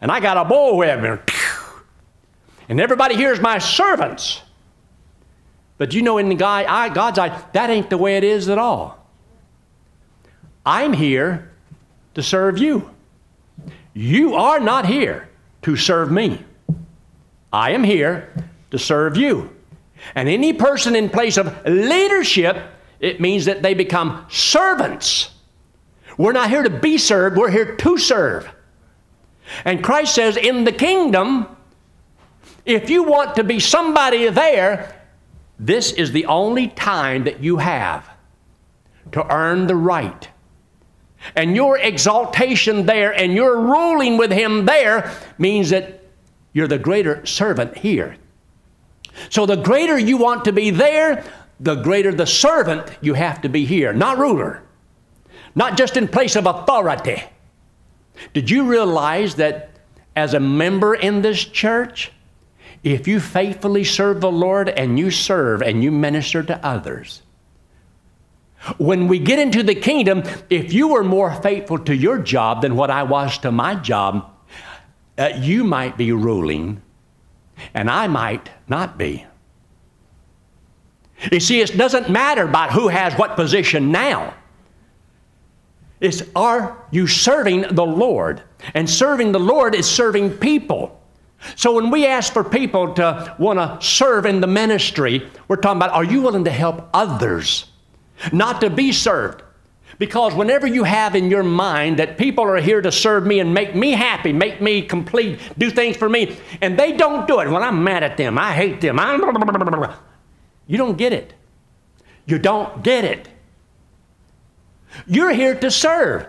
And 0.00 0.10
I 0.10 0.20
got 0.20 0.36
a 0.36 0.44
bullwhip 0.44 1.22
and 2.68 2.80
everybody 2.80 3.14
here's 3.14 3.40
my 3.40 3.58
servants. 3.58 4.42
But 5.76 5.92
you 5.92 6.02
know, 6.02 6.18
in 6.18 6.28
the 6.28 6.34
guy, 6.34 6.88
God's 6.88 7.18
eye, 7.18 7.42
that 7.52 7.70
ain't 7.70 7.90
the 7.90 7.98
way 7.98 8.16
it 8.16 8.24
is 8.24 8.48
at 8.48 8.58
all. 8.58 8.98
I'm 10.64 10.92
here 10.92 11.50
to 12.14 12.22
serve 12.22 12.58
you. 12.58 12.90
You 13.92 14.34
are 14.34 14.60
not 14.60 14.86
here 14.86 15.28
to 15.62 15.76
serve 15.76 16.10
me. 16.10 16.44
I 17.52 17.70
am 17.70 17.84
here 17.84 18.32
to 18.70 18.78
serve 18.78 19.16
you. 19.16 19.50
And 20.14 20.28
any 20.28 20.52
person 20.52 20.96
in 20.96 21.08
place 21.08 21.36
of 21.36 21.64
leadership, 21.64 22.58
it 23.00 23.20
means 23.20 23.44
that 23.44 23.62
they 23.62 23.74
become 23.74 24.26
servants. 24.28 25.30
We're 26.16 26.32
not 26.32 26.50
here 26.50 26.62
to 26.62 26.70
be 26.70 26.98
served, 26.98 27.36
we're 27.36 27.50
here 27.50 27.76
to 27.76 27.98
serve. 27.98 28.48
And 29.64 29.82
Christ 29.84 30.14
says, 30.14 30.36
in 30.36 30.64
the 30.64 30.72
kingdom, 30.72 31.46
if 32.64 32.88
you 32.88 33.02
want 33.02 33.36
to 33.36 33.44
be 33.44 33.60
somebody 33.60 34.28
there, 34.30 35.02
this 35.58 35.92
is 35.92 36.12
the 36.12 36.26
only 36.26 36.68
time 36.68 37.24
that 37.24 37.42
you 37.42 37.58
have 37.58 38.08
to 39.12 39.32
earn 39.32 39.66
the 39.66 39.76
right 39.76 40.28
and 41.36 41.56
your 41.56 41.78
exaltation 41.78 42.86
there 42.86 43.12
and 43.12 43.34
your 43.34 43.60
ruling 43.60 44.16
with 44.16 44.30
him 44.30 44.66
there 44.66 45.12
means 45.38 45.70
that 45.70 46.02
you're 46.52 46.68
the 46.68 46.78
greater 46.78 47.24
servant 47.26 47.76
here. 47.78 48.16
So 49.30 49.46
the 49.46 49.56
greater 49.56 49.98
you 49.98 50.16
want 50.16 50.44
to 50.44 50.52
be 50.52 50.70
there, 50.70 51.24
the 51.60 51.76
greater 51.76 52.12
the 52.12 52.26
servant 52.26 52.90
you 53.00 53.14
have 53.14 53.40
to 53.42 53.48
be 53.48 53.64
here, 53.64 53.92
not 53.92 54.18
ruler, 54.18 54.62
not 55.54 55.76
just 55.76 55.96
in 55.96 56.08
place 56.08 56.36
of 56.36 56.46
authority. 56.46 57.22
Did 58.32 58.50
you 58.50 58.64
realize 58.64 59.36
that 59.36 59.70
as 60.16 60.34
a 60.34 60.40
member 60.40 60.94
in 60.94 61.22
this 61.22 61.44
church, 61.44 62.12
if 62.82 63.08
you 63.08 63.18
faithfully 63.18 63.84
serve 63.84 64.20
the 64.20 64.30
Lord 64.30 64.68
and 64.68 64.98
you 64.98 65.10
serve 65.10 65.62
and 65.62 65.82
you 65.82 65.90
minister 65.90 66.42
to 66.42 66.64
others, 66.64 67.22
when 68.78 69.08
we 69.08 69.18
get 69.18 69.38
into 69.38 69.62
the 69.62 69.74
kingdom, 69.74 70.22
if 70.48 70.72
you 70.72 70.88
were 70.88 71.04
more 71.04 71.34
faithful 71.42 71.78
to 71.80 71.94
your 71.94 72.18
job 72.18 72.62
than 72.62 72.76
what 72.76 72.90
I 72.90 73.02
was 73.02 73.38
to 73.38 73.52
my 73.52 73.74
job, 73.74 74.30
uh, 75.18 75.30
you 75.36 75.64
might 75.64 75.96
be 75.96 76.12
ruling, 76.12 76.82
and 77.74 77.90
I 77.90 78.06
might 78.06 78.50
not 78.66 78.96
be. 78.98 79.26
You 81.30 81.40
see, 81.40 81.60
it 81.60 81.76
doesn't 81.76 82.10
matter 82.10 82.44
about 82.44 82.72
who 82.72 82.88
has 82.88 83.14
what 83.14 83.36
position 83.36 83.92
now. 83.92 84.34
It's 86.00 86.22
are 86.34 86.84
you 86.90 87.06
serving 87.06 87.74
the 87.74 87.86
Lord? 87.86 88.42
And 88.74 88.88
serving 88.88 89.32
the 89.32 89.40
Lord 89.40 89.74
is 89.74 89.88
serving 89.88 90.38
people. 90.38 91.00
So 91.56 91.74
when 91.74 91.90
we 91.90 92.06
ask 92.06 92.32
for 92.32 92.42
people 92.42 92.94
to 92.94 93.34
want 93.38 93.58
to 93.58 93.86
serve 93.86 94.26
in 94.26 94.40
the 94.40 94.46
ministry, 94.46 95.28
we're 95.48 95.56
talking 95.56 95.78
about 95.78 95.90
are 95.90 96.04
you 96.04 96.22
willing 96.22 96.44
to 96.44 96.50
help 96.50 96.88
others? 96.94 97.66
not 98.32 98.60
to 98.60 98.70
be 98.70 98.92
served. 98.92 99.42
Because 99.98 100.34
whenever 100.34 100.66
you 100.66 100.82
have 100.82 101.14
in 101.14 101.30
your 101.30 101.44
mind 101.44 101.98
that 101.98 102.18
people 102.18 102.44
are 102.44 102.60
here 102.60 102.82
to 102.82 102.90
serve 102.90 103.26
me 103.26 103.38
and 103.38 103.54
make 103.54 103.76
me 103.76 103.92
happy, 103.92 104.32
make 104.32 104.60
me 104.60 104.82
complete, 104.82 105.38
do 105.56 105.70
things 105.70 105.96
for 105.96 106.08
me, 106.08 106.36
and 106.60 106.76
they 106.76 106.92
don't 106.92 107.28
do 107.28 107.38
it, 107.40 107.48
well, 107.48 107.62
I'm 107.62 107.84
mad 107.84 108.02
at 108.02 108.16
them, 108.16 108.36
I 108.36 108.52
hate 108.52 108.80
them, 108.80 108.98
I'm 108.98 109.20
you 110.66 110.78
don't 110.78 110.96
get 110.96 111.12
it. 111.12 111.34
You 112.26 112.38
don't 112.38 112.82
get 112.82 113.04
it. 113.04 113.28
You're 115.06 115.32
here 115.32 115.54
to 115.54 115.70
serve. 115.70 116.26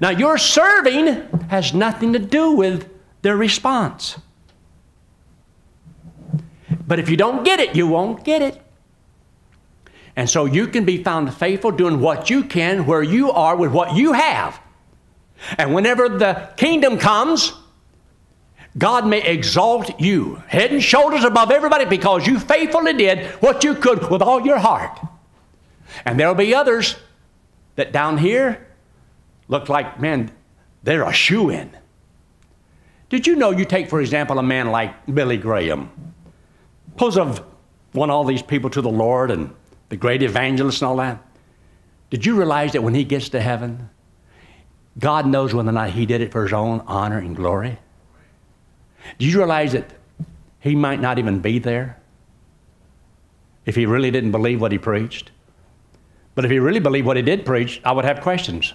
Now, 0.00 0.10
your 0.10 0.38
serving 0.38 1.06
has 1.48 1.74
nothing 1.74 2.12
to 2.14 2.18
do 2.18 2.52
with 2.52 2.90
their 3.22 3.36
response. 3.36 4.18
But 6.86 6.98
if 6.98 7.10
you 7.10 7.16
don't 7.16 7.44
get 7.44 7.60
it, 7.60 7.76
you 7.76 7.86
won't 7.86 8.24
get 8.24 8.40
it. 8.40 8.62
And 10.16 10.28
so 10.28 10.46
you 10.46 10.66
can 10.66 10.84
be 10.84 11.02
found 11.02 11.32
faithful 11.34 11.70
doing 11.70 12.00
what 12.00 12.28
you 12.28 12.44
can 12.44 12.86
where 12.86 13.02
you 13.02 13.30
are 13.30 13.54
with 13.54 13.70
what 13.70 13.94
you 13.94 14.14
have. 14.14 14.60
And 15.56 15.74
whenever 15.74 16.08
the 16.08 16.50
kingdom 16.56 16.98
comes, 16.98 17.52
God 18.76 19.06
may 19.06 19.22
exalt 19.22 20.00
you 20.00 20.42
head 20.46 20.72
and 20.72 20.82
shoulders 20.82 21.24
above 21.24 21.50
everybody 21.50 21.84
because 21.84 22.26
you 22.26 22.38
faithfully 22.38 22.94
did 22.94 23.26
what 23.40 23.64
you 23.64 23.74
could 23.74 24.10
with 24.10 24.22
all 24.22 24.44
your 24.44 24.58
heart. 24.58 24.98
And 26.04 26.18
there'll 26.18 26.34
be 26.34 26.54
others 26.54 26.96
that 27.78 27.92
down 27.92 28.18
here 28.18 28.66
look 29.46 29.68
like, 29.68 30.00
man, 30.00 30.32
they're 30.82 31.04
a 31.04 31.12
shoe 31.12 31.48
in. 31.48 31.70
Did 33.08 33.24
you 33.24 33.36
know 33.36 33.52
you 33.52 33.64
take, 33.64 33.88
for 33.88 34.00
example, 34.00 34.40
a 34.40 34.42
man 34.42 34.72
like 34.72 35.06
Billy 35.06 35.36
Graham, 35.36 35.88
who's 36.98 37.14
have 37.14 37.44
won 37.94 38.10
all 38.10 38.24
these 38.24 38.42
people 38.42 38.68
to 38.70 38.82
the 38.82 38.90
Lord 38.90 39.30
and 39.30 39.54
the 39.90 39.96
great 39.96 40.24
evangelist 40.24 40.82
and 40.82 40.88
all 40.88 40.96
that? 40.96 41.24
Did 42.10 42.26
you 42.26 42.34
realize 42.34 42.72
that 42.72 42.82
when 42.82 42.94
he 42.94 43.04
gets 43.04 43.28
to 43.28 43.40
heaven, 43.40 43.88
God 44.98 45.24
knows 45.28 45.54
whether 45.54 45.68
or 45.68 45.72
not 45.72 45.90
he 45.90 46.04
did 46.04 46.20
it 46.20 46.32
for 46.32 46.42
his 46.42 46.52
own 46.52 46.82
honor 46.88 47.18
and 47.18 47.36
glory? 47.36 47.78
Do 49.20 49.24
you 49.24 49.38
realize 49.38 49.70
that 49.70 49.92
he 50.58 50.74
might 50.74 51.00
not 51.00 51.20
even 51.20 51.38
be 51.38 51.60
there 51.60 52.00
if 53.66 53.76
he 53.76 53.86
really 53.86 54.10
didn't 54.10 54.32
believe 54.32 54.60
what 54.60 54.72
he 54.72 54.78
preached? 54.78 55.30
But 56.38 56.44
if 56.44 56.52
he 56.52 56.60
really 56.60 56.78
believed 56.78 57.04
what 57.04 57.16
he 57.16 57.22
did 57.24 57.44
preach, 57.44 57.80
I 57.84 57.90
would 57.90 58.04
have 58.04 58.20
questions. 58.20 58.72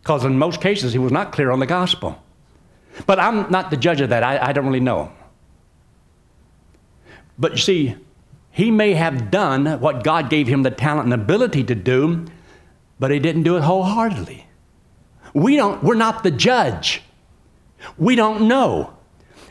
Because 0.00 0.24
in 0.24 0.38
most 0.38 0.60
cases, 0.60 0.92
he 0.92 0.98
was 1.00 1.10
not 1.10 1.32
clear 1.32 1.50
on 1.50 1.58
the 1.58 1.66
gospel. 1.66 2.22
But 3.04 3.18
I'm 3.18 3.50
not 3.50 3.72
the 3.72 3.76
judge 3.76 4.00
of 4.00 4.10
that. 4.10 4.22
I, 4.22 4.38
I 4.38 4.52
don't 4.52 4.64
really 4.64 4.78
know. 4.78 5.10
But 7.36 7.50
you 7.50 7.58
see, 7.58 7.96
he 8.52 8.70
may 8.70 8.94
have 8.94 9.28
done 9.28 9.80
what 9.80 10.04
God 10.04 10.30
gave 10.30 10.46
him 10.46 10.62
the 10.62 10.70
talent 10.70 11.06
and 11.06 11.14
ability 11.14 11.64
to 11.64 11.74
do, 11.74 12.26
but 13.00 13.10
he 13.10 13.18
didn't 13.18 13.42
do 13.42 13.56
it 13.56 13.64
wholeheartedly. 13.64 14.46
We 15.34 15.56
don't, 15.56 15.82
we're 15.82 15.96
not 15.96 16.22
the 16.22 16.30
judge. 16.30 17.02
We 17.98 18.14
don't 18.14 18.46
know. 18.46 18.94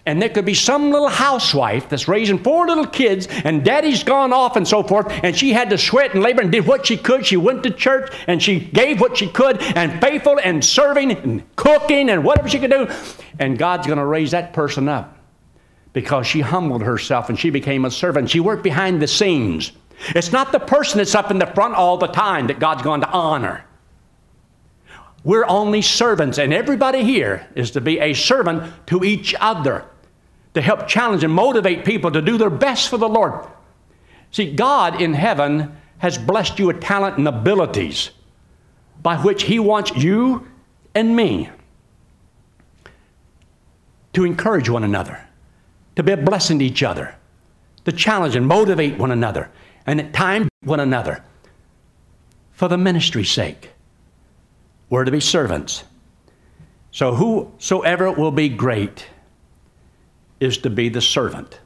And 0.05 0.19
there 0.19 0.29
could 0.29 0.45
be 0.45 0.55
some 0.55 0.91
little 0.91 1.09
housewife 1.09 1.87
that's 1.87 2.07
raising 2.07 2.39
four 2.39 2.65
little 2.65 2.87
kids, 2.87 3.27
and 3.43 3.63
daddy's 3.63 4.03
gone 4.03 4.33
off 4.33 4.55
and 4.55 4.67
so 4.67 4.81
forth, 4.81 5.11
and 5.23 5.35
she 5.35 5.53
had 5.53 5.69
to 5.69 5.77
sweat 5.77 6.15
and 6.15 6.23
labor 6.23 6.41
and 6.41 6.51
did 6.51 6.65
what 6.65 6.87
she 6.87 6.97
could. 6.97 7.25
She 7.25 7.37
went 7.37 7.61
to 7.63 7.69
church 7.69 8.11
and 8.27 8.41
she 8.41 8.59
gave 8.59 8.99
what 8.99 9.17
she 9.17 9.27
could, 9.27 9.61
and 9.61 10.01
faithful 10.01 10.39
and 10.43 10.65
serving 10.65 11.11
and 11.11 11.55
cooking 11.55 12.09
and 12.09 12.23
whatever 12.23 12.49
she 12.49 12.59
could 12.59 12.71
do. 12.71 12.87
And 13.37 13.57
God's 13.57 13.85
going 13.85 13.99
to 13.99 14.05
raise 14.05 14.31
that 14.31 14.53
person 14.53 14.89
up 14.89 15.17
because 15.93 16.25
she 16.25 16.39
humbled 16.39 16.81
herself 16.81 17.29
and 17.29 17.37
she 17.37 17.49
became 17.49 17.85
a 17.85 17.91
servant. 17.91 18.29
She 18.29 18.39
worked 18.39 18.63
behind 18.63 19.01
the 19.01 19.07
scenes. 19.07 19.71
It's 20.09 20.31
not 20.31 20.51
the 20.51 20.59
person 20.59 20.97
that's 20.97 21.13
up 21.13 21.29
in 21.29 21.37
the 21.37 21.45
front 21.45 21.75
all 21.75 21.97
the 21.97 22.07
time 22.07 22.47
that 22.47 22.59
God's 22.59 22.81
going 22.81 23.01
to 23.01 23.09
honor. 23.09 23.65
We're 25.23 25.45
only 25.45 25.83
servants, 25.83 26.39
and 26.39 26.51
everybody 26.51 27.03
here 27.03 27.47
is 27.53 27.71
to 27.71 27.81
be 27.81 27.99
a 27.99 28.13
servant 28.13 28.87
to 28.87 29.03
each 29.03 29.35
other, 29.39 29.85
to 30.53 30.61
help 30.61 30.87
challenge 30.87 31.23
and 31.23 31.33
motivate 31.33 31.85
people 31.85 32.11
to 32.11 32.21
do 32.21 32.37
their 32.37 32.49
best 32.49 32.89
for 32.89 32.97
the 32.97 33.07
Lord. 33.07 33.47
See, 34.31 34.53
God 34.53 35.01
in 35.01 35.13
heaven 35.13 35.77
has 35.99 36.17
blessed 36.17 36.59
you 36.59 36.67
with 36.67 36.81
talent 36.81 37.17
and 37.17 37.27
abilities 37.27 38.11
by 39.01 39.17
which 39.17 39.43
He 39.43 39.59
wants 39.59 39.95
you 39.95 40.47
and 40.93 41.15
me 41.15 41.49
to 44.13 44.25
encourage 44.25 44.69
one 44.69 44.83
another, 44.83 45.25
to 45.95 46.03
be 46.03 46.11
a 46.11 46.17
blessing 46.17 46.59
to 46.59 46.65
each 46.65 46.83
other, 46.83 47.15
to 47.85 47.91
challenge 47.91 48.35
and 48.35 48.45
motivate 48.45 48.97
one 48.97 49.11
another, 49.11 49.49
and 49.85 49.99
at 50.01 50.13
times 50.13 50.49
one 50.63 50.79
another 50.79 51.23
for 52.51 52.67
the 52.67 52.77
ministry's 52.77 53.31
sake. 53.31 53.71
We're 54.89 55.05
to 55.05 55.11
be 55.11 55.21
servants. 55.21 55.85
So, 56.91 57.15
whosoever 57.15 58.11
will 58.11 58.31
be 58.31 58.49
great 58.49 59.07
is 60.41 60.57
to 60.57 60.69
be 60.69 60.89
the 60.89 60.99
servant 60.99 61.61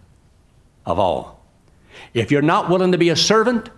of 0.85 0.99
all. 0.99 1.43
If 2.13 2.31
you're 2.31 2.43
not 2.43 2.69
willing 2.69 2.91
to 2.91 2.97
be 2.99 3.09
a 3.09 3.15
servant, 3.15 3.69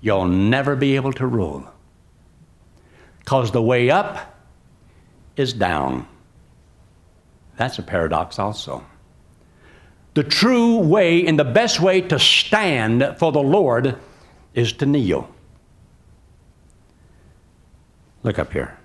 you'll 0.00 0.26
never 0.26 0.74
be 0.74 0.96
able 0.96 1.12
to 1.12 1.26
rule. 1.26 1.68
Because 3.20 3.52
the 3.52 3.62
way 3.62 3.90
up 3.90 4.34
is 5.36 5.52
down. 5.52 6.08
That's 7.56 7.78
a 7.78 7.82
paradox, 7.82 8.38
also. 8.38 8.84
The 10.14 10.24
true 10.24 10.78
way 10.78 11.26
and 11.26 11.38
the 11.38 11.44
best 11.44 11.78
way 11.78 12.00
to 12.00 12.18
stand 12.18 13.16
for 13.18 13.30
the 13.30 13.42
Lord 13.42 13.96
is 14.54 14.72
to 14.74 14.86
kneel. 14.86 15.28
Look 18.22 18.38
up 18.38 18.52
here. 18.52 18.76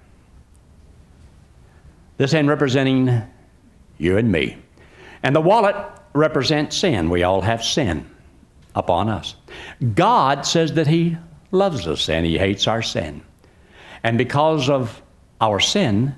This 2.18 2.34
hand 2.34 2.50
representing 2.50 3.24
you 3.98 4.18
and 4.18 4.32
me. 4.32 4.58
And 5.26 5.36
the 5.36 5.42
wallet 5.42 5.76
represents 6.14 6.78
sin. 6.78 7.10
We 7.10 7.24
all 7.24 7.42
have 7.42 7.64
sin 7.64 8.08
upon 8.76 9.10
us. 9.10 9.34
God 9.96 10.46
says 10.46 10.74
that 10.74 10.86
He 10.86 11.18
loves 11.50 11.88
us 11.88 12.08
and 12.10 12.28
He 12.28 12.38
hates 12.38 12.68
our 12.68 12.84
sin. 12.84 13.24
And 14.04 14.20
because 14.20 14.70
of 14.70 15.02
our 15.42 15.60
sin, 15.60 16.14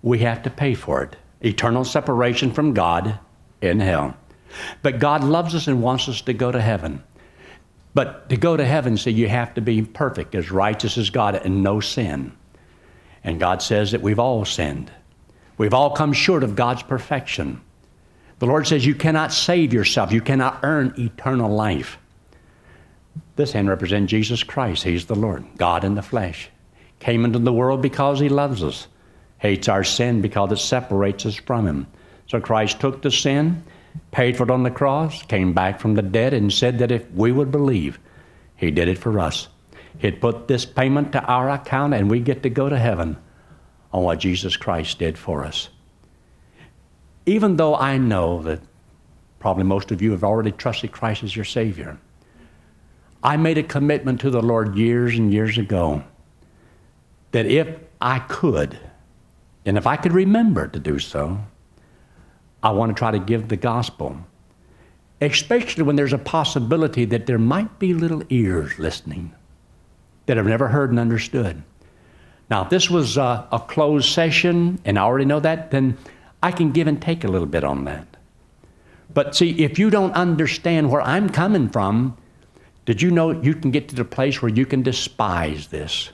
we 0.00 0.20
have 0.20 0.42
to 0.44 0.50
pay 0.50 0.72
for 0.72 1.02
it 1.02 1.16
eternal 1.42 1.84
separation 1.84 2.50
from 2.50 2.72
God 2.72 3.18
in 3.60 3.78
hell. 3.78 4.16
But 4.80 5.00
God 5.00 5.22
loves 5.22 5.54
us 5.54 5.66
and 5.68 5.82
wants 5.82 6.08
us 6.08 6.22
to 6.22 6.32
go 6.32 6.50
to 6.50 6.62
heaven. 6.62 7.04
But 7.92 8.30
to 8.30 8.38
go 8.38 8.56
to 8.56 8.64
heaven, 8.64 8.96
see, 8.96 9.10
you 9.10 9.28
have 9.28 9.52
to 9.52 9.60
be 9.60 9.82
perfect, 9.82 10.34
as 10.34 10.50
righteous 10.50 10.96
as 10.96 11.10
God, 11.10 11.34
and 11.34 11.62
no 11.62 11.78
sin. 11.80 12.34
And 13.22 13.38
God 13.38 13.60
says 13.60 13.92
that 13.92 14.00
we've 14.00 14.18
all 14.18 14.46
sinned. 14.46 14.90
We've 15.58 15.74
all 15.74 15.90
come 15.90 16.14
short 16.14 16.42
of 16.42 16.56
God's 16.56 16.82
perfection. 16.82 17.60
The 18.38 18.46
Lord 18.46 18.66
says 18.66 18.84
you 18.84 18.94
cannot 18.94 19.32
save 19.32 19.72
yourself, 19.72 20.12
you 20.12 20.20
cannot 20.20 20.60
earn 20.62 20.94
eternal 20.98 21.50
life. 21.50 21.98
This 23.36 23.52
hand 23.52 23.68
represents 23.68 24.10
Jesus 24.10 24.42
Christ. 24.42 24.82
He's 24.82 25.06
the 25.06 25.14
Lord, 25.14 25.44
God 25.56 25.84
in 25.84 25.94
the 25.94 26.02
flesh. 26.02 26.50
Came 26.98 27.24
into 27.24 27.38
the 27.38 27.52
world 27.52 27.82
because 27.82 28.20
He 28.20 28.28
loves 28.28 28.62
us, 28.62 28.88
hates 29.38 29.68
our 29.68 29.84
sin 29.84 30.20
because 30.20 30.52
it 30.52 30.58
separates 30.58 31.26
us 31.26 31.36
from 31.36 31.66
Him. 31.66 31.86
So 32.26 32.40
Christ 32.40 32.80
took 32.80 33.02
the 33.02 33.10
sin, 33.10 33.62
paid 34.10 34.36
for 34.36 34.44
it 34.44 34.50
on 34.50 34.62
the 34.62 34.70
cross, 34.70 35.22
came 35.22 35.52
back 35.52 35.80
from 35.80 35.94
the 35.94 36.02
dead, 36.02 36.34
and 36.34 36.52
said 36.52 36.78
that 36.78 36.90
if 36.90 37.10
we 37.12 37.32
would 37.32 37.50
believe, 37.50 37.98
He 38.56 38.70
did 38.70 38.88
it 38.88 38.98
for 38.98 39.18
us. 39.18 39.48
He'd 39.98 40.20
put 40.20 40.48
this 40.48 40.66
payment 40.66 41.12
to 41.12 41.24
our 41.24 41.48
account, 41.50 41.94
and 41.94 42.10
we 42.10 42.20
get 42.20 42.42
to 42.42 42.50
go 42.50 42.68
to 42.68 42.78
heaven 42.78 43.16
on 43.92 44.02
what 44.02 44.18
Jesus 44.18 44.56
Christ 44.56 44.98
did 44.98 45.16
for 45.16 45.44
us. 45.44 45.68
Even 47.26 47.56
though 47.56 47.74
I 47.74 47.98
know 47.98 48.42
that 48.42 48.60
probably 49.40 49.64
most 49.64 49.90
of 49.90 50.00
you 50.00 50.12
have 50.12 50.24
already 50.24 50.52
trusted 50.52 50.92
Christ 50.92 51.24
as 51.24 51.34
your 51.34 51.44
Savior, 51.44 51.98
I 53.22 53.36
made 53.36 53.58
a 53.58 53.62
commitment 53.62 54.20
to 54.20 54.30
the 54.30 54.40
Lord 54.40 54.76
years 54.76 55.18
and 55.18 55.32
years 55.32 55.58
ago 55.58 56.04
that 57.32 57.46
if 57.46 57.68
I 58.00 58.20
could, 58.20 58.78
and 59.64 59.76
if 59.76 59.86
I 59.86 59.96
could 59.96 60.12
remember 60.12 60.68
to 60.68 60.78
do 60.78 61.00
so, 61.00 61.40
I 62.62 62.70
want 62.70 62.90
to 62.90 62.98
try 62.98 63.10
to 63.10 63.18
give 63.18 63.48
the 63.48 63.56
gospel, 63.56 64.18
especially 65.20 65.82
when 65.82 65.96
there's 65.96 66.12
a 66.12 66.18
possibility 66.18 67.04
that 67.06 67.26
there 67.26 67.38
might 67.38 67.78
be 67.78 67.94
little 67.94 68.22
ears 68.28 68.78
listening 68.78 69.34
that 70.26 70.36
have 70.36 70.46
never 70.46 70.68
heard 70.68 70.90
and 70.90 70.98
understood. 70.98 71.62
Now, 72.48 72.62
if 72.62 72.70
this 72.70 72.88
was 72.88 73.16
a, 73.16 73.46
a 73.50 73.58
closed 73.58 74.08
session 74.08 74.80
and 74.84 74.98
I 74.98 75.02
already 75.02 75.24
know 75.24 75.40
that, 75.40 75.72
then 75.72 75.98
I 76.42 76.52
can 76.52 76.72
give 76.72 76.86
and 76.86 77.00
take 77.00 77.24
a 77.24 77.28
little 77.28 77.46
bit 77.46 77.64
on 77.64 77.84
that. 77.84 78.06
But 79.12 79.34
see, 79.34 79.64
if 79.64 79.78
you 79.78 79.90
don't 79.90 80.12
understand 80.12 80.90
where 80.90 81.02
I'm 81.02 81.30
coming 81.30 81.68
from, 81.68 82.16
did 82.84 83.02
you 83.02 83.10
know 83.10 83.30
you 83.30 83.54
can 83.54 83.70
get 83.70 83.88
to 83.88 83.96
the 83.96 84.04
place 84.04 84.40
where 84.42 84.50
you 84.50 84.66
can 84.66 84.82
despise 84.82 85.68
this? 85.68 86.10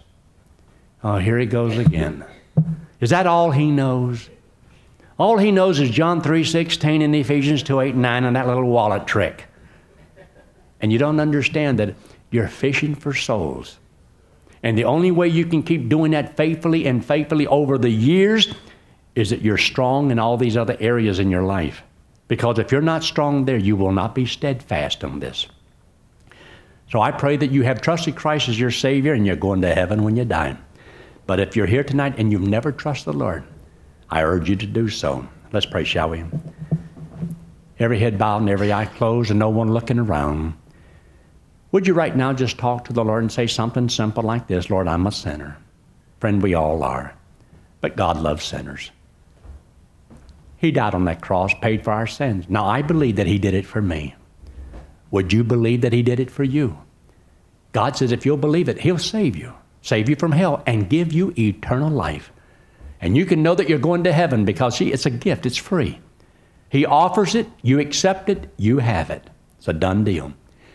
Oh, 1.04 1.18
here 1.18 1.38
he 1.38 1.46
goes 1.46 1.76
again. 1.78 2.24
Is 3.00 3.10
that 3.10 3.26
all 3.26 3.50
he 3.50 3.70
knows? 3.70 4.30
All 5.18 5.38
he 5.38 5.50
knows 5.50 5.80
is 5.80 5.90
John 5.90 6.22
3:16 6.22 7.02
and 7.02 7.14
Ephesians 7.14 7.62
2, 7.62 7.80
8, 7.80 7.94
and 7.94 8.02
9 8.02 8.24
and 8.24 8.36
that 8.36 8.46
little 8.46 8.64
wallet 8.64 9.06
trick. 9.06 9.46
And 10.80 10.92
you 10.92 10.98
don't 10.98 11.20
understand 11.20 11.78
that 11.78 11.94
you're 12.30 12.48
fishing 12.48 12.94
for 12.94 13.12
souls. 13.14 13.78
And 14.62 14.78
the 14.78 14.84
only 14.84 15.10
way 15.10 15.28
you 15.28 15.44
can 15.44 15.62
keep 15.62 15.88
doing 15.88 16.12
that 16.12 16.36
faithfully 16.36 16.86
and 16.86 17.04
faithfully 17.04 17.46
over 17.46 17.78
the 17.78 17.90
years 17.90 18.54
is 19.14 19.30
that 19.30 19.42
you're 19.42 19.58
strong 19.58 20.10
in 20.10 20.18
all 20.18 20.36
these 20.36 20.56
other 20.56 20.76
areas 20.80 21.18
in 21.18 21.30
your 21.30 21.42
life. 21.42 21.82
Because 22.28 22.58
if 22.58 22.72
you're 22.72 22.80
not 22.80 23.04
strong 23.04 23.44
there, 23.44 23.58
you 23.58 23.76
will 23.76 23.92
not 23.92 24.14
be 24.14 24.24
steadfast 24.24 25.04
on 25.04 25.20
this. 25.20 25.46
So 26.90 27.00
I 27.00 27.10
pray 27.10 27.36
that 27.36 27.50
you 27.50 27.62
have 27.62 27.80
trusted 27.80 28.16
Christ 28.16 28.48
as 28.48 28.58
your 28.58 28.70
Savior 28.70 29.12
and 29.12 29.26
you're 29.26 29.36
going 29.36 29.62
to 29.62 29.74
heaven 29.74 30.02
when 30.02 30.16
you 30.16 30.24
die. 30.24 30.56
But 31.26 31.40
if 31.40 31.56
you're 31.56 31.66
here 31.66 31.84
tonight 31.84 32.14
and 32.18 32.30
you've 32.32 32.46
never 32.46 32.72
trusted 32.72 33.14
the 33.14 33.18
Lord, 33.18 33.44
I 34.10 34.22
urge 34.22 34.48
you 34.48 34.56
to 34.56 34.66
do 34.66 34.88
so. 34.88 35.26
Let's 35.52 35.66
pray, 35.66 35.84
shall 35.84 36.10
we? 36.10 36.24
Every 37.78 37.98
head 37.98 38.18
bowed 38.18 38.42
and 38.42 38.50
every 38.50 38.72
eye 38.72 38.86
closed 38.86 39.30
and 39.30 39.38
no 39.38 39.50
one 39.50 39.72
looking 39.72 39.98
around. 39.98 40.54
Would 41.72 41.86
you 41.86 41.94
right 41.94 42.14
now 42.14 42.32
just 42.32 42.58
talk 42.58 42.84
to 42.84 42.92
the 42.92 43.04
Lord 43.04 43.22
and 43.22 43.32
say 43.32 43.46
something 43.46 43.88
simple 43.88 44.22
like 44.22 44.46
this 44.46 44.68
Lord, 44.68 44.86
I'm 44.88 45.06
a 45.06 45.12
sinner. 45.12 45.56
Friend, 46.20 46.42
we 46.42 46.54
all 46.54 46.82
are. 46.82 47.14
But 47.80 47.96
God 47.96 48.18
loves 48.20 48.44
sinners. 48.44 48.90
He 50.62 50.70
died 50.70 50.94
on 50.94 51.06
that 51.06 51.20
cross, 51.20 51.52
paid 51.54 51.82
for 51.82 51.90
our 51.90 52.06
sins. 52.06 52.46
Now, 52.48 52.64
I 52.66 52.82
believe 52.82 53.16
that 53.16 53.26
He 53.26 53.36
did 53.36 53.52
it 53.52 53.66
for 53.66 53.82
me. 53.82 54.14
Would 55.10 55.32
you 55.32 55.42
believe 55.42 55.80
that 55.80 55.92
He 55.92 56.04
did 56.04 56.20
it 56.20 56.30
for 56.30 56.44
you? 56.44 56.78
God 57.72 57.96
says 57.96 58.12
if 58.12 58.24
you'll 58.24 58.36
believe 58.36 58.68
it, 58.68 58.78
He'll 58.78 58.96
save 58.96 59.34
you, 59.36 59.54
save 59.80 60.08
you 60.08 60.14
from 60.14 60.30
hell, 60.30 60.62
and 60.64 60.88
give 60.88 61.12
you 61.12 61.34
eternal 61.36 61.90
life. 61.90 62.30
And 63.00 63.16
you 63.16 63.26
can 63.26 63.42
know 63.42 63.56
that 63.56 63.68
you're 63.68 63.80
going 63.80 64.04
to 64.04 64.12
heaven 64.12 64.44
because 64.44 64.76
see, 64.76 64.92
it's 64.92 65.04
a 65.04 65.10
gift, 65.10 65.46
it's 65.46 65.56
free. 65.56 65.98
He 66.68 66.86
offers 66.86 67.34
it, 67.34 67.48
you 67.62 67.80
accept 67.80 68.28
it, 68.28 68.48
you 68.56 68.78
have 68.78 69.10
it. 69.10 69.28
It's 69.58 69.66
a 69.66 69.72
done 69.72 70.04
deal. 70.04 70.32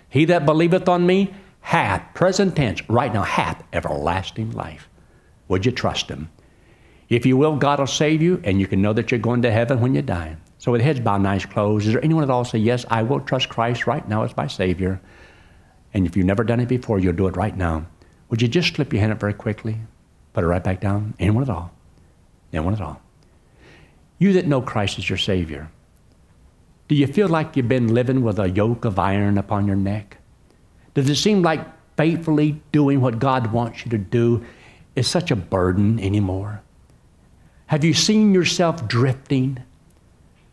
He 0.09 0.25
that 0.25 0.45
believeth 0.45 0.89
on 0.89 1.05
me 1.07 1.33
hath, 1.61 2.13
present 2.13 2.57
tense, 2.57 2.81
right 2.89 3.13
now, 3.13 3.23
hath 3.23 3.63
everlasting 3.71 4.51
life. 4.51 4.89
Would 5.47 5.65
you 5.65 5.71
trust 5.71 6.09
him? 6.09 6.29
If 7.09 7.25
you 7.25 7.37
will, 7.37 7.55
God 7.55 7.79
will 7.79 7.87
save 7.87 8.21
you, 8.21 8.41
and 8.43 8.59
you 8.59 8.67
can 8.67 8.81
know 8.81 8.93
that 8.93 9.11
you're 9.11 9.19
going 9.19 9.41
to 9.43 9.51
heaven 9.51 9.79
when 9.79 9.95
you 9.95 10.01
die. 10.01 10.35
So, 10.57 10.71
with 10.71 10.81
heads 10.81 10.99
bowed, 10.99 11.25
eyes 11.25 11.45
closed, 11.45 11.87
is 11.87 11.93
there 11.93 12.03
anyone 12.03 12.23
at 12.23 12.29
all 12.29 12.43
say, 12.43 12.57
Yes, 12.57 12.85
I 12.89 13.03
will 13.03 13.21
trust 13.21 13.49
Christ 13.49 13.87
right 13.87 14.07
now 14.07 14.23
as 14.23 14.35
my 14.35 14.47
Savior? 14.47 14.99
And 15.93 16.05
if 16.05 16.17
you've 16.17 16.25
never 16.25 16.43
done 16.43 16.59
it 16.59 16.67
before, 16.67 16.99
you'll 16.99 17.13
do 17.13 17.27
it 17.27 17.37
right 17.37 17.55
now. 17.55 17.85
Would 18.29 18.41
you 18.41 18.47
just 18.47 18.75
slip 18.75 18.91
your 18.91 18.99
hand 18.99 19.13
up 19.13 19.19
very 19.19 19.33
quickly? 19.33 19.77
Put 20.33 20.43
it 20.43 20.47
right 20.47 20.63
back 20.63 20.81
down? 20.81 21.13
Anyone 21.19 21.43
at 21.43 21.49
all? 21.49 21.71
Anyone 22.51 22.73
at 22.73 22.81
all? 22.81 23.01
You 24.19 24.33
that 24.33 24.47
know 24.47 24.61
Christ 24.61 24.97
as 24.97 25.09
your 25.09 25.17
Savior, 25.17 25.69
do 26.87 26.95
you 26.95 27.07
feel 27.07 27.27
like 27.27 27.55
you've 27.55 27.67
been 27.67 27.93
living 27.93 28.21
with 28.21 28.39
a 28.39 28.49
yoke 28.49 28.85
of 28.85 28.99
iron 28.99 29.37
upon 29.37 29.67
your 29.67 29.75
neck? 29.75 30.17
Does 30.93 31.09
it 31.09 31.15
seem 31.15 31.41
like 31.41 31.65
faithfully 31.95 32.61
doing 32.71 33.01
what 33.01 33.19
God 33.19 33.51
wants 33.51 33.85
you 33.85 33.91
to 33.91 33.97
do 33.97 34.43
is 34.95 35.07
such 35.07 35.31
a 35.31 35.35
burden 35.35 35.99
anymore? 35.99 36.61
Have 37.67 37.83
you 37.83 37.93
seen 37.93 38.33
yourself 38.33 38.87
drifting 38.87 39.61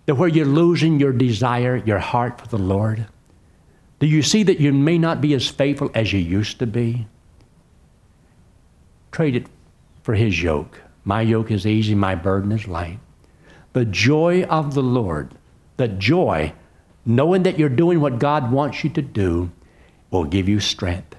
to 0.07 0.15
where 0.17 0.29
you're 0.29 0.47
losing 0.47 0.99
your 0.99 1.13
desire, 1.13 1.77
your 1.77 2.01
heart 2.01 2.41
for 2.41 2.49
the 2.49 2.59
Lord? 2.59 3.07
Do 4.01 4.07
you 4.07 4.21
see 4.21 4.43
that 4.43 4.61
you 4.61 4.73
may 4.73 4.99
not 4.99 5.21
be 5.21 5.33
as 5.33 5.49
faithful 5.49 5.91
as 5.95 6.13
you 6.13 6.19
used 6.19 6.59
to 6.59 6.67
be? 6.67 7.07
Trade 9.13 9.37
it 9.37 9.47
for 10.03 10.15
His 10.15 10.43
yoke. 10.43 10.81
My 11.05 11.23
yoke 11.23 11.53
is 11.53 11.67
easy, 11.67 11.95
my 11.95 12.17
burden 12.17 12.51
is 12.51 12.67
light. 12.67 12.99
The 13.75 13.85
joy 13.85 14.43
of 14.45 14.75
the 14.75 14.83
Lord, 14.83 15.35
the 15.77 15.87
joy, 15.87 16.53
knowing 17.07 17.45
that 17.45 17.59
you're 17.59 17.69
doing 17.69 18.01
what 18.01 18.19
God 18.19 18.51
wants 18.51 18.83
you 18.83 18.91
to 18.91 19.03
do, 19.03 19.53
will 20.11 20.25
give 20.25 20.49
you 20.49 20.59
strength. 20.59 21.15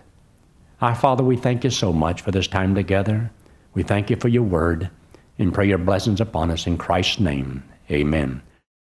Our 0.82 0.96
Father, 0.96 1.24
we 1.24 1.38
thank 1.38 1.64
you 1.64 1.70
so 1.70 1.93
much 1.93 2.22
for 2.22 2.32
this 2.32 2.48
time 2.48 2.76
together. 2.76 3.32
We 3.74 3.84
thank 3.84 4.10
you 4.10 4.18
for 4.18 4.28
your 4.28 4.43
word 4.43 4.89
and 5.38 5.53
pray 5.53 5.67
your 5.67 5.77
blessings 5.77 6.21
upon 6.21 6.51
us 6.51 6.67
in 6.67 6.77
Christ's 6.77 7.19
name. 7.19 7.63
Amen. 7.91 8.41